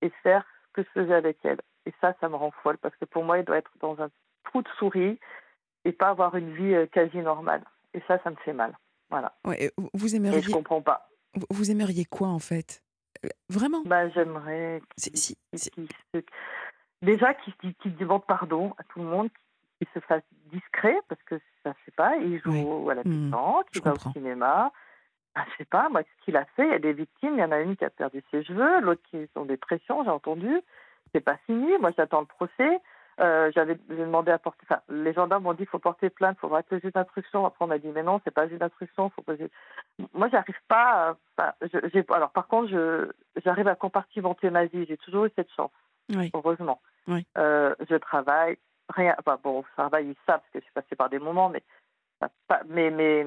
et 0.03 0.11
faire 0.23 0.45
ce 0.69 0.73
que 0.75 0.83
je 0.83 1.01
faisais 1.01 1.15
avec 1.15 1.39
elle. 1.43 1.61
Et 1.87 1.93
ça, 2.01 2.15
ça 2.21 2.29
me 2.29 2.37
rend 2.37 2.51
folle 2.63 2.79
parce 2.79 2.95
que 2.97 3.05
pour 3.05 3.25
moi, 3.25 3.39
il 3.39 3.45
doit 3.45 3.59
être 3.59 3.71
dans 3.81 4.01
un 4.01 4.11
trou 4.45 4.63
de 4.63 4.69
souris 4.79 5.19
et 5.85 5.93
pas 5.93 6.09
avoir 6.09 6.35
une 6.37 6.53
vie 6.53 6.75
euh, 6.75 6.87
quasi 6.87 7.19
normale. 7.19 7.63
Et 7.95 8.03
ça, 8.09 8.19
ça 8.23 8.31
me 8.31 8.37
fait 8.37 8.53
mal. 8.53 8.77
Voilà. 9.09 9.33
Ouais, 9.45 9.71
vous 9.95 10.17
aimeriez. 10.17 10.39
Et 10.39 10.43
je 10.43 10.51
comprends 10.51 10.83
pas. 10.83 11.09
Vous 11.51 11.71
aimeriez 11.71 12.05
quoi 12.05 12.29
en 12.29 12.39
fait? 12.41 12.83
Euh, 13.25 13.29
Vraiment? 13.49 13.83
Bah, 13.87 14.09
J'aimerais. 14.11 14.83
Si, 14.97 15.37
Déjà, 17.03 17.35
qu'il 17.35 17.75
qui 17.75 17.91
demande 17.91 18.25
pardon 18.27 18.75
à 18.79 18.85
tout 18.85 18.99
le 18.99 19.05
monde, 19.05 19.29
qu'il 19.79 19.87
se 19.95 20.01
fasse 20.01 20.23
discret, 20.51 20.99
parce 21.09 21.23
que 21.25 21.39
ça, 21.63 21.73
je 21.79 21.85
sais 21.85 21.95
pas, 21.95 22.17
il 22.17 22.41
joue 22.41 22.91
à 22.91 22.95
la 22.95 23.03
pétanque, 23.03 23.67
il 23.75 23.83
va 23.83 23.93
au 23.93 24.13
cinéma. 24.13 24.73
Bah, 25.35 25.45
je 25.51 25.57
sais 25.59 25.67
pas, 25.67 25.89
moi, 25.91 26.03
ce 26.03 26.25
qu'il 26.25 26.37
a 26.37 26.47
fait, 26.57 26.67
il 26.67 26.71
y 26.73 26.75
a 26.75 26.79
des 26.79 26.95
victimes, 26.95 27.35
il 27.35 27.41
y 27.41 27.45
en 27.45 27.53
a 27.53 27.61
une 27.61 27.77
qui 27.77 27.85
a 27.85 27.91
perdu 27.91 28.23
ses 28.31 28.43
cheveux, 28.43 28.81
l'autre 28.81 29.03
qui 29.11 29.19
est 29.19 29.37
en 29.37 29.45
dépression, 29.45 30.03
j'ai 30.03 30.11
entendu. 30.11 30.61
C'est 31.17 31.23
pas 31.23 31.39
fini, 31.47 31.79
moi 31.81 31.93
j'attends 31.97 32.21
le 32.21 32.27
procès. 32.27 32.81
Euh, 33.21 33.51
j'avais 33.55 33.79
demandé 33.89 34.31
à 34.31 34.39
porter. 34.39 34.67
Enfin, 34.69 34.83
les 34.91 35.15
gendarmes 35.15 35.45
m'ont 35.45 35.55
dit 35.55 35.61
qu'il 35.61 35.69
faut 35.69 35.79
porter 35.79 36.11
plainte, 36.11 36.37
il 36.37 36.41
faut 36.41 36.49
avoir 36.49 36.63
un 36.71 36.79
juge 36.79 36.93
d'instruction. 36.93 37.47
Après, 37.47 37.65
on 37.65 37.69
m'a 37.69 37.79
dit 37.79 37.89
mais 37.89 38.03
non, 38.03 38.21
c'est 38.23 38.31
pas 38.31 38.47
juge 38.47 38.59
d'instruction, 38.59 39.09
faut 39.09 39.23
poser. 39.23 39.51
Moi, 40.13 40.29
j'arrive 40.29 40.61
pas. 40.69 41.17
Enfin, 41.39 41.55
alors, 42.11 42.33
par 42.33 42.49
contre, 42.49 42.69
je, 42.69 43.11
j'arrive 43.43 43.69
à 43.69 43.75
compartimenter 43.75 44.51
ma 44.51 44.67
vie. 44.67 44.85
J'ai 44.85 44.99
toujours 44.99 45.25
eu 45.25 45.31
cette 45.35 45.51
chance, 45.53 45.71
heureusement. 46.35 46.83
Euh, 47.39 47.75
je 47.89 47.97
travaille, 47.97 48.59
rien. 48.91 49.15
Enfin, 49.19 49.39
bon, 49.43 49.63
ça 49.63 49.85
travail, 49.85 50.09
ils 50.09 50.17
savent 50.27 50.41
parce 50.41 50.51
que 50.53 50.59
je 50.59 50.65
suis 50.65 50.75
passée 50.75 50.97
par 50.97 51.09
des 51.09 51.19
moments, 51.19 51.49
mais 51.49 51.63
pas, 52.49 52.61
mes, 52.69 52.91
mes, 52.91 53.27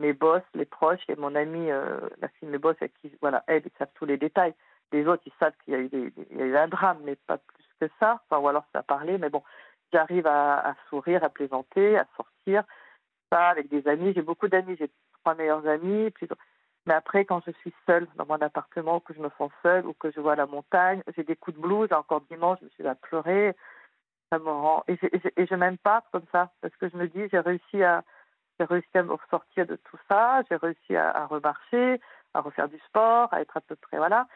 mes 0.00 0.12
boss, 0.12 0.42
les 0.54 0.66
proches 0.66 1.00
et 1.08 1.16
mon 1.16 1.34
amie, 1.34 1.70
euh, 1.70 1.98
la 2.20 2.28
fille 2.28 2.46
de 2.46 2.52
mes 2.52 2.58
boss, 2.58 2.76
avec 2.78 2.92
qui, 3.00 3.10
voilà, 3.22 3.42
elle, 3.46 3.62
ils 3.64 3.78
savent 3.78 3.88
tous 3.94 4.04
les 4.04 4.18
détails. 4.18 4.52
Les 4.92 5.06
autres, 5.06 5.22
ils 5.26 5.32
savent 5.38 5.54
qu'il 5.64 5.74
y 5.74 5.76
a 5.76 5.80
eu, 5.80 6.56
un 6.56 6.68
drame, 6.68 6.98
mais 7.04 7.16
pas 7.16 7.38
plus 7.38 7.64
que 7.80 7.88
ça, 8.00 8.20
ou 8.30 8.48
alors 8.48 8.64
ça 8.72 8.80
a 8.80 8.82
parlé, 8.82 9.18
mais 9.18 9.30
bon, 9.30 9.42
j'arrive 9.92 10.26
à, 10.26 10.74
sourire, 10.88 11.24
à 11.24 11.28
plaisanter, 11.28 11.96
à 11.96 12.06
sortir, 12.16 12.64
ça 13.32 13.48
avec 13.48 13.68
des 13.68 13.86
amis. 13.88 14.12
J'ai 14.14 14.22
beaucoup 14.22 14.48
d'amis, 14.48 14.76
j'ai 14.78 14.90
trois 15.20 15.34
meilleurs 15.34 15.66
amis. 15.66 16.12
Mais 16.86 16.94
après, 16.94 17.24
quand 17.24 17.42
je 17.46 17.52
suis 17.52 17.72
seule 17.86 18.06
dans 18.16 18.26
mon 18.26 18.40
appartement, 18.40 19.00
que 19.00 19.14
je 19.14 19.20
me 19.20 19.30
sens 19.38 19.50
seule 19.62 19.86
ou 19.86 19.92
que 19.94 20.10
je 20.10 20.20
vois 20.20 20.36
la 20.36 20.46
montagne, 20.46 21.02
j'ai 21.16 21.24
des 21.24 21.36
coups 21.36 21.56
de 21.56 21.62
blues. 21.62 21.92
Encore 21.92 22.22
dimanche, 22.22 22.58
je 22.60 22.64
me 22.64 22.70
suis 22.70 22.86
à 22.86 22.94
pleurer. 22.94 23.54
Ça 24.32 24.38
me 24.38 24.44
rend 24.44 24.84
et 24.86 24.96
je, 24.96 25.44
je 25.44 25.54
m'aime 25.56 25.78
pas 25.78 26.04
comme 26.12 26.24
ça 26.30 26.52
parce 26.60 26.74
que 26.76 26.88
je 26.88 26.96
me 26.96 27.08
dis 27.08 27.28
j'ai 27.32 27.40
réussi 27.40 27.82
à 27.82 28.04
j'ai 28.60 28.66
à 28.94 29.02
me 29.02 29.14
ressortir 29.14 29.66
de 29.66 29.74
tout 29.76 29.98
ça. 30.08 30.42
J'ai 30.48 30.56
réussi 30.56 30.94
à, 30.94 31.10
à 31.10 31.26
remarcher, 31.26 32.00
à 32.34 32.40
refaire 32.40 32.68
du 32.68 32.78
sport, 32.86 33.32
à 33.32 33.40
être 33.40 33.56
à 33.56 33.60
peu 33.60 33.74
près 33.74 33.96
voilà. 33.96 34.28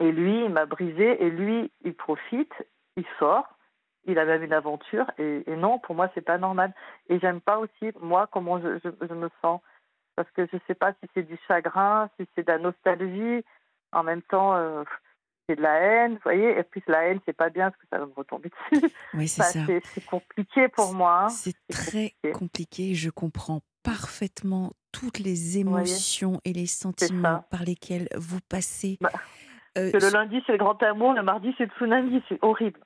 Et 0.00 0.12
lui, 0.12 0.44
il 0.44 0.50
m'a 0.50 0.66
brisé, 0.66 1.22
et 1.22 1.30
lui, 1.30 1.70
il 1.84 1.94
profite, 1.94 2.52
il 2.96 3.04
sort, 3.18 3.58
il 4.06 4.18
a 4.18 4.24
même 4.24 4.42
une 4.42 4.52
aventure, 4.52 5.10
et, 5.18 5.44
non, 5.48 5.78
pour 5.78 5.94
moi, 5.94 6.10
c'est 6.14 6.22
pas 6.22 6.38
normal. 6.38 6.72
Et 7.08 7.18
j'aime 7.18 7.40
pas 7.40 7.58
aussi, 7.58 7.92
moi, 8.00 8.28
comment 8.30 8.60
je, 8.60 8.78
je, 8.82 9.14
me 9.14 9.28
sens, 9.42 9.60
parce 10.16 10.30
que 10.30 10.46
je 10.52 10.58
sais 10.66 10.74
pas 10.74 10.92
si 10.92 11.10
c'est 11.14 11.24
du 11.24 11.38
chagrin, 11.48 12.08
si 12.18 12.26
c'est 12.34 12.46
de 12.46 12.52
la 12.52 12.58
nostalgie, 12.58 13.44
en 13.92 14.02
même 14.02 14.22
temps, 14.22 14.54
euh, 14.54 14.84
c'est 15.48 15.56
de 15.56 15.62
la 15.62 15.80
haine, 15.80 16.14
vous 16.14 16.20
voyez, 16.22 16.58
et 16.58 16.62
puis 16.62 16.82
la 16.86 17.04
haine, 17.04 17.20
c'est 17.26 17.36
pas 17.36 17.50
bien, 17.50 17.70
parce 17.70 17.82
que 17.82 17.88
ça 17.90 17.98
va 17.98 18.06
me 18.06 18.12
retomber 18.14 18.50
dessus. 18.70 18.86
Oui, 19.14 19.26
c'est 19.26 19.42
ça. 19.42 19.60
C'est 19.66 20.06
compliqué 20.06 20.68
pour 20.68 20.94
moi. 20.94 21.24
Hein. 21.24 21.28
C'est 21.28 21.56
très 21.68 22.14
compliqué. 22.34 22.94
je 22.94 23.10
comprends 23.10 23.62
parfaitement 23.82 24.72
toutes 24.92 25.18
les 25.18 25.58
émotions 25.58 26.40
et 26.44 26.52
les 26.52 26.66
sentiments 26.66 27.44
par 27.50 27.64
lesquels 27.64 28.08
vous 28.16 28.40
passez. 28.48 28.98
Bah, 29.00 29.10
euh, 29.78 29.90
le 29.92 30.12
lundi, 30.12 30.42
c'est 30.46 30.52
le 30.52 30.58
grand 30.58 30.80
amour, 30.82 31.12
le 31.12 31.22
mardi, 31.22 31.54
c'est 31.56 31.64
le 31.64 31.70
tsunami, 31.76 32.22
c'est 32.28 32.38
horrible. 32.42 32.80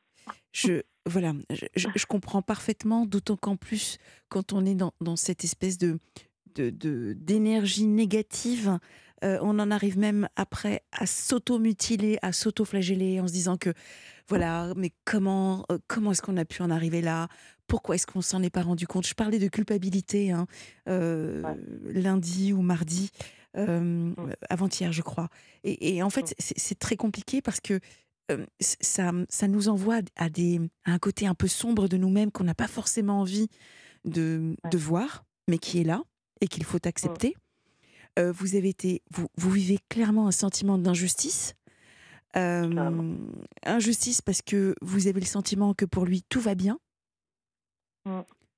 Je, 0.52 0.82
voilà, 1.06 1.32
je, 1.74 2.06
comprends 2.06 2.42
parfaitement, 2.42 3.06
d'autant 3.06 3.36
qu'en 3.36 3.56
plus, 3.56 3.98
quand 4.28 4.52
on 4.52 4.64
est 4.64 4.74
dans, 4.74 4.92
dans 5.00 5.16
cette 5.16 5.44
espèce 5.44 5.78
de 5.78 5.98
d'énergie 6.54 7.86
de, 7.86 7.92
négative, 7.92 8.78
euh, 9.24 9.38
on 9.40 9.58
en 9.58 9.70
arrive 9.70 9.98
même 9.98 10.28
après 10.36 10.82
à 10.92 11.06
s'auto-mutiler, 11.06 12.18
à 12.20 12.32
s'auto-flageller 12.32 13.20
en 13.20 13.26
se 13.26 13.32
disant 13.32 13.56
que 13.56 13.70
voilà, 14.28 14.74
mais 14.76 14.90
comment, 15.06 15.64
euh, 15.72 15.78
comment 15.88 16.12
est-ce 16.12 16.20
qu'on 16.20 16.36
a 16.36 16.44
pu 16.44 16.60
en 16.60 16.70
arriver 16.70 17.00
là? 17.00 17.28
Pourquoi 17.68 17.94
est-ce 17.94 18.06
qu'on 18.06 18.20
s'en 18.20 18.42
est 18.42 18.50
pas 18.50 18.60
rendu 18.60 18.86
compte? 18.86 19.06
Je 19.06 19.14
parlais 19.14 19.38
de 19.38 19.48
culpabilité 19.48 20.30
hein, 20.30 20.46
lundi 20.86 22.52
ou 22.52 22.60
mardi. 22.60 23.10
Mmh. 23.54 24.14
avant-hier, 24.48 24.92
je 24.92 25.02
crois. 25.02 25.28
Et, 25.64 26.02
en 26.02 26.10
fait, 26.10 26.30
mmh. 26.30 26.52
c'est 26.56 26.78
très 26.78 26.96
compliqué 26.96 27.42
parce 27.42 27.60
que 27.60 27.80
ça, 28.60 29.12
ça 29.28 29.48
nous 29.48 29.68
envoie 29.68 30.00
à, 30.16 30.30
des, 30.30 30.60
un 30.86 30.98
côté 30.98 31.26
un 31.26 31.34
peu 31.34 31.48
sombre 31.48 31.86
de 31.86 31.98
nous-mêmes 31.98 32.30
qu'on 32.30 32.44
n'a 32.44 32.54
pas 32.54 32.68
forcément 32.68 33.20
envie 33.20 33.48
de, 34.04 34.56
de, 34.70 34.78
voir, 34.78 35.24
mais 35.48 35.58
qui 35.58 35.80
est 35.80 35.84
là 35.84 36.02
et 36.40 36.48
qu'il 36.48 36.64
faut 36.64 36.78
mmh. 36.78 36.88
accepter. 36.88 37.36
vous 38.18 38.56
avez 38.56 38.70
été, 38.70 39.02
vous, 39.10 39.28
vous, 39.36 39.50
vivez 39.50 39.78
clairement 39.90 40.28
un 40.28 40.32
sentiment 40.32 40.78
d'injustice. 40.78 41.54
injustice 42.34 44.22
parce 44.22 44.40
que 44.40 44.74
vous 44.80 45.08
avez 45.08 45.20
le 45.20 45.26
sentiment 45.26 45.74
que 45.74 45.84
pour 45.84 46.06
lui 46.06 46.22
tout 46.28 46.40
va 46.40 46.54
bien. 46.54 46.78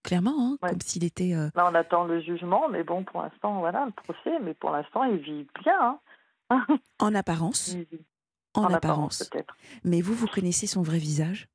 Clairement, 0.04 0.34
hein, 0.38 0.58
comme 0.60 0.80
s'il 0.82 1.02
était. 1.02 1.34
Euh, 1.34 1.48
Là, 1.54 1.66
on 1.70 1.74
attend 1.74 2.04
le 2.04 2.20
jugement, 2.20 2.68
mais 2.68 2.84
bon, 2.84 3.04
pour 3.04 3.22
l'instant, 3.22 3.60
voilà, 3.60 3.86
le 3.86 3.92
procès, 3.92 4.38
mais 4.42 4.52
pour 4.52 4.70
l'instant, 4.70 5.02
il 5.04 5.16
vit 5.16 5.46
bien. 5.64 5.98
Hein. 6.50 6.66
en 7.00 7.14
apparence. 7.14 7.74
En, 8.52 8.72
apparence, 8.72 9.24
peut-être. 9.24 9.56
Mais 9.82 10.02
vous, 10.02 10.14
vous 10.14 10.26
connaissez 10.26 10.66
son 10.66 10.82
vrai 10.82 10.98
visage? 10.98 11.48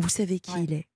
Vous 0.00 0.08
savez 0.08 0.40
qui 0.40 0.60
il 0.64 0.72
est? 0.72 0.88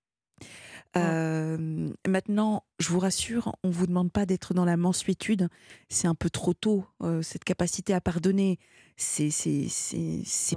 Euh, 0.96 1.90
maintenant, 2.07 2.64
je 2.79 2.88
vous 2.88 2.98
rassure, 2.98 3.55
on 3.62 3.70
vous 3.70 3.87
demande 3.87 4.11
pas 4.11 4.27
d'être 4.27 4.55
dans 4.55 4.64
la 4.64 4.77
mansuétude. 4.77 5.48
C'est 5.88 6.09
un 6.09 6.14
peu 6.14 6.31
trop 6.31 6.55
tôt. 6.55 6.85
Euh, 7.03 7.22
cette 7.22 7.44
capacité 7.44 7.92
à 7.94 8.01
pardonner, 8.01 8.59
c'est 8.96 9.31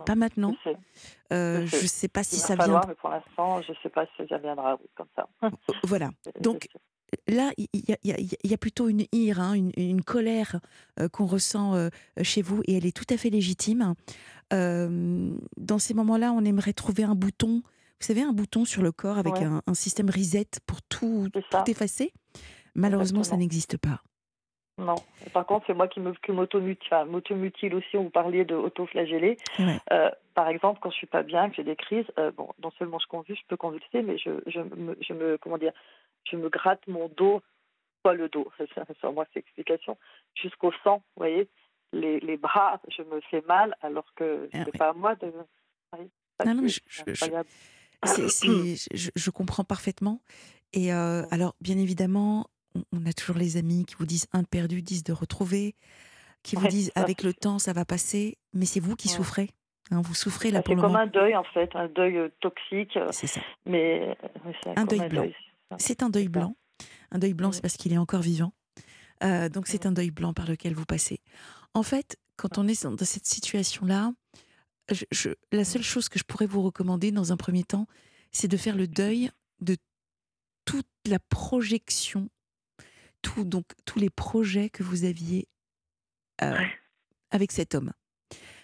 pas 0.06 0.16
maintenant. 0.16 0.56
Euh, 1.34 1.66
je 1.66 1.86
sais 1.88 2.08
pas 2.08 2.24
si 2.24 2.38
ça 2.38 2.56
vient. 2.56 2.82
Mais 2.88 2.96
pour 2.96 3.10
l'instant, 3.10 3.62
je 3.62 3.74
sais 3.84 3.90
pas 3.90 4.06
si 4.18 4.28
ça 4.28 4.38
viendra 4.38 4.78
comme 4.96 5.10
ça. 5.16 5.28
Voilà. 5.84 6.10
Donc 6.42 6.68
là, 7.28 7.52
il 7.58 7.68
y, 7.74 8.48
y, 8.48 8.54
a 8.54 8.58
plutôt 8.58 8.88
une 8.88 9.06
ire, 9.12 9.42
hein, 9.42 9.54
une, 9.54 9.72
une, 9.76 10.02
colère 10.02 10.60
qu'on 11.12 11.26
ressent 11.26 11.90
chez 12.22 12.42
vous, 12.42 12.62
et 12.66 12.78
elle 12.78 12.86
est 12.86 12.96
tout 12.96 13.14
à 13.14 13.18
fait 13.18 13.30
légitime. 13.30 13.96
dans 14.52 15.80
ces 15.80 15.94
moments-là, 15.94 16.32
on 16.32 16.46
aimerait 16.46 16.74
trouver 16.74 17.04
un 17.04 17.16
bouton 17.16 17.64
vous 18.02 18.08
savez, 18.08 18.24
un 18.24 18.34
bouton 18.34 18.66
sur 18.66 18.82
le 18.82 18.92
corps 18.92 19.20
avec 19.20 19.36
un, 19.36 19.62
système 19.76 20.10
reset 20.10 20.48
pour 20.66 20.82
tout, 20.82 21.28
tout 21.32 21.70
effacer. 21.72 22.12
Malheureusement, 22.74 23.24
ça 23.24 23.38
n'existe 23.38 23.78
pas. 23.78 24.02
Non. 24.80 24.96
Par 25.34 25.46
contre, 25.46 25.68
c'est 25.68 25.76
moi 25.76 25.88
qui 25.88 26.00
m'automutile 26.00 27.76
aussi. 27.76 27.98
On 27.98 28.04
vous 28.04 28.10
parlait 28.10 28.44
de 28.44 28.56
autoflageller. 28.56 29.38
Euh, 29.92 30.10
par 30.34 30.48
exemple, 30.48 30.80
quand 30.82 30.90
je 30.90 30.96
suis 30.96 31.08
pas 31.08 31.22
bien, 31.22 31.50
que 31.50 31.58
j'ai 31.58 31.64
des 31.64 31.76
crises, 31.76 32.06
euh, 32.18 32.32
bon, 32.32 32.50
non 32.64 32.72
seulement 32.80 32.98
je 32.98 33.06
convulse, 33.06 33.40
je 33.40 33.48
peux 33.48 33.58
convulser, 33.58 34.02
mais 34.02 34.18
je, 34.18 34.32
je, 34.48 34.62
me, 34.62 34.98
je 35.00 35.14
me, 35.14 35.38
comment 35.38 35.60
dire, 35.60 35.74
je 36.24 36.38
me 36.38 36.50
gratte 36.50 36.88
mon 36.88 37.08
dos, 37.10 37.44
pas 38.02 38.14
le 38.14 38.30
dos, 38.30 38.52
c'est 38.58 39.04
moi 39.12 39.26
cette 39.26 39.44
explication, 39.44 39.98
jusqu'au 40.34 40.72
sang, 40.84 41.04
vous 41.16 41.24
voyez. 41.24 41.48
Les, 41.94 42.20
les, 42.22 42.38
bras, 42.38 42.80
je 42.88 43.04
me 43.04 43.20
fais 43.30 43.44
mal, 43.48 43.76
alors 43.82 44.12
que 44.16 44.50
ah 44.54 44.60
c'est 44.64 44.78
pas 44.78 44.90
à 44.90 44.94
moi 44.94 45.14
de. 45.16 45.32
non, 46.46 46.56
non, 46.56 46.68
je, 46.68 46.80
je, 46.88 47.26
comprends 49.32 49.64
parfaitement. 49.64 50.22
Et 50.74 50.94
euh, 50.94 51.24
alors, 51.32 51.56
bien 51.62 51.78
évidemment, 51.78 52.48
on, 52.92 53.06
a 53.06 53.14
toujours 53.14 53.38
les 53.38 53.58
amis 53.58 53.86
qui 53.86 53.96
vous 53.98 54.06
disent 54.06 54.28
un 54.34 54.42
de 54.42 54.48
perdu, 54.48 54.82
dix 54.82 55.04
de 55.04 55.14
retrouver, 55.14 55.76
qui 56.44 56.56
vous 56.56 56.68
disent 56.68 56.92
avec 56.96 57.24
le 57.24 57.34
temps 57.34 57.60
ça 57.60 57.74
va 57.74 57.86
passer, 57.86 58.38
mais 58.54 58.66
c'est 58.66 58.80
vous 58.80 58.96
qui 58.96 59.10
souffrez. 59.10 59.50
Hein, 59.92 60.02
vous 60.02 60.14
souffrez 60.14 60.52
là 60.52 60.62
pour 60.62 60.74
le 60.74 60.82
moment. 60.82 60.94
C'est 60.94 60.94
comme 60.94 61.02
un 61.02 61.26
deuil 61.26 61.36
en 61.36 61.44
fait, 61.44 61.70
un 61.76 61.88
deuil 61.88 62.18
euh, 62.18 62.30
toxique. 62.40 62.96
Euh, 62.96 63.10
c'est 63.12 63.28
ça. 63.28 63.42
Mais 63.66 64.16
un 64.78 64.86
deuil 64.86 65.10
blanc. 65.10 65.28
C'est 65.78 66.02
un 66.02 66.10
deuil 66.10 66.30
blanc. 66.30 66.56
Un 67.12 67.20
deuil 67.20 67.34
blanc, 67.34 67.52
c'est 67.52 67.62
parce 67.62 67.76
qu'il 67.76 67.92
est 67.92 67.98
encore 67.98 68.22
vivant. 68.22 68.54
donc 69.22 69.68
c'est 69.68 69.86
un 69.86 69.92
deuil 69.92 70.12
blanc 70.12 70.34
par 70.34 70.48
lequel 70.48 70.74
vous 70.74 70.86
passez. 70.86 71.20
En 71.74 71.84
fait, 71.84 72.18
quand 72.38 72.58
on 72.58 72.68
est 72.68 72.86
dans 72.86 72.98
cette 72.98 73.26
situation-là, 73.26 74.12
la 75.52 75.66
seule 75.66 75.84
chose 75.84 76.10
que 76.10 76.20
je 76.20 76.24
pourrais 76.24 76.46
vous 76.46 76.62
recommander 76.62 77.12
dans 77.12 77.32
un 77.32 77.38
premier 77.38 77.64
temps, 77.64 77.88
c'est 78.32 78.48
de 78.48 78.58
faire 78.58 78.76
le 78.76 78.88
deuil 78.88 79.32
de 79.60 79.78
toute 80.66 80.88
la 81.06 81.20
projection, 81.20 82.30
tout, 83.22 83.44
donc 83.44 83.66
tous 83.86 84.00
les 84.00 84.10
projets 84.10 84.70
que 84.70 84.84
vous 84.84 85.04
aviez 85.04 85.48
euh, 86.42 86.58
avec 87.30 87.52
cet 87.52 87.76
homme. 87.76 87.92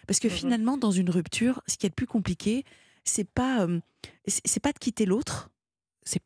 Parce 0.07 0.19
que 0.19 0.27
mmh 0.27 0.31
finalement, 0.31 0.77
dans 0.77 0.91
une 0.91 1.09
rupture, 1.09 1.61
ce 1.67 1.77
qui 1.77 1.85
est 1.85 1.89
le 1.89 1.95
plus 1.95 2.07
compliqué, 2.07 2.63
c'est 3.03 3.29
pas 3.29 3.65
euh, 3.65 3.79
c'est 4.27 4.61
pas 4.61 4.71
de 4.71 4.79
quitter 4.79 5.05
l'autre, 5.05 5.49
c'est 6.03 6.21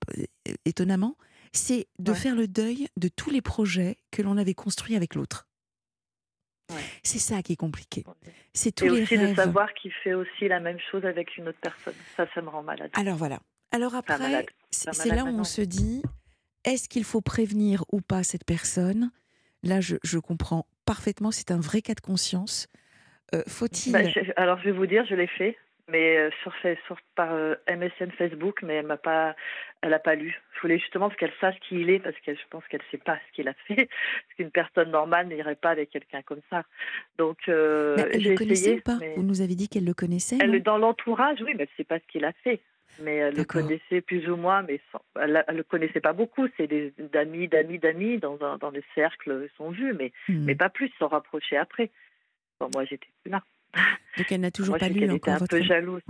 étonnamment, 0.65 1.17
c'est 1.51 1.87
de 1.99 2.13
faire 2.13 2.35
le 2.35 2.47
deuil 2.47 2.87
de 2.97 3.07
tous 3.07 3.29
les 3.29 3.41
projets 3.41 3.97
que 4.11 4.21
l'on 4.21 4.37
avait 4.37 4.53
construits 4.53 4.95
avec 4.95 5.15
l'autre. 5.15 5.47
C'est 7.03 7.19
ça 7.19 7.41
qui 7.41 7.53
est 7.53 7.57
compliqué. 7.57 8.03
C'est 8.53 8.73
tous 8.73 8.85
et 8.85 8.89
aussi 8.89 9.17
de 9.17 9.33
savoir 9.35 9.73
qu'il 9.73 9.91
fait 9.91 10.13
aussi 10.13 10.47
la 10.47 10.59
même 10.59 10.79
chose 10.91 11.05
avec 11.05 11.37
une 11.37 11.47
autre 11.49 11.59
personne. 11.61 11.93
Ça, 12.15 12.25
ça 12.33 12.41
me 12.41 12.49
rend 12.49 12.63
malade. 12.63 12.91
Alors 12.93 13.15
voilà. 13.15 13.39
Alors 13.71 13.95
après, 13.95 14.45
c'est 14.71 15.15
là 15.15 15.23
où 15.23 15.27
on 15.29 15.43
se 15.43 15.61
dit, 15.61 16.01
est-ce 16.65 16.89
qu'il 16.89 17.03
faut 17.03 17.21
prévenir 17.21 17.85
ou 17.91 18.01
pas 18.01 18.23
cette 18.23 18.45
personne? 18.45 19.11
Là, 19.63 19.79
je, 19.79 19.95
je, 20.03 20.17
comprends 20.17 20.65
parfaitement. 20.85 21.31
C'est 21.31 21.51
un 21.51 21.59
vrai 21.59 21.81
cas 21.81 21.93
de 21.93 22.01
conscience. 22.01 22.67
Euh, 23.33 23.43
faut-il 23.47 23.93
bah, 23.93 23.99
Alors, 24.35 24.59
je 24.59 24.65
vais 24.65 24.71
vous 24.71 24.87
dire, 24.87 25.05
je 25.05 25.15
l'ai 25.15 25.27
fait 25.27 25.55
mais 25.91 26.17
euh, 26.17 26.29
sur, 26.41 26.53
sur 26.87 26.97
par 27.15 27.33
euh, 27.33 27.55
MSN 27.69 28.11
Facebook, 28.17 28.61
mais 28.63 28.75
elle 28.75 28.87
m'a 28.87 28.97
pas, 28.97 29.35
elle 29.81 29.93
a 29.93 29.99
pas 29.99 30.15
lu. 30.15 30.39
Je 30.55 30.61
voulais 30.61 30.79
justement 30.79 31.09
qu'elle 31.09 31.33
sache 31.41 31.59
qui 31.67 31.81
il 31.81 31.89
est, 31.89 31.99
parce 31.99 32.15
que 32.25 32.33
je 32.33 32.41
pense 32.49 32.65
qu'elle 32.67 32.81
sait 32.89 32.97
pas 32.97 33.17
ce 33.27 33.35
qu'il 33.35 33.47
a 33.47 33.53
fait, 33.67 33.75
parce 33.75 34.35
qu'une 34.37 34.51
personne 34.51 34.91
normale 34.91 35.27
n'irait 35.27 35.55
pas 35.55 35.71
avec 35.71 35.89
quelqu'un 35.89 36.21
comme 36.21 36.41
ça. 36.49 36.63
Donc 37.17 37.37
euh, 37.49 37.97
elle 38.13 38.23
le 38.23 38.35
connaissait 38.35 38.77
ou 38.77 38.81
pas? 38.81 38.99
Vous 39.17 39.23
nous 39.23 39.41
avez 39.41 39.55
dit 39.55 39.67
qu'elle 39.67 39.85
le 39.85 39.93
connaissait. 39.93 40.37
Elle 40.41 40.55
est 40.55 40.61
dans 40.61 40.77
l'entourage, 40.77 41.41
oui, 41.41 41.51
mais 41.55 41.63
elle 41.63 41.75
sait 41.77 41.83
pas 41.83 41.99
ce 41.99 42.07
qu'il 42.11 42.25
a 42.25 42.31
fait. 42.43 42.61
Mais 42.99 43.15
elle 43.15 43.35
le 43.35 43.45
connaissait 43.45 44.01
plus 44.01 44.29
ou 44.29 44.35
moins, 44.35 44.63
mais 44.63 44.81
elle, 45.19 45.45
ne 45.49 45.57
le 45.57 45.63
connaissait 45.63 46.01
pas 46.01 46.11
beaucoup. 46.11 46.47
C'est 46.57 46.67
des 46.67 46.93
amis, 47.13 47.47
d'amis, 47.47 47.79
d'amis 47.79 48.17
dans, 48.17 48.37
dans 48.37 48.71
des 48.71 48.83
cercles 48.95 49.47
sont 49.55 49.71
vus, 49.71 49.93
mais 49.93 50.11
hmm. 50.27 50.43
mais 50.45 50.55
pas 50.55 50.69
plus, 50.69 50.91
s'en 50.99 51.07
rapprocher 51.07 51.55
après. 51.55 51.89
Bon, 52.59 52.69
moi 52.73 52.83
j'étais 52.85 53.07
plus 53.23 53.31
là. 53.31 53.43
Donc 54.17 54.31
elle 54.31 54.41
n'a 54.41 54.51
toujours 54.51 54.77
pas 54.77 54.89
lu 54.89 55.03
encore 55.05 55.15
était 55.15 55.31
un 55.31 55.45
peu 55.45 55.61
jalouse. 55.61 56.01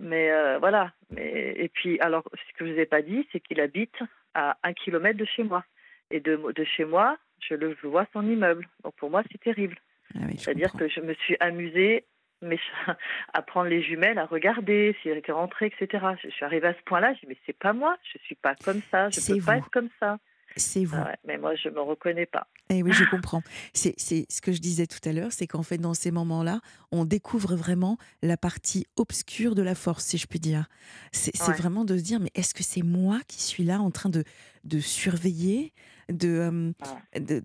Mais 0.00 0.30
euh, 0.30 0.58
voilà. 0.58 0.92
Mais, 1.10 1.54
et 1.56 1.68
puis, 1.68 2.00
alors, 2.00 2.24
ce 2.32 2.58
que 2.58 2.64
je 2.64 2.70
ne 2.70 2.74
vous 2.74 2.80
ai 2.80 2.86
pas 2.86 3.02
dit, 3.02 3.26
c'est 3.32 3.40
qu'il 3.40 3.60
habite 3.60 3.96
à 4.34 4.56
un 4.62 4.72
kilomètre 4.72 5.18
de 5.18 5.26
chez 5.26 5.42
moi. 5.42 5.64
Et 6.10 6.20
de, 6.20 6.40
de 6.52 6.64
chez 6.64 6.84
moi, 6.84 7.18
je 7.40 7.54
le 7.54 7.76
vois 7.82 8.06
son 8.12 8.26
immeuble. 8.26 8.66
Donc 8.82 8.94
pour 8.96 9.10
moi, 9.10 9.22
c'est 9.30 9.40
terrible. 9.40 9.76
Ah 10.14 10.20
C'est-à-dire 10.36 10.72
que 10.72 10.88
je 10.88 11.00
me 11.00 11.14
suis 11.14 11.36
amusée 11.38 12.04
mais 12.42 12.58
à 13.34 13.42
prendre 13.42 13.68
les 13.68 13.82
jumelles, 13.82 14.18
à 14.18 14.26
regarder 14.26 14.96
s'il 15.02 15.12
était 15.12 15.32
rentré, 15.32 15.66
etc. 15.66 16.04
Je 16.22 16.28
suis 16.30 16.44
arrivée 16.44 16.68
à 16.68 16.74
ce 16.74 16.82
point-là, 16.86 17.12
je 17.14 17.20
dis 17.20 17.26
mais 17.28 17.36
c'est 17.46 17.56
pas 17.56 17.72
moi, 17.72 17.96
je 18.02 18.18
suis 18.24 18.34
pas 18.34 18.54
comme 18.64 18.80
ça, 18.90 19.10
je 19.10 19.34
peux 19.34 19.44
pas 19.44 19.58
être 19.58 19.70
comme 19.70 19.90
ça. 19.98 20.18
C'est 20.56 20.84
vous. 20.84 20.96
Ah 20.96 21.14
mais 21.26 21.38
moi, 21.38 21.54
je 21.54 21.68
ne 21.68 21.74
me 21.74 21.80
reconnais 21.80 22.26
pas. 22.26 22.48
Eh 22.68 22.82
oui, 22.82 22.92
je 22.92 23.04
comprends. 23.10 23.42
C'est 23.72 23.94
ce 23.98 24.40
que 24.40 24.52
je 24.52 24.58
disais 24.58 24.86
tout 24.86 25.06
à 25.08 25.12
l'heure, 25.12 25.32
c'est 25.32 25.46
qu'en 25.46 25.62
fait, 25.62 25.78
dans 25.78 25.94
ces 25.94 26.10
moments-là, 26.10 26.60
on 26.92 27.04
découvre 27.04 27.54
vraiment 27.54 27.98
la 28.22 28.36
partie 28.36 28.86
obscure 28.96 29.54
de 29.54 29.62
la 29.62 29.74
force, 29.74 30.04
si 30.04 30.18
je 30.18 30.26
puis 30.26 30.40
dire. 30.40 30.66
C'est 31.12 31.36
vraiment 31.52 31.84
de 31.84 31.96
se 31.96 32.02
dire, 32.02 32.20
mais 32.20 32.30
est-ce 32.34 32.54
que 32.54 32.62
c'est 32.62 32.82
moi 32.82 33.20
qui 33.28 33.42
suis 33.42 33.64
là 33.64 33.80
en 33.80 33.90
train 33.90 34.10
de, 34.10 34.24
de 34.64 34.80
surveiller, 34.80 35.72
de, 36.10 36.28
euh, 36.28 36.72
de, 37.18 37.42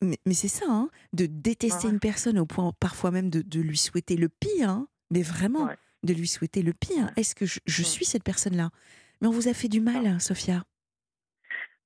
mais, 0.00 0.34
c'est 0.34 0.48
ça, 0.48 0.64
hein, 0.68 0.88
de 1.12 1.26
détester 1.26 1.88
une 1.88 2.00
personne 2.00 2.38
au 2.38 2.46
point 2.46 2.72
parfois 2.80 3.10
même 3.10 3.30
de, 3.30 3.42
de 3.42 3.60
lui 3.60 3.76
souhaiter 3.76 4.16
le 4.16 4.28
pire, 4.28 4.68
hein, 4.68 4.88
mais 5.10 5.22
vraiment 5.22 5.68
de 6.02 6.14
lui 6.14 6.26
souhaiter 6.26 6.62
le 6.62 6.72
pire. 6.72 7.10
Est-ce 7.16 7.34
que 7.34 7.46
je, 7.46 7.60
je 7.66 7.82
suis 7.82 8.04
cette 8.04 8.24
personne-là? 8.24 8.70
Mais 9.20 9.28
on 9.28 9.30
vous 9.30 9.46
a 9.46 9.54
fait 9.54 9.68
du 9.68 9.80
mal, 9.80 10.20
Sophia. 10.20 10.64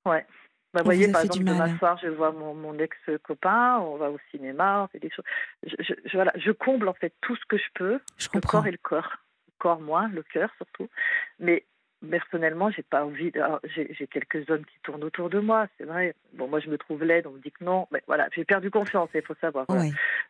Ouais. 0.07 0.27
Bah, 0.73 0.83
vous 0.83 0.87
voyez, 0.87 1.11
par 1.11 1.23
exemple, 1.23 1.45
demain 1.45 1.79
soir, 1.79 1.99
je 2.03 2.09
vois 2.09 2.33
mon, 2.33 2.55
mon 2.55 2.79
ex-copain, 2.79 3.79
on 3.79 3.97
va 3.97 4.11
au 4.11 4.19
cinéma, 4.31 4.83
on 4.83 4.87
fait 4.89 4.99
des 4.99 5.11
choses. 5.11 5.25
Je, 5.63 5.75
je, 5.79 6.13
voilà, 6.13 6.33
je 6.37 6.53
comble 6.53 6.89
en 6.89 6.93
fait 6.93 7.15
tout 7.23 7.35
ce 7.37 7.45
que 7.47 7.57
je 7.57 7.69
peux, 7.75 8.01
je 8.19 8.29
le 8.35 8.41
corps 8.41 8.67
et 8.67 8.73
le 8.73 8.79
corps. 8.79 9.17
Le 9.49 9.53
corps 9.59 9.81
moins, 9.81 10.09
le 10.09 10.23
cœur 10.23 10.51
surtout. 10.59 10.91
Mais 11.39 11.65
personnellement, 12.11 12.71
j'ai 12.71 12.83
pas 12.83 13.07
envie. 13.07 13.33
J'ai 13.65 14.07
quelques 14.07 14.51
hommes 14.51 14.67
qui 14.67 14.79
tournent 14.83 15.05
autour 15.05 15.31
de 15.31 15.39
moi, 15.39 15.67
c'est 15.79 15.85
vrai. 15.85 16.15
Bon, 16.35 16.47
moi, 16.47 16.61
je 16.61 16.69
me 16.69 16.77
trouve 16.77 17.03
laide, 17.05 17.27
on 17.27 17.31
me 17.31 17.39
dit 17.39 17.53
que 17.53 17.65
non. 17.65 17.89
Mais 17.91 18.03
voilà, 18.07 18.29
j'ai 18.35 18.45
perdu 18.45 18.71
confiance, 18.71 19.09
il 19.15 19.23
faut 19.23 19.35
savoir. 19.41 19.67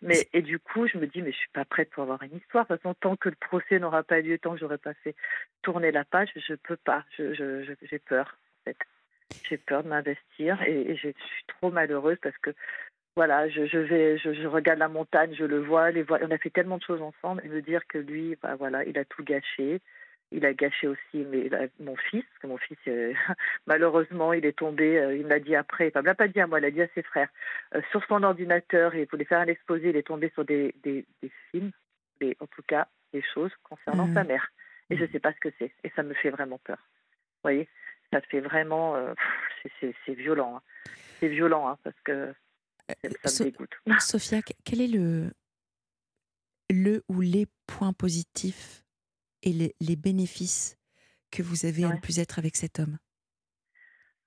Mais 0.01 0.29
et 0.33 0.43
du 0.43 0.61
coup, 0.61 0.87
je 0.87 0.97
me 0.99 1.09
dis, 1.09 1.23
mais 1.23 1.33
je 1.33 1.39
suis 1.39 1.51
pas 1.53 1.65
prête 1.65 1.91
pour 1.91 2.05
avoir 2.05 2.23
une 2.23 2.37
histoire. 2.37 2.67
De 2.67 2.75
toute 2.75 2.83
façon, 2.83 2.95
tant 3.01 3.17
que 3.17 3.31
le 3.31 3.37
procès 3.37 3.81
n'aura 3.81 4.05
pas 4.05 4.21
lieu, 4.21 4.39
tant 4.39 4.53
que 4.53 4.61
j'aurai 4.61 4.79
pas 4.79 4.95
fait 4.95 5.17
tourner 5.63 5.91
la 5.91 6.05
page, 6.05 6.29
je 6.37 6.55
peux 6.55 6.77
pas. 6.77 7.05
J'ai 7.17 7.35
je, 7.35 7.75
j'ai 7.83 7.99
peur, 7.99 8.39
en 8.61 8.65
fait. 8.71 8.79
J'ai 9.49 9.59
peur 9.59 9.83
de 9.83 9.89
m'investir 9.89 10.61
et, 10.63 10.97
je 10.97 11.09
suis 11.09 11.45
trop 11.47 11.71
malheureuse 11.71 12.19
parce 12.23 12.37
que 12.39 12.51
voilà, 13.17 13.49
je, 13.49 13.67
je 13.67 13.79
vais, 13.79 14.19
je, 14.19 14.47
regarde 14.47 14.79
la 14.79 14.89
montagne, 14.89 15.35
je 15.35 15.45
le 15.45 15.61
vois, 15.63 15.91
les 15.91 16.05
on 16.11 16.31
a 16.31 16.39
fait 16.39 16.51
tellement 16.51 16.77
de 16.77 16.83
choses 16.83 17.01
ensemble 17.01 17.43
et 17.45 17.49
me 17.49 17.63
dire 17.63 17.87
que 17.87 17.99
lui, 17.99 18.37
bah 18.43 18.57
voilà, 18.57 18.85
il 18.85 18.99
a 18.99 19.05
tout 19.05 19.25
gâché. 19.25 19.81
Il 20.33 20.45
a 20.45 20.53
gâché 20.53 20.89
aussi 20.89 21.25
mais, 21.31 21.49
mon 21.79 21.95
fils, 21.97 22.25
que 22.41 22.49
mon 22.49 22.59
fils, 22.59 22.77
euh, 22.89 23.15
malheureusement, 23.67 24.33
il 24.33 24.45
est 24.45 24.59
tombé, 24.59 24.99
euh, 24.99 25.15
il 25.15 25.23
me 25.23 25.29
l'a 25.29 25.39
dit 25.39 25.55
après, 25.55 25.87
enfin, 25.87 26.01
il 26.01 26.03
ne 26.03 26.09
l'a 26.09 26.15
pas 26.17 26.27
dit 26.27 26.41
à 26.41 26.49
moi, 26.49 26.59
il 26.59 26.63
l'a 26.63 26.73
dit 26.73 26.83
à 26.83 26.89
ses 26.95 27.03
frères, 27.03 27.29
euh, 27.75 27.81
sur 27.93 28.05
son 28.07 28.25
ordinateur, 28.25 28.97
et 28.97 29.03
il 29.03 29.09
voulait 29.09 29.25
faire 29.25 29.39
un 29.39 29.47
exposé, 29.47 29.91
il 29.91 29.97
est 29.97 30.07
tombé 30.07 30.31
sur 30.35 30.45
des, 30.45 30.75
des, 30.83 31.07
des 31.23 31.31
films, 31.51 31.71
mais 32.21 32.37
en 32.41 32.47
tout 32.49 32.63
cas, 32.67 32.89
des 33.13 33.23
choses 33.23 33.53
concernant 33.63 34.13
sa 34.13 34.25
mmh. 34.25 34.29
mère. 34.29 34.49
Et 34.91 34.97
je 34.97 35.03
ne 35.03 35.07
mmh. 35.07 35.13
sais 35.13 35.21
pas 35.21 35.33
ce 35.33 35.41
que 35.41 35.55
c'est, 35.61 35.73
et 35.85 35.93
ça 35.95 36.03
me 36.03 36.13
fait 36.13 36.31
vraiment 36.31 36.59
peur. 36.59 36.79
Vous 36.79 37.43
voyez? 37.43 37.69
Ça 38.13 38.21
fait 38.23 38.41
vraiment. 38.41 38.97
Euh, 38.97 39.15
c'est 39.81 40.15
violent. 40.15 40.57
Hein. 40.57 40.63
C'est 41.21 41.29
violent 41.29 41.69
hein, 41.69 41.79
parce 41.83 41.97
que 42.05 42.13
euh, 42.13 42.33
ça 43.25 43.45
me 43.45 43.51
dégoûte. 43.51 43.75
Sophia, 44.01 44.41
quel 44.65 44.81
est 44.81 44.87
le, 44.89 45.31
le 46.71 47.03
ou 47.09 47.21
les 47.21 47.47
points 47.67 47.93
positifs 47.93 48.85
et 49.43 49.51
les, 49.53 49.75
les 49.81 49.97
bénéfices 49.97 50.77
que 51.31 51.43
vous 51.43 51.67
avez 51.67 51.85
à 51.85 51.89
ne 51.95 52.01
plus 52.01 52.19
être 52.19 52.39
avec 52.39 52.57
cet 52.57 52.79
homme? 52.79 52.99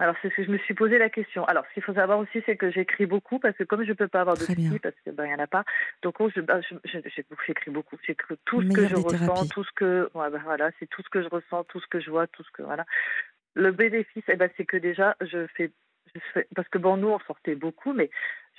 Alors, 0.01 0.15
c'est 0.21 0.29
ce 0.29 0.35
que 0.37 0.45
je 0.45 0.51
me 0.51 0.57
suis 0.59 0.73
posé 0.73 0.97
la 0.97 1.09
question. 1.09 1.43
Alors, 1.43 1.65
ce 1.67 1.73
qu'il 1.73 1.83
faut 1.83 1.93
savoir 1.93 2.19
aussi, 2.19 2.41
c'est 2.45 2.55
que 2.55 2.71
j'écris 2.71 3.05
beaucoup 3.05 3.37
parce 3.37 3.57
que 3.57 3.65
comme 3.65 3.83
je 3.83 3.89
ne 3.89 3.93
peux 3.95 4.07
pas 4.07 4.21
avoir 4.21 4.37
de 4.37 4.45
psy, 4.45 4.79
parce 4.79 4.95
qu'il 5.03 5.11
ben, 5.11 5.25
n'y 5.25 5.33
en 5.33 5.39
a 5.39 5.47
pas, 5.47 5.65
donc 6.03 6.21
oh, 6.21 6.29
je, 6.33 6.39
bah, 6.39 6.61
je- 6.61 6.75
je- 6.85 6.99
j'écris 7.45 7.69
beaucoup. 7.69 7.97
J'écris 8.07 8.35
tout 8.45 8.61
ce 8.61 8.69
que 8.69 8.87
je 8.87 8.95
ressens, 8.95 9.17
thérapies. 9.17 9.49
tout 9.49 9.63
ce 9.65 9.71
que. 9.75 10.09
ouais, 10.13 10.29
ben, 10.29 10.41
voilà, 10.45 10.71
c'est 10.79 10.87
tout 10.87 11.01
ce 11.03 11.09
que 11.09 11.21
je 11.21 11.27
ressens, 11.27 11.65
tout 11.65 11.81
ce 11.81 11.87
que 11.87 11.99
je 11.99 12.09
vois, 12.09 12.27
tout 12.27 12.43
ce 12.43 12.51
que. 12.51 12.61
Voilà. 12.61 12.85
Le 13.55 13.71
bénéfice, 13.71 14.23
eh 14.27 14.35
ben, 14.35 14.49
c'est 14.57 14.65
que 14.65 14.77
déjà, 14.77 15.15
je 15.21 15.47
fais, 15.47 15.71
je 16.13 16.19
fais. 16.33 16.47
Parce 16.55 16.67
que 16.69 16.77
bon, 16.77 16.97
nous, 16.97 17.09
on 17.09 17.19
sortait 17.19 17.55
beaucoup, 17.55 17.93
mais 17.93 18.09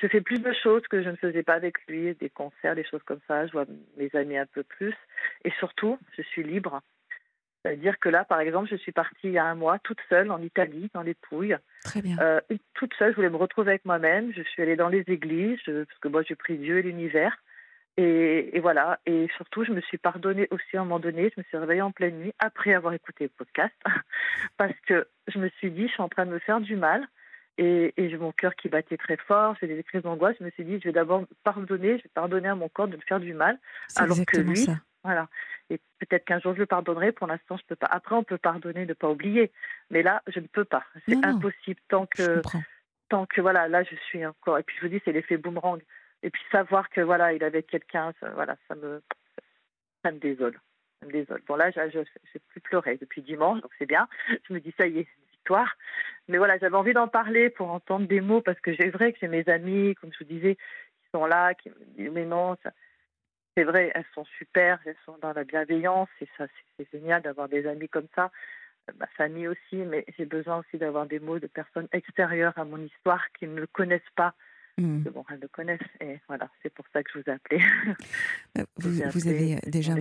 je 0.00 0.06
fais 0.08 0.20
plus 0.20 0.40
de 0.42 0.52
choses 0.52 0.86
que 0.88 1.02
je 1.02 1.08
ne 1.10 1.16
faisais 1.16 1.42
pas 1.42 1.54
avec 1.54 1.76
lui, 1.86 2.14
des 2.14 2.30
concerts, 2.30 2.74
des 2.74 2.84
choses 2.84 3.02
comme 3.04 3.20
ça. 3.28 3.46
Je 3.46 3.52
vois 3.52 3.66
mes 3.96 4.10
amis 4.14 4.36
un 4.36 4.46
peu 4.46 4.62
plus. 4.62 4.94
Et 5.44 5.50
surtout, 5.58 5.98
je 6.16 6.22
suis 6.22 6.42
libre. 6.42 6.80
C'est-à-dire 7.62 7.98
que 7.98 8.08
là, 8.08 8.24
par 8.24 8.40
exemple, 8.40 8.68
je 8.70 8.76
suis 8.76 8.92
partie 8.92 9.18
il 9.28 9.32
y 9.32 9.38
a 9.38 9.44
un 9.44 9.54
mois 9.54 9.78
toute 9.80 10.00
seule 10.08 10.30
en 10.30 10.40
Italie, 10.40 10.90
dans 10.94 11.02
les 11.02 11.12
Pouilles. 11.14 11.58
Très 11.84 12.00
bien. 12.00 12.16
Euh, 12.18 12.40
toute 12.74 12.94
seule, 12.94 13.10
je 13.10 13.16
voulais 13.16 13.28
me 13.28 13.36
retrouver 13.36 13.72
avec 13.72 13.84
moi-même. 13.84 14.32
Je 14.34 14.42
suis 14.42 14.62
allée 14.62 14.76
dans 14.76 14.88
les 14.88 15.04
églises, 15.08 15.58
je- 15.66 15.84
parce 15.84 15.98
que 15.98 16.08
moi, 16.08 16.22
j'ai 16.22 16.36
pris 16.36 16.56
Dieu 16.56 16.78
et 16.78 16.82
l'univers. 16.82 17.36
Et, 18.00 18.56
et 18.56 18.60
voilà. 18.60 18.98
Et 19.04 19.28
surtout, 19.36 19.64
je 19.64 19.72
me 19.72 19.80
suis 19.82 19.98
pardonnée 19.98 20.48
aussi 20.50 20.76
à 20.76 20.80
un 20.80 20.84
moment 20.84 21.00
donné. 21.00 21.30
Je 21.34 21.40
me 21.40 21.44
suis 21.44 21.58
réveillée 21.58 21.82
en 21.82 21.92
pleine 21.92 22.18
nuit 22.18 22.32
après 22.38 22.72
avoir 22.72 22.94
écouté 22.94 23.24
le 23.24 23.30
podcast, 23.30 23.74
parce 24.56 24.78
que 24.86 25.06
je 25.28 25.38
me 25.38 25.50
suis 25.58 25.70
dit, 25.70 25.86
je 25.86 25.92
suis 25.92 26.02
en 26.02 26.08
train 26.08 26.24
de 26.24 26.30
me 26.30 26.38
faire 26.38 26.60
du 26.60 26.76
mal. 26.76 27.06
Et, 27.58 27.92
et 27.98 28.08
j'ai 28.08 28.16
mon 28.16 28.32
cœur 28.32 28.54
qui 28.54 28.70
battait 28.70 28.96
très 28.96 29.18
fort, 29.18 29.54
j'ai 29.60 29.66
des 29.66 29.82
crises 29.82 30.00
d'angoisse. 30.00 30.34
Je 30.38 30.44
me 30.44 30.50
suis 30.50 30.64
dit, 30.64 30.78
je 30.80 30.84
vais 30.84 30.92
d'abord 30.92 31.24
pardonner, 31.44 31.98
je 31.98 32.04
vais 32.04 32.10
pardonner 32.14 32.48
à 32.48 32.54
mon 32.54 32.70
corps 32.70 32.88
de 32.88 32.96
me 32.96 33.02
faire 33.02 33.20
du 33.20 33.34
mal. 33.34 33.58
Alors 33.96 34.16
que 34.26 34.38
lui, 34.38 34.56
ça. 34.56 34.76
Voilà. 35.04 35.28
Et 35.68 35.78
peut-être 35.98 36.24
qu'un 36.24 36.40
jour 36.40 36.54
je 36.54 36.60
le 36.60 36.66
pardonnerai. 36.66 37.12
Pour 37.12 37.26
l'instant, 37.26 37.58
je 37.58 37.64
peux 37.66 37.76
pas. 37.76 37.88
Après, 37.90 38.14
on 38.14 38.24
peut 38.24 38.38
pardonner, 38.38 38.86
ne 38.86 38.94
pas 38.94 39.10
oublier. 39.10 39.52
Mais 39.90 40.02
là, 40.02 40.22
je 40.26 40.40
ne 40.40 40.46
peux 40.46 40.64
pas. 40.64 40.84
C'est 41.06 41.22
impossible 41.22 41.80
tant 41.88 42.06
que, 42.06 42.40
tant 43.10 43.26
que 43.26 43.42
voilà, 43.42 43.68
là, 43.68 43.82
je 43.82 43.96
suis 44.08 44.24
encore. 44.24 44.58
Et 44.58 44.62
puis 44.62 44.76
je 44.78 44.86
vous 44.86 44.92
dis, 44.92 45.02
c'est 45.04 45.12
l'effet 45.12 45.36
boomerang. 45.36 45.80
Et 46.22 46.30
puis 46.30 46.42
savoir 46.52 46.90
que 46.90 47.00
voilà, 47.00 47.32
il 47.32 47.42
avait 47.44 47.62
quelqu'un, 47.62 48.12
ça, 48.20 48.30
voilà, 48.30 48.56
ça 48.68 48.74
me, 48.74 49.02
ça 50.04 50.12
me 50.12 50.18
désole. 50.18 50.60
Me 51.02 51.10
désole. 51.12 51.42
Bon 51.46 51.56
là, 51.56 51.70
j'ai 51.70 51.90
j'ai 51.90 52.38
plus 52.48 52.60
pleuré 52.60 52.98
depuis 52.98 53.22
dimanche, 53.22 53.60
donc 53.62 53.70
c'est 53.78 53.86
bien. 53.86 54.08
Je 54.48 54.52
me 54.52 54.60
dis 54.60 54.74
ça 54.78 54.86
y 54.86 55.00
est, 55.00 55.08
victoire. 55.32 55.76
Mais 56.28 56.38
voilà, 56.38 56.58
j'avais 56.58 56.76
envie 56.76 56.92
d'en 56.92 57.08
parler 57.08 57.50
pour 57.50 57.70
entendre 57.70 58.06
des 58.06 58.20
mots 58.20 58.42
parce 58.42 58.60
que 58.60 58.74
c'est 58.76 58.90
vrai 58.90 59.12
que 59.12 59.18
j'ai 59.20 59.28
mes 59.28 59.48
amis, 59.48 59.94
comme 59.94 60.12
je 60.12 60.18
vous 60.18 60.30
disais, 60.30 60.56
qui 60.56 61.10
sont 61.12 61.26
là, 61.26 61.54
qui 61.54 61.70
me 61.70 61.84
disent 61.96 62.10
mais 62.12 62.26
non, 62.26 62.56
c'est 63.56 63.64
vrai, 63.64 63.90
elles 63.94 64.04
sont 64.14 64.26
super, 64.38 64.78
elles 64.84 64.96
sont 65.06 65.16
dans 65.22 65.32
la 65.32 65.44
bienveillance 65.44 66.08
et 66.20 66.28
ça, 66.36 66.46
c'est 66.46 66.70
c'est 66.80 66.98
génial 66.98 67.22
d'avoir 67.22 67.48
des 67.48 67.66
amis 67.66 67.88
comme 67.88 68.08
ça. 68.14 68.30
Euh, 68.88 68.92
Ma 68.98 69.06
famille 69.08 69.48
aussi, 69.48 69.76
mais 69.76 70.04
j'ai 70.16 70.24
besoin 70.24 70.58
aussi 70.58 70.78
d'avoir 70.78 71.06
des 71.06 71.18
mots 71.18 71.38
de 71.38 71.46
personnes 71.46 71.88
extérieures 71.92 72.56
à 72.56 72.64
mon 72.64 72.78
histoire 72.78 73.24
qui 73.38 73.46
ne 73.46 73.60
le 73.60 73.66
connaissent 73.66 74.00
pas. 74.16 74.34
Hmm. 74.80 75.02
Bon, 75.14 75.24
elles 75.30 75.40
le 75.40 75.48
connaissent. 75.48 75.78
Et 76.00 76.18
voilà, 76.28 76.48
c'est 76.62 76.72
pour 76.72 76.84
ça 76.92 77.02
que 77.02 77.10
je 77.14 77.18
vous 77.18 77.24
ai 77.26 77.32
appelé. 77.32 77.60
Euh, 78.58 78.64
Vous, 78.76 79.02
appelé, 79.02 79.28
avez 79.28 79.54
euh, 79.56 79.58
déjà 79.70 79.94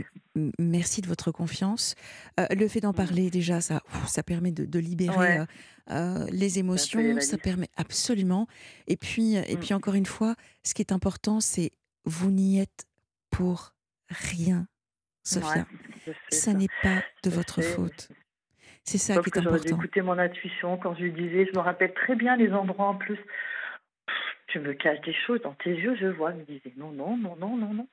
merci 0.58 1.02
de 1.02 1.08
votre 1.08 1.32
confiance. 1.32 1.96
Euh, 2.40 2.46
le 2.56 2.68
fait 2.68 2.80
d'en 2.80 2.90
Mhm. 2.92 2.96
parler 2.96 3.30
déjà, 3.30 3.62
ça, 3.62 3.82
ça 4.08 4.24
permet 4.24 4.52
de, 4.52 4.66
de 4.66 4.80
libérer 4.80 5.18
Ouais. 5.40 5.46
euh, 5.92 6.26
les 6.32 6.60
émotions, 6.60 7.20
ça 7.20 7.38
permet 7.38 7.68
absolument. 7.78 8.48
Et 8.88 8.96
puis, 8.96 9.36
et 9.36 9.56
Mm. 9.56 9.60
puis 9.60 9.74
encore 9.74 9.96
une 9.96 10.06
fois, 10.06 10.36
ce 10.64 10.74
qui 10.74 10.82
est 10.82 10.92
important, 10.94 11.40
c'est 11.42 11.72
vous 12.06 12.32
n'y 12.32 12.60
êtes 12.60 12.86
pour 13.32 13.74
rien, 14.10 14.68
Sophia. 15.24 15.66
Ouais, 16.08 16.14
Ça 16.30 16.52
ça. 16.52 16.54
n'est 16.54 16.68
pas 16.82 17.04
de 17.24 17.30
Je 17.30 17.36
votre 17.36 17.62
sais, 17.62 17.74
faute. 17.74 18.10
C'est 18.86 18.98
ça 18.98 19.16
Sauf 19.16 19.24
qui 19.26 19.30
est 19.30 19.32
que 19.32 19.42
j'aurais 19.42 19.60
dû 19.60 19.68
important. 19.68 19.84
écouter 19.84 20.02
mon 20.02 20.18
intuition 20.18 20.78
quand 20.78 20.96
je 20.96 21.04
lui 21.04 21.12
disais, 21.12 21.46
je 21.46 21.52
me 21.58 21.62
rappelle 21.64 21.94
très 21.94 22.16
bien 22.16 22.36
les 22.38 22.52
endroits 22.52 22.88
en 22.88 22.96
plus. 22.96 23.20
Tu 24.52 24.60
me 24.60 24.74
caches 24.74 25.02
des 25.02 25.14
choses 25.28 25.42
dans 25.42 25.54
tes 25.56 25.70
yeux, 25.72 25.96
je 26.00 26.08
vois. 26.08 26.32
Il 26.32 26.40
me 26.40 26.46
disait 26.46 26.74
non, 26.78 26.92
non, 26.92 27.16
non, 27.18 27.36
non, 27.36 27.56
non, 27.58 27.74
non. 27.74 27.88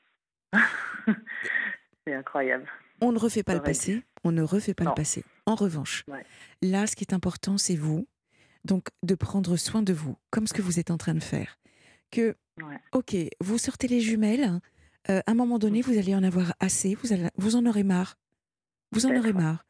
c'est 2.06 2.14
incroyable. 2.14 2.66
On 3.00 3.12
ne 3.12 3.18
refait 3.18 3.42
pas 3.42 3.54
le 3.54 3.62
passé, 3.62 4.02
on 4.24 4.32
ne 4.32 4.42
refait 4.42 4.72
pas 4.74 4.84
Non. 4.84 4.90
le 4.90 4.94
passé. 4.94 5.24
En 5.44 5.54
revanche, 5.54 6.02
Ouais. 6.08 6.24
là, 6.62 6.86
ce 6.86 6.96
qui 6.96 7.04
est 7.04 7.12
important, 7.12 7.58
c'est 7.58 7.76
vous. 7.76 8.06
Donc, 8.64 8.88
de 9.02 9.14
prendre 9.14 9.56
soin 9.56 9.82
de 9.82 9.92
vous, 9.92 10.16
comme 10.30 10.46
ce 10.46 10.54
que 10.54 10.62
vous 10.62 10.80
êtes 10.80 10.90
en 10.90 10.96
train 10.96 11.14
de 11.14 11.22
faire. 11.22 11.58
Que, 12.10 12.36
Ouais. 12.62 12.78
ok, 12.92 13.14
vous 13.40 13.58
sortez 13.58 13.86
les 13.86 14.00
jumelles, 14.00 14.60
euh, 15.10 15.20
à 15.26 15.30
un 15.30 15.34
moment 15.34 15.58
donné, 15.58 15.82
vous 15.82 15.98
allez 15.98 16.14
en 16.14 16.22
avoir 16.24 16.54
assez, 16.58 16.94
vous, 16.94 17.12
allez- 17.12 17.28
vous 17.36 17.54
en 17.54 17.66
aurez 17.66 17.84
marre. 17.84 18.16
Vous 18.92 19.04
en 19.06 19.14
aurez 19.14 19.32
marre. 19.34 19.64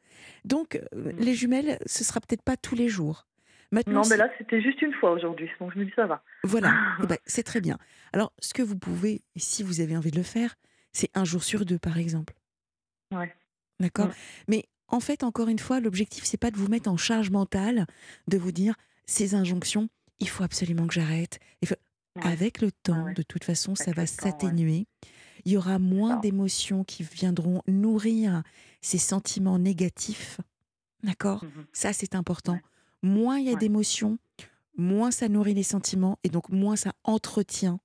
Donc, 0.45 0.77
euh, 0.77 1.11
Mm. 1.11 1.19
les 1.19 1.33
jumelles, 1.35 1.77
ce 1.85 2.03
sera 2.03 2.21
peut-être 2.21 2.43
pas 2.43 2.55
tous 2.57 2.75
les 2.75 2.87
jours. 2.87 3.27
Maintenant, 3.71 4.01
Non, 4.03 4.07
mais 4.09 4.17
là, 4.17 4.29
c'était 4.37 4.61
juste 4.61 4.81
une 4.81 4.93
fois 4.93 5.11
aujourd'hui. 5.11 5.49
Donc 5.59 5.73
je 5.73 5.79
me 5.79 5.85
dis, 5.85 5.91
ça 5.95 6.05
va. 6.05 6.23
voilà, 6.43 6.73
Eh 7.03 7.07
ben, 7.07 7.17
c'est 7.25 7.43
très 7.43 7.59
bien. 7.61 7.77
Alors, 8.13 8.31
ce 8.39 8.53
que 8.53 8.61
vous 8.61 8.77
pouvez, 8.77 9.21
si 9.35 9.61
vous 9.63 9.81
avez 9.81 9.97
envie 9.97 10.11
de 10.11 10.17
le 10.17 10.23
faire, 10.23 10.55
c'est 10.93 11.09
un 11.15 11.25
jour 11.25 11.43
sur 11.43 11.65
deux, 11.65 11.77
par 11.79 11.97
exemple. 11.97 12.33
Ouais. 13.13 13.33
D'accord? 13.79 14.07
Mm. 14.07 14.13
Mais 14.47 14.65
en 14.87 14.99
fait, 15.01 15.23
encore 15.23 15.49
une 15.49 15.59
fois, 15.59 15.79
l'objectif, 15.81 16.23
c'est 16.23 16.37
pas 16.37 16.49
de 16.51 16.57
vous 16.57 16.69
mettre 16.69 16.89
en 16.89 16.97
charge 16.97 17.29
mentale, 17.29 17.85
de 18.27 18.37
vous 18.37 18.51
dire 18.53 18.75
ces 19.05 19.35
injonctions, 19.35 19.89
il 20.19 20.29
faut 20.29 20.43
absolument 20.43 20.87
que 20.87 20.93
j'arrête. 20.93 21.39
Il 21.61 21.67
faut- 21.67 21.75
Ouais. 22.15 22.31
Avec 22.31 22.61
le 22.61 22.71
temps, 22.71 23.03
ouais. 23.03 23.13
de 23.13 23.21
toute 23.21 23.43
façon, 23.43 23.75
ça 23.75 23.91
va 23.91 24.07
s'atténuer. 24.07 24.87
Il 25.45 25.51
y 25.51 25.57
aura 25.57 25.77
moins 25.77 26.15
d'émotions 26.15 26.83
qui 26.83 27.03
viendront 27.03 27.61
nourrir 27.67 28.41
ces 28.81 28.97
sentiments 28.97 29.59
négatifs. 29.59 30.41
D'accord? 31.03 31.43
Mhm. 31.43 31.65
Ça, 31.73 31.93
c'est 31.93 32.15
important. 32.15 32.59
Moins 33.03 33.39
il 33.39 33.45
y 33.45 33.49
a 33.49 33.53
Ouais. 33.53 33.59
d'émotions, 33.59 34.17
moins 34.75 35.11
ça 35.11 35.27
nourrit 35.29 35.53
les 35.53 35.63
sentiments 35.63 36.17
et 36.23 36.29
donc 36.29 36.49
moins 36.49 36.75
ça 36.75 36.93
entretient 37.03 37.79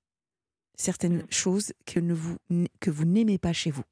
certaines 0.77 1.18
Mm. 1.22 1.27
choses 1.31 1.72
que, 1.87 2.01
ne 2.01 2.14
vous, 2.14 2.37
que 2.81 2.90
vous 2.90 3.05
n'aimez 3.05 3.38
pas 3.38 3.53
chez 3.53 3.70
vous. 3.70 3.85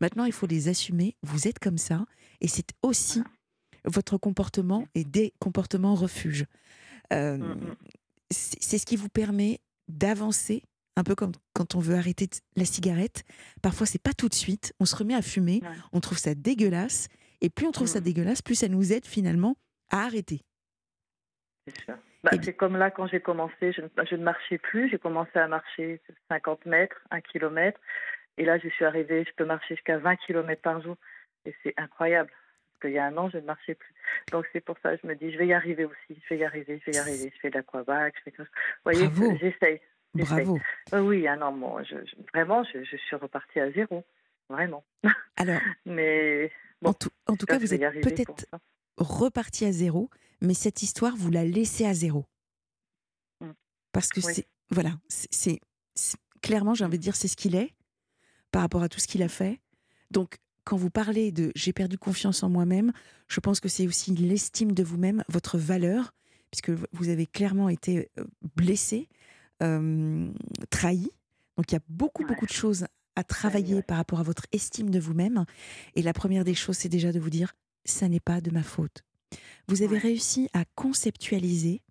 Maintenant, 0.00 0.24
il 0.24 0.32
faut 0.32 0.46
les 0.46 0.68
assumer. 0.68 1.16
Vous 1.22 1.46
êtes 1.48 1.58
comme 1.58 1.78
ça 1.78 2.04
et 2.40 2.48
c'est 2.48 2.70
aussi 2.82 3.22
votre 3.84 4.16
comportement 4.18 4.86
et 4.94 5.04
des 5.04 5.32
comportements 5.38 5.94
refuges. 5.94 6.46
Euh, 7.12 7.36
Mm, 7.38 7.52
mm. 7.52 7.76
c'est 8.30 8.78
ce 8.78 8.86
qui 8.86 8.96
vous 8.96 9.08
permet 9.10 9.60
d'avancer, 9.88 10.62
un 10.96 11.04
peu 11.04 11.14
comme 11.14 11.32
quand 11.52 11.74
on 11.74 11.78
veut 11.80 11.94
arrêter 11.94 12.28
la 12.56 12.64
cigarette. 12.64 13.24
Parfois, 13.62 13.86
c'est 13.86 13.98
pas 14.02 14.14
tout 14.14 14.28
de 14.30 14.34
suite. 14.34 14.72
On 14.80 14.86
se 14.86 14.96
remet 14.96 15.14
à 15.14 15.22
fumer, 15.22 15.60
on 15.92 16.00
trouve 16.00 16.18
ça 16.18 16.34
dégueulasse, 16.34 17.08
et 17.42 17.50
plus 17.50 17.66
on 17.66 17.72
trouve 17.72 17.86
ça 17.88 18.00
Mm. 18.00 18.04
dégueulasse, 18.04 18.42
plus 18.42 18.54
ça 18.54 18.68
nous 18.68 18.92
aide 18.92 19.04
finalement 19.06 19.56
à 19.90 20.04
arrêter. 20.04 20.40
C'est 21.66 21.80
sûr. 21.84 21.94
Bah, 22.22 22.30
Eh 22.34 22.42
c'est 22.42 22.54
comme 22.54 22.76
là, 22.76 22.90
quand 22.90 23.06
j'ai 23.06 23.20
commencé, 23.20 23.72
je, 23.72 23.82
ne- 23.82 24.06
je 24.08 24.16
ne 24.16 24.22
marchais 24.22 24.58
plus. 24.58 24.90
J'ai 24.90 24.98
commencé 24.98 25.36
à 25.38 25.46
marcher 25.48 26.00
50 26.28 26.66
mètres, 26.66 26.96
1 27.10 27.20
kilomètre. 27.20 27.80
Et 28.38 28.44
là, 28.44 28.58
je 28.58 28.68
suis 28.68 28.84
arrivée, 28.84 29.24
je 29.26 29.32
peux 29.36 29.44
marcher 29.44 29.74
jusqu'à 29.76 29.98
20 29.98 30.16
kilomètres 30.16 30.62
par 30.62 30.80
jour. 30.82 30.96
Et 31.44 31.54
c'est 31.62 31.74
incroyable. 31.76 32.30
Parce 32.30 32.80
qu'il 32.82 32.92
y 32.92 32.98
a 32.98 33.06
un 33.06 33.16
an, 33.16 33.30
je 33.30 33.38
ne 33.38 33.42
marchais 33.46 33.74
plus. 33.74 33.94
Donc, 34.32 34.46
c'est 34.52 34.60
pour 34.60 34.76
ça 34.82 34.94
que 34.96 35.00
je 35.02 35.06
me 35.06 35.14
dis, 35.14 35.32
je 35.32 35.38
vais 35.38 35.46
y 35.46 35.52
arriver 35.52 35.84
aussi. 35.84 36.20
Je 36.24 36.34
vais 36.34 36.38
y 36.40 36.44
arriver, 36.44 36.80
je 36.84 36.90
vais 36.90 36.96
y 36.96 37.00
arriver. 37.00 37.30
Je 37.34 37.40
fais 37.40 37.50
de 37.50 37.56
l'aquabac, 37.56 38.10
je 38.16 38.22
fais 38.24 38.30
tout 38.32 38.42
ça. 38.44 38.50
Vous 38.84 38.92
voyez, 38.92 39.38
j'essaye. 39.38 39.80
Bravo. 40.14 40.58
Euh, 40.92 41.00
oui, 41.00 41.26
ah 41.26 41.36
non, 41.36 41.50
moi, 41.52 41.82
je, 41.82 41.96
je- 42.04 42.14
vraiment, 42.32 42.62
je, 42.64 42.84
je 42.84 42.96
suis 42.96 43.16
repartie 43.16 43.58
à 43.60 43.70
zéro. 43.72 44.04
Vraiment. 44.48 44.84
Alors, 45.36 45.60
Mais 45.86 46.50
bon, 46.82 46.90
en 46.90 46.94
tout, 46.94 47.08
en 47.26 47.36
tout 47.36 47.46
cas, 47.46 47.58
vous 47.58 47.72
êtes 47.74 47.80
peut-être 48.02 48.38
ça. 48.50 48.58
reparti 48.96 49.64
à 49.66 49.72
zéro, 49.72 50.08
mais 50.44 50.54
cette 50.54 50.82
histoire, 50.82 51.16
vous 51.16 51.30
la 51.30 51.44
laissez 51.44 51.84
à 51.86 51.94
zéro. 51.94 52.26
Mm. 53.40 53.50
Parce 53.92 54.08
que 54.08 54.20
Oui. 54.20 54.32
c'est. 54.34 54.46
Voilà, 54.70 54.98
c'est- 55.08 55.60
Clairement, 56.42 56.74
j'ai 56.74 56.84
envie 56.84 56.98
de 56.98 57.02
dire, 57.02 57.16
c'est 57.16 57.28
ce 57.28 57.36
qu'il 57.36 57.54
est 57.54 57.74
par 58.50 58.60
rapport 58.62 58.82
à 58.82 58.88
tout 58.90 59.00
ce 59.00 59.06
qu'il 59.06 59.22
a 59.22 59.28
fait. 59.28 59.60
Donc, 60.10 60.36
quand 60.64 60.76
vous 60.76 60.90
parlez 60.90 61.32
de 61.32 61.50
j'ai 61.54 61.72
perdu 61.72 61.96
confiance 61.96 62.42
en 62.42 62.50
moi-même, 62.50 62.92
je 63.28 63.40
pense 63.40 63.60
que 63.60 63.68
c'est 63.70 63.86
aussi 63.86 64.12
l'estime 64.14 64.72
de 64.72 64.82
vous-même, 64.82 65.24
votre 65.28 65.56
valeur, 65.56 66.12
puisque 66.50 66.70
vous 66.92 67.08
avez 67.08 67.26
clairement 67.26 67.70
été 67.70 68.10
blessé, 68.56 69.08
euh, 69.62 70.30
trahi. 70.68 71.10
Donc, 71.56 71.70
il 71.72 71.74
y 71.74 71.78
a 71.78 71.82
beaucoup, 71.88 72.22
Ouais. 72.24 72.28
beaucoup 72.28 72.46
de 72.46 72.52
choses 72.52 72.86
à 73.16 73.24
travailler 73.24 73.76
ouais. 73.76 73.82
par 73.82 73.96
rapport 73.96 74.20
à 74.20 74.24
votre 74.24 74.44
estime 74.52 74.90
de 74.90 74.98
vous-même. 75.00 75.46
Et 75.94 76.02
la 76.02 76.12
première 76.12 76.44
des 76.44 76.54
choses, 76.54 76.76
c'est 76.76 76.88
déjà 76.90 77.10
de 77.12 77.20
vous 77.20 77.30
dire 77.30 77.54
ça 77.86 78.06
n'est 78.08 78.20
pas 78.20 78.40
de 78.42 78.50
ma 78.50 78.62
faute. 78.62 79.02
Vous 79.68 79.82
avez 79.82 79.94
Ouais. 79.96 80.00
réussi 80.02 80.48
à 80.52 80.64
conceptualiser 80.74 81.82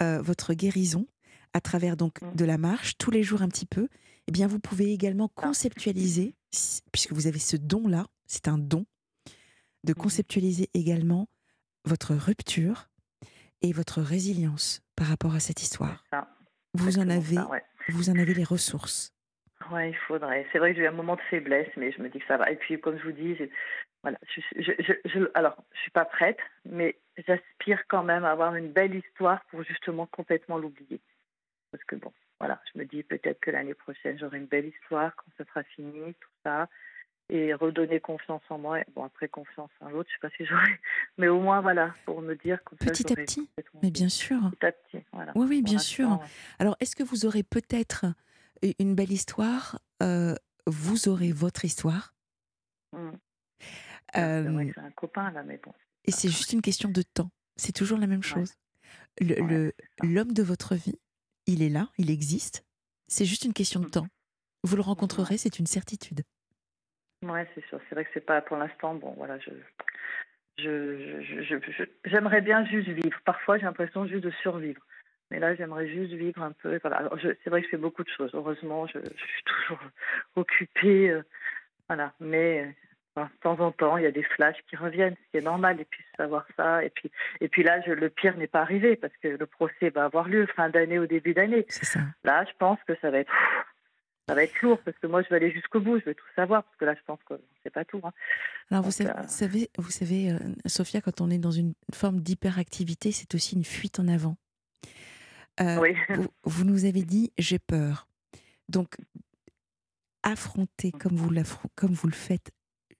euh, 0.00 0.20
votre 0.22 0.54
guérison 0.54 1.06
à 1.52 1.60
travers 1.60 1.96
donc 1.96 2.20
Mm. 2.22 2.34
de 2.34 2.44
la 2.44 2.58
marche 2.58 2.96
tous 2.98 3.10
les 3.10 3.22
jours 3.22 3.42
un 3.42 3.48
petit 3.48 3.66
peu. 3.66 3.88
Eh 4.26 4.32
bien, 4.32 4.46
vous 4.46 4.58
pouvez 4.58 4.92
également 4.92 5.28
conceptualiser, 5.28 6.34
puisque 6.92 7.12
vous 7.12 7.26
avez 7.26 7.38
ce 7.38 7.56
don-là, 7.56 8.06
c'est 8.26 8.48
un 8.48 8.58
don, 8.58 8.86
de 9.84 9.92
Mhm. 9.92 9.94
conceptualiser 10.02 10.70
également 10.74 11.28
votre 11.84 12.14
rupture 12.14 12.88
et 13.62 13.72
votre 13.72 14.00
résilience 14.00 14.80
par 14.96 15.06
rapport 15.08 15.34
à 15.34 15.40
cette 15.40 15.62
histoire. 15.62 16.02
Ça, 16.10 16.28
Vous 16.72 16.98
en 16.98 17.08
avez, 17.08 17.36
ça, 17.36 17.48
ouais. 17.50 17.62
vous 17.90 18.08
en 18.10 18.18
avez 18.18 18.34
les 18.34 18.44
ressources. 18.44 19.12
Ouais, 19.70 19.90
il 19.90 19.96
faudrait. 20.08 20.46
C'est 20.52 20.58
vrai 20.58 20.72
que 20.72 20.76
j'ai 20.78 20.84
eu 20.84 20.88
un 20.88 20.92
moment 20.92 21.14
de 21.16 21.20
faiblesse, 21.30 21.68
mais 21.76 21.92
je 21.92 22.02
me 22.02 22.08
dis 22.08 22.18
que 22.18 22.26
ça 22.26 22.36
va. 22.36 22.50
Et 22.50 22.56
puis, 22.56 22.80
comme 22.80 22.98
je 22.98 23.04
vous 23.04 23.12
dis, 23.12 23.36
j'ai 23.36 23.50
voilà. 24.04 24.18
Je, 24.56 25.30
alors, 25.32 25.56
je 25.72 25.80
suis 25.80 25.90
pas 25.90 26.04
prête, 26.04 26.38
mais 26.66 26.98
j'aspire 27.26 27.86
quand 27.88 28.02
même 28.02 28.26
à 28.26 28.32
avoir 28.32 28.54
une 28.54 28.70
belle 28.70 28.94
histoire 28.94 29.42
pour 29.46 29.62
justement 29.62 30.04
complètement 30.06 30.58
l'oublier. 30.58 31.00
Parce 31.72 31.82
que 31.84 31.96
bon, 31.96 32.12
voilà, 32.38 32.60
je 32.70 32.78
me 32.78 32.84
dis 32.84 33.02
peut-être 33.02 33.40
que 33.40 33.50
l'année 33.50 33.72
prochaine 33.72 34.18
j'aurai 34.18 34.36
une 34.36 34.46
belle 34.46 34.66
histoire 34.66 35.16
quand 35.16 35.30
ça 35.38 35.44
sera 35.46 35.62
fini, 35.62 36.12
tout 36.20 36.30
ça, 36.42 36.68
et 37.30 37.54
redonner 37.54 37.98
confiance 37.98 38.42
en 38.50 38.58
moi. 38.58 38.80
Bon, 38.94 39.04
après 39.04 39.28
confiance 39.28 39.70
en 39.80 39.88
l'autre, 39.88 40.10
je 40.10 40.16
sais 40.16 40.20
pas 40.20 40.36
si 40.36 40.44
j'aurai, 40.44 40.78
mais 41.18 41.28
au 41.28 41.40
moins 41.40 41.62
voilà, 41.62 41.94
pour 42.04 42.20
me 42.20 42.34
dire 42.34 42.62
comme 42.64 42.76
petit 42.76 43.10
à 43.10 43.16
petit. 43.16 43.48
Mais 43.82 43.90
bien 43.90 44.10
sûr. 44.10 44.38
Petit 44.50 44.66
à 44.66 44.72
petit, 44.72 45.04
voilà. 45.12 45.32
Oui, 45.34 45.46
oui, 45.48 45.62
bien 45.62 45.78
sûr. 45.78 46.20
Alors, 46.58 46.76
est-ce 46.80 46.94
que 46.94 47.02
vous 47.02 47.24
aurez 47.24 47.42
peut-être 47.42 48.04
une 48.78 48.94
belle 48.94 49.12
histoire? 49.12 49.80
Euh, 50.02 50.34
Vous 50.66 51.08
aurez 51.08 51.32
votre 51.32 51.64
histoire? 51.64 52.12
Mmh. 52.92 53.10
Euh, 54.16 54.72
c'est 54.74 54.80
un 54.80 54.90
copain 54.92 55.30
là, 55.32 55.42
mais 55.42 55.60
bon. 55.62 55.72
Et 56.04 56.12
c'est 56.12 56.28
juste 56.28 56.52
une 56.52 56.62
question 56.62 56.88
de 56.88 57.02
temps. 57.02 57.30
C'est 57.56 57.72
toujours 57.72 57.98
la 57.98 58.06
même 58.06 58.22
chose. 58.22 58.52
Le 59.20 59.72
L'homme 60.02 60.32
de 60.32 60.42
votre 60.42 60.74
vie, 60.74 60.98
il 61.46 61.62
est 61.62 61.68
là, 61.68 61.88
il 61.98 62.10
existe. 62.10 62.64
C'est 63.08 63.24
juste 63.24 63.44
une 63.44 63.52
question 63.52 63.80
de 63.80 63.86
mmh. 63.86 63.90
temps. 63.90 64.06
Vous 64.62 64.76
le 64.76 64.82
rencontrerez, 64.82 65.36
c'est 65.36 65.58
une 65.58 65.66
certitude. 65.66 66.22
Oui, 67.22 67.40
c'est 67.54 67.64
sûr. 67.66 67.80
C'est 67.88 67.94
vrai 67.94 68.04
que 68.04 68.10
c'est 68.14 68.24
pas 68.24 68.40
pour 68.42 68.56
l'instant. 68.56 68.94
Bon, 68.94 69.14
voilà, 69.16 69.38
je, 69.38 69.50
j'aimerais 72.04 72.40
bien 72.40 72.64
juste 72.66 72.88
vivre. 72.88 73.18
Parfois, 73.24 73.58
j'ai 73.58 73.64
l'impression 73.64 74.06
juste 74.06 74.24
de 74.24 74.30
survivre. 74.42 74.80
Mais 75.30 75.38
là, 75.38 75.54
j'aimerais 75.54 75.88
juste 75.88 76.12
vivre 76.12 76.42
un 76.42 76.52
peu. 76.52 76.78
Voilà. 76.82 77.10
C'est 77.22 77.50
vrai 77.50 77.60
que 77.60 77.66
je 77.66 77.70
fais 77.70 77.76
beaucoup 77.76 78.04
de 78.04 78.10
choses. 78.10 78.30
Heureusement, 78.34 78.86
je, 78.86 78.98
suis 78.98 79.44
toujours 79.44 79.80
occupée. 80.36 81.10
Euh, 81.10 81.22
voilà. 81.88 82.14
Mais 82.20 82.74
de 83.16 83.40
temps 83.42 83.60
en 83.60 83.70
temps, 83.70 83.96
il 83.96 84.02
y 84.02 84.06
a 84.06 84.10
des 84.10 84.22
flashs 84.22 84.60
qui 84.68 84.76
reviennent, 84.76 85.14
ce 85.14 85.30
qui 85.30 85.36
est 85.38 85.46
normal, 85.46 85.80
et 85.80 85.84
puis 85.84 86.02
savoir 86.16 86.46
ça. 86.56 86.84
Et 86.84 86.90
puis, 86.90 87.10
et 87.40 87.48
puis 87.48 87.62
là, 87.62 87.80
je, 87.82 87.92
le 87.92 88.10
pire 88.10 88.36
n'est 88.36 88.48
pas 88.48 88.60
arrivé 88.60 88.96
parce 88.96 89.12
que 89.22 89.28
le 89.28 89.46
procès 89.46 89.90
va 89.90 90.04
avoir 90.04 90.28
lieu 90.28 90.46
fin 90.46 90.68
d'année 90.68 90.98
ou 90.98 91.06
début 91.06 91.34
d'année. 91.34 91.66
Là, 92.24 92.44
je 92.44 92.52
pense 92.58 92.78
que 92.86 92.94
ça 93.00 93.10
va 93.10 93.18
être, 93.18 93.32
ça 94.28 94.34
va 94.34 94.42
être 94.42 94.60
lourd 94.62 94.80
parce 94.84 94.98
que 94.98 95.06
moi, 95.06 95.22
je 95.22 95.28
vais 95.28 95.36
aller 95.36 95.52
jusqu'au 95.52 95.80
bout, 95.80 96.00
je 96.00 96.06
vais 96.06 96.14
tout 96.14 96.24
savoir 96.34 96.64
parce 96.64 96.76
que 96.76 96.84
là, 96.84 96.94
je 96.94 97.04
pense 97.06 97.20
que 97.28 97.34
c'est 97.62 97.72
pas 97.72 97.84
tout. 97.84 98.00
Hein. 98.02 98.12
Alors, 98.70 98.82
vous, 98.82 98.90
savez, 98.90 99.10
euh, 99.10 99.26
savez, 99.28 99.70
vous 99.78 99.90
savez, 99.90 100.32
euh, 100.32 100.38
Sophia, 100.66 101.00
quand 101.00 101.20
on 101.20 101.30
est 101.30 101.38
dans 101.38 101.52
une 101.52 101.74
forme 101.92 102.20
d'hyperactivité, 102.20 103.12
c'est 103.12 103.34
aussi 103.34 103.54
une 103.54 103.64
fuite 103.64 104.00
en 104.00 104.08
avant. 104.08 104.36
Euh, 105.60 105.78
oui. 105.78 105.96
vous, 106.08 106.26
vous 106.42 106.64
nous 106.64 106.84
avez 106.84 107.02
dit 107.02 107.32
j'ai 107.38 107.60
peur. 107.60 108.08
Donc, 108.68 108.96
affronter 110.24 110.90
comme 110.90 111.16
vous, 111.16 111.30
comme 111.76 111.92
vous 111.92 112.08
le 112.08 112.14
faites 112.14 112.50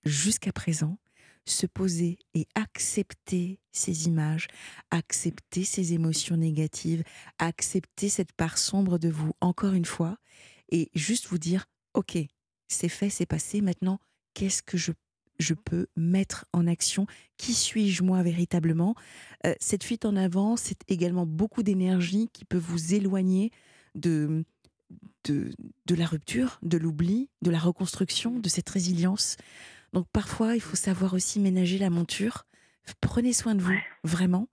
jusqu'à 0.05 0.53
présent, 0.53 0.99
se 1.47 1.67
poser 1.67 2.19
et 2.33 2.47
accepter 2.55 3.59
ces 3.71 4.07
images, 4.07 4.49
accepter 4.91 5.65
ces 5.65 5.93
émotions 5.93 6.37
négatives, 6.37 7.05
accepter 7.39 8.09
cette 8.09 8.33
part 8.33 8.57
sombre 8.57 8.99
de 8.99 9.11
vous, 9.11 9.33
encore 9.41 9.75
une 9.75 9.85
fois, 9.85 10.17
et 10.71 10.91
juste 10.95 11.27
vous 11.27 11.39
dire, 11.39 11.67
OK, 11.93 12.17
c'est 12.69 12.89
fait, 12.89 13.11
c'est 13.11 13.27
passé, 13.27 13.61
maintenant, 13.61 14.01
qu'est-ce 14.33 14.63
que 14.63 14.79
je, 14.79 14.93
je 15.39 15.53
peux 15.53 15.87
mettre 15.97 16.47
en 16.53 16.67
action? 16.67 17.07
Qui 17.37 17.53
suis-je 17.53 18.03
moi 18.03 18.23
véritablement? 18.23 18.95
Euh, 19.47 19.55
Cette 19.61 19.85
fuite 19.85 20.07
en 20.07 20.17
avant, 20.17 20.57
c'est 20.57 20.81
également 20.89 21.27
beaucoup 21.27 21.63
d'énergie 21.63 22.31
qui 22.33 22.47
peut 22.47 22.57
vous 22.59 22.95
éloigner 22.95 23.51
de, 23.95 24.45
de, 25.25 25.53
de 25.87 25.95
la 25.95 26.07
rupture, 26.07 26.59
de 26.63 26.79
l'oubli, 26.79 27.29
de 27.43 27.51
la 27.51 27.59
reconstruction, 27.59 28.39
de 28.39 28.49
cette 28.49 28.69
résilience. 28.71 29.37
Donc 29.95 30.09
parfois, 30.13 30.57
il 30.57 30.61
faut 30.61 30.77
savoir 30.77 31.15
aussi 31.15 31.39
ménager 31.39 31.79
la 31.79 31.89
monture. 31.89 32.47
Prenez 33.01 33.33
soin 33.33 33.55
de 33.55 33.63
vous, 33.63 33.79
vraiment. 34.03 34.49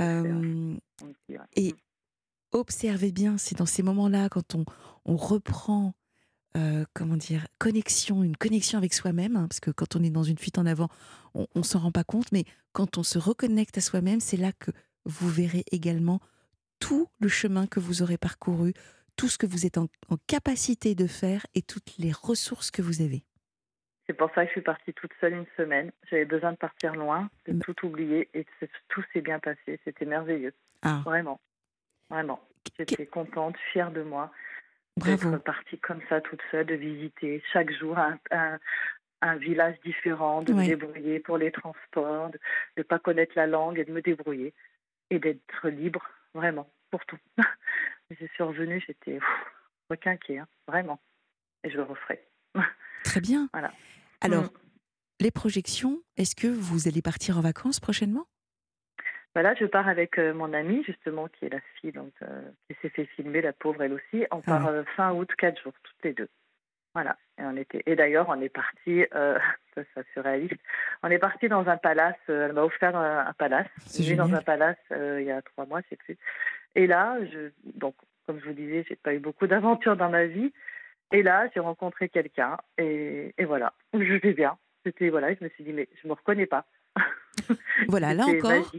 Euh, 0.00 0.76
et 1.54 1.72
mm. 1.72 1.76
observez 2.50 3.12
bien, 3.12 3.38
c'est 3.38 3.56
dans 3.56 3.64
ces 3.64 3.84
moments-là, 3.84 4.28
quand 4.28 4.56
on, 4.56 4.64
on 5.04 5.16
reprend, 5.16 5.94
euh, 6.56 6.84
comment 6.94 7.16
dire, 7.16 7.46
connexion, 7.58 8.24
une 8.24 8.36
connexion 8.36 8.76
avec 8.76 8.92
soi-même, 8.92 9.36
hein, 9.36 9.46
parce 9.48 9.60
que 9.60 9.70
quand 9.70 9.94
on 9.94 10.02
est 10.02 10.10
dans 10.10 10.24
une 10.24 10.36
fuite 10.36 10.58
en 10.58 10.66
avant, 10.66 10.88
on 11.34 11.46
ne 11.54 11.62
s'en 11.62 11.78
rend 11.78 11.92
pas 11.92 12.04
compte, 12.04 12.32
mais 12.32 12.44
quand 12.72 12.98
on 12.98 13.04
se 13.04 13.18
reconnecte 13.20 13.78
à 13.78 13.80
soi-même, 13.80 14.18
c'est 14.18 14.36
là 14.36 14.50
que 14.50 14.72
vous 15.04 15.30
verrez 15.30 15.64
également 15.70 16.18
tout 16.80 17.06
le 17.20 17.28
chemin 17.28 17.68
que 17.68 17.78
vous 17.78 18.02
aurez 18.02 18.18
parcouru, 18.18 18.74
tout 19.14 19.28
ce 19.28 19.38
que 19.38 19.46
vous 19.46 19.64
êtes 19.64 19.78
en 19.78 19.86
capacité 20.26 20.96
de 20.96 21.06
faire 21.06 21.46
et 21.54 21.62
toutes 21.62 21.96
les 21.98 22.10
ressources 22.10 22.72
que 22.72 22.82
vous 22.82 23.00
avez. 23.00 23.24
C'est 24.06 24.14
pour 24.14 24.30
ça 24.34 24.42
que 24.42 24.48
je 24.48 24.52
suis 24.52 24.60
partie 24.60 24.92
toute 24.94 25.12
seule 25.20 25.34
une 25.34 25.46
semaine. 25.56 25.90
J'avais 26.08 26.24
besoin 26.24 26.52
de 26.52 26.56
partir 26.56 26.94
loin, 26.94 27.28
de 27.46 27.58
tout 27.60 27.86
oublier 27.86 28.28
et 28.34 28.46
tout 28.88 29.04
s'est 29.12 29.20
bien 29.20 29.40
passé. 29.40 29.80
C'était 29.84 30.04
merveilleux. 30.04 30.54
Ah. 30.82 31.02
Vraiment. 31.04 31.40
Vraiment. 32.08 32.40
J'étais 32.78 33.06
contente, 33.06 33.56
fière 33.72 33.90
de 33.90 34.02
moi 34.02 34.30
d'être 35.04 35.36
partie 35.38 35.78
comme 35.78 36.00
ça 36.08 36.20
toute 36.20 36.40
seule, 36.50 36.66
de 36.66 36.74
visiter 36.74 37.42
chaque 37.52 37.70
jour 37.72 37.98
un, 37.98 38.18
un, 39.20 39.36
village 39.36 39.78
différent, 39.84 40.42
de 40.42 40.52
me 40.52 40.64
débrouiller 40.64 41.20
pour 41.20 41.36
les 41.36 41.52
transports, 41.52 42.30
de 42.30 42.38
ne 42.78 42.82
pas 42.82 42.98
connaître 42.98 43.32
la 43.36 43.46
langue 43.46 43.78
et 43.78 43.84
de 43.84 43.92
me 43.92 44.00
débrouiller 44.00 44.54
et 45.10 45.18
d'être 45.18 45.68
libre, 45.68 46.02
vraiment, 46.34 46.70
pour 46.90 47.04
tout. 47.04 47.18
je 48.10 48.26
suis 48.26 48.42
revenue, 48.42 48.82
j'étais 48.86 49.18
requinquée, 49.90 50.38
hein, 50.38 50.48
vraiment. 50.66 50.98
Et 51.62 51.70
je 51.70 51.76
le 51.76 51.82
referai. 51.82 52.24
Très 53.06 53.20
bien. 53.20 53.48
Voilà. 53.52 53.72
Alors, 54.20 54.44
mm. 54.44 54.50
les 55.20 55.30
projections, 55.30 56.02
est-ce 56.16 56.34
que 56.34 56.48
vous 56.48 56.88
allez 56.88 57.02
partir 57.02 57.38
en 57.38 57.40
vacances 57.40 57.78
prochainement? 57.78 58.26
Voilà, 59.34 59.52
bah 59.52 59.58
je 59.60 59.66
pars 59.66 59.86
avec 59.86 60.18
euh, 60.18 60.34
mon 60.34 60.52
amie, 60.52 60.82
justement, 60.84 61.28
qui 61.28 61.44
est 61.44 61.50
la 61.50 61.60
fille 61.80 61.92
donc, 61.92 62.12
euh, 62.22 62.50
qui 62.68 62.76
s'est 62.82 62.88
fait 62.88 63.04
filmer, 63.04 63.42
la 63.42 63.52
pauvre 63.52 63.82
elle 63.82 63.92
aussi. 63.92 64.26
On 64.32 64.40
part 64.40 64.66
ah. 64.66 64.70
euh, 64.70 64.84
fin 64.96 65.12
août, 65.12 65.30
quatre 65.38 65.62
jours, 65.62 65.74
toutes 65.84 66.04
les 66.04 66.14
deux. 66.14 66.28
Voilà. 66.94 67.16
Et, 67.38 67.42
on 67.42 67.56
était... 67.56 67.82
et 67.86 67.94
d'ailleurs, 67.94 68.26
on 68.28 68.40
est 68.40 68.48
parti, 68.48 69.04
ça 69.12 69.82
c'est 69.94 70.06
surréaliste, 70.14 70.56
on 71.02 71.10
est 71.10 71.18
parti 71.18 71.48
dans 71.48 71.68
un 71.68 71.76
palace, 71.76 72.16
elle 72.26 72.54
m'a 72.54 72.64
offert 72.64 72.96
un, 72.96 73.32
palace. 73.34 73.68
J'ai 74.00 74.16
dans 74.16 74.32
un 74.32 74.40
palace 74.40 74.78
il 74.90 75.24
y 75.24 75.30
a 75.30 75.42
trois 75.42 75.66
mois, 75.66 75.82
je 75.82 75.90
sais 75.90 75.96
plus. 75.96 76.16
Et 76.74 76.86
là, 76.86 77.18
je... 77.30 77.50
donc, 77.74 77.94
comme 78.26 78.40
je 78.40 78.46
vous 78.46 78.54
disais, 78.54 78.86
j'ai 78.88 78.96
pas 78.96 79.12
eu 79.14 79.18
beaucoup 79.18 79.46
d'aventures 79.46 79.96
dans 79.96 80.08
ma 80.08 80.24
vie. 80.24 80.52
Et 81.12 81.22
là, 81.22 81.48
j'ai 81.54 81.60
rencontré 81.60 82.08
quelqu'un 82.08 82.56
et, 82.78 83.32
voilà, 83.44 83.72
je 83.94 84.20
vais 84.20 84.32
bien. 84.32 84.58
C'était 84.84 85.08
voilà, 85.08 85.34
je 85.34 85.42
me 85.42 85.48
suis 85.50 85.64
dit 85.64 85.72
mais 85.72 85.88
je 86.02 86.08
me 86.08 86.12
reconnais 86.12 86.46
pas. 86.46 86.66
Voilà, 87.88 88.14
là 88.14 88.24
encore. 88.26 88.72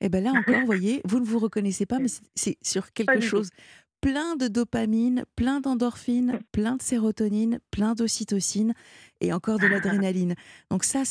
Et 0.00 0.06
eh 0.06 0.08
ben 0.08 0.22
là 0.22 0.30
encore, 0.36 0.60
vous 0.60 0.66
voyez, 0.66 1.00
vous 1.04 1.18
ne 1.18 1.24
vous 1.24 1.38
reconnaissez 1.38 1.86
pas, 1.86 1.98
mais 1.98 2.08
c'est 2.34 2.56
sur 2.62 2.92
quelque 2.92 3.20
chose 3.20 3.50
plein 4.04 4.36
de 4.36 4.48
dopamine, 4.48 5.24
plein 5.34 5.60
d'endorphine, 5.60 6.40
plein 6.52 6.76
de 6.76 6.82
sérotonine, 6.82 7.58
plein 7.70 7.94
d'ocytocine 7.94 8.74
et 9.22 9.32
encore 9.32 9.58
de 9.58 9.66
l'adrénaline. 9.66 10.34
Donc 10.70 10.84
ça, 10.84 11.04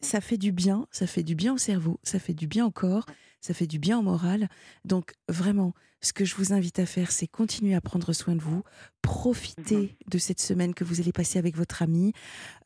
ça 0.00 0.20
fait 0.20 0.36
du 0.36 0.52
bien, 0.52 0.86
ça 0.92 1.08
fait 1.08 1.24
du 1.24 1.34
bien 1.34 1.54
au 1.54 1.58
cerveau, 1.58 1.98
ça 2.04 2.20
fait 2.20 2.34
du 2.34 2.46
bien 2.46 2.64
au 2.64 2.70
corps, 2.70 3.06
ça 3.40 3.54
fait 3.54 3.66
du 3.66 3.78
bien 3.78 3.98
au 3.98 4.02
moral. 4.02 4.48
Donc 4.84 5.12
vraiment, 5.28 5.74
ce 6.00 6.12
que 6.12 6.24
je 6.24 6.34
vous 6.36 6.52
invite 6.52 6.78
à 6.78 6.86
faire, 6.86 7.10
c'est 7.10 7.26
continuer 7.26 7.74
à 7.74 7.80
prendre 7.80 8.12
soin 8.12 8.36
de 8.36 8.40
vous, 8.40 8.62
profiter 9.02 9.76
mhm. 9.76 9.88
de 10.08 10.18
cette 10.18 10.40
semaine 10.40 10.74
que 10.74 10.84
vous 10.84 11.00
allez 11.00 11.12
passer 11.12 11.38
avec 11.38 11.56
votre 11.56 11.82
ami, 11.82 12.12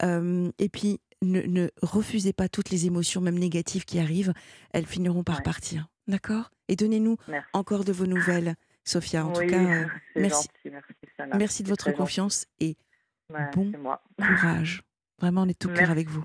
euh, 0.02 0.50
et 0.58 0.68
puis 0.68 1.00
ne, 1.22 1.68
refusez 1.82 2.32
pas 2.32 2.48
toutes 2.48 2.70
les 2.70 2.86
émotions, 2.86 3.20
même 3.20 3.38
négatives, 3.38 3.84
qui 3.84 3.98
arrivent. 3.98 4.32
Elles 4.72 4.86
finiront 4.86 5.22
par 5.22 5.42
partir. 5.42 5.86
D'accord? 6.08 6.50
Et 6.68 6.76
donnez-nous 6.76 7.16
encore 7.52 7.84
de 7.84 7.92
vos 7.92 8.06
nouvelles, 8.06 8.54
Sophia. 8.84 9.24
En 9.24 9.32
tout 9.32 9.46
cas, 9.46 9.82
euh, 9.84 9.86
merci. 10.16 10.48
merci, 11.36 11.62
de 11.62 11.68
votre 11.68 11.92
confiance 11.92 12.46
et 12.60 12.76
bon 13.54 13.72
courage. 14.16 14.82
Vraiment, 15.20 15.42
on 15.42 15.48
est 15.48 15.58
tout 15.58 15.68
cœur 15.68 15.90
avec 15.90 16.08
vous. 16.08 16.22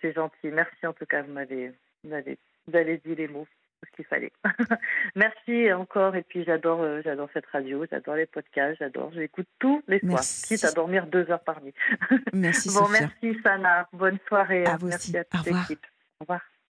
c'est 0.00 0.12
gentil. 0.14 0.48
Merci 0.50 0.86
en 0.86 0.94
tout 0.94 1.06
cas. 1.06 1.22
Vous 1.22 1.32
m'avez 1.32 2.38
dit 2.68 3.14
les 3.14 3.28
mots 3.28 3.46
ce 3.84 3.96
qu'il 3.96 4.04
fallait. 4.06 4.32
merci 5.14 5.72
encore. 5.72 6.16
Et 6.16 6.22
puis 6.22 6.44
j'adore, 6.44 6.80
euh, 6.82 7.00
j'adore 7.04 7.28
cette 7.32 7.46
radio, 7.46 7.84
j'adore 7.90 8.16
les 8.16 8.26
podcasts, 8.26 8.78
j'adore. 8.78 9.12
J'écoute 9.12 9.46
tous 9.58 9.82
les 9.86 10.00
soirs, 10.00 10.20
quitte 10.46 10.64
à 10.64 10.72
dormir 10.72 11.06
deux 11.06 11.30
heures 11.30 11.44
par 11.44 11.62
nuit. 11.62 11.74
merci. 12.32 12.70
bon, 12.74 12.88
merci 12.88 13.38
Sana. 13.42 13.88
Bonne 13.92 14.18
soirée. 14.26 14.64
À 14.66 14.76
vous 14.76 14.88
merci 14.88 15.10
aussi. 15.10 15.18
à 15.18 15.24
toute 15.24 15.46
l'équipe. 15.46 15.86
Au 16.20 16.24
revoir. 16.24 16.40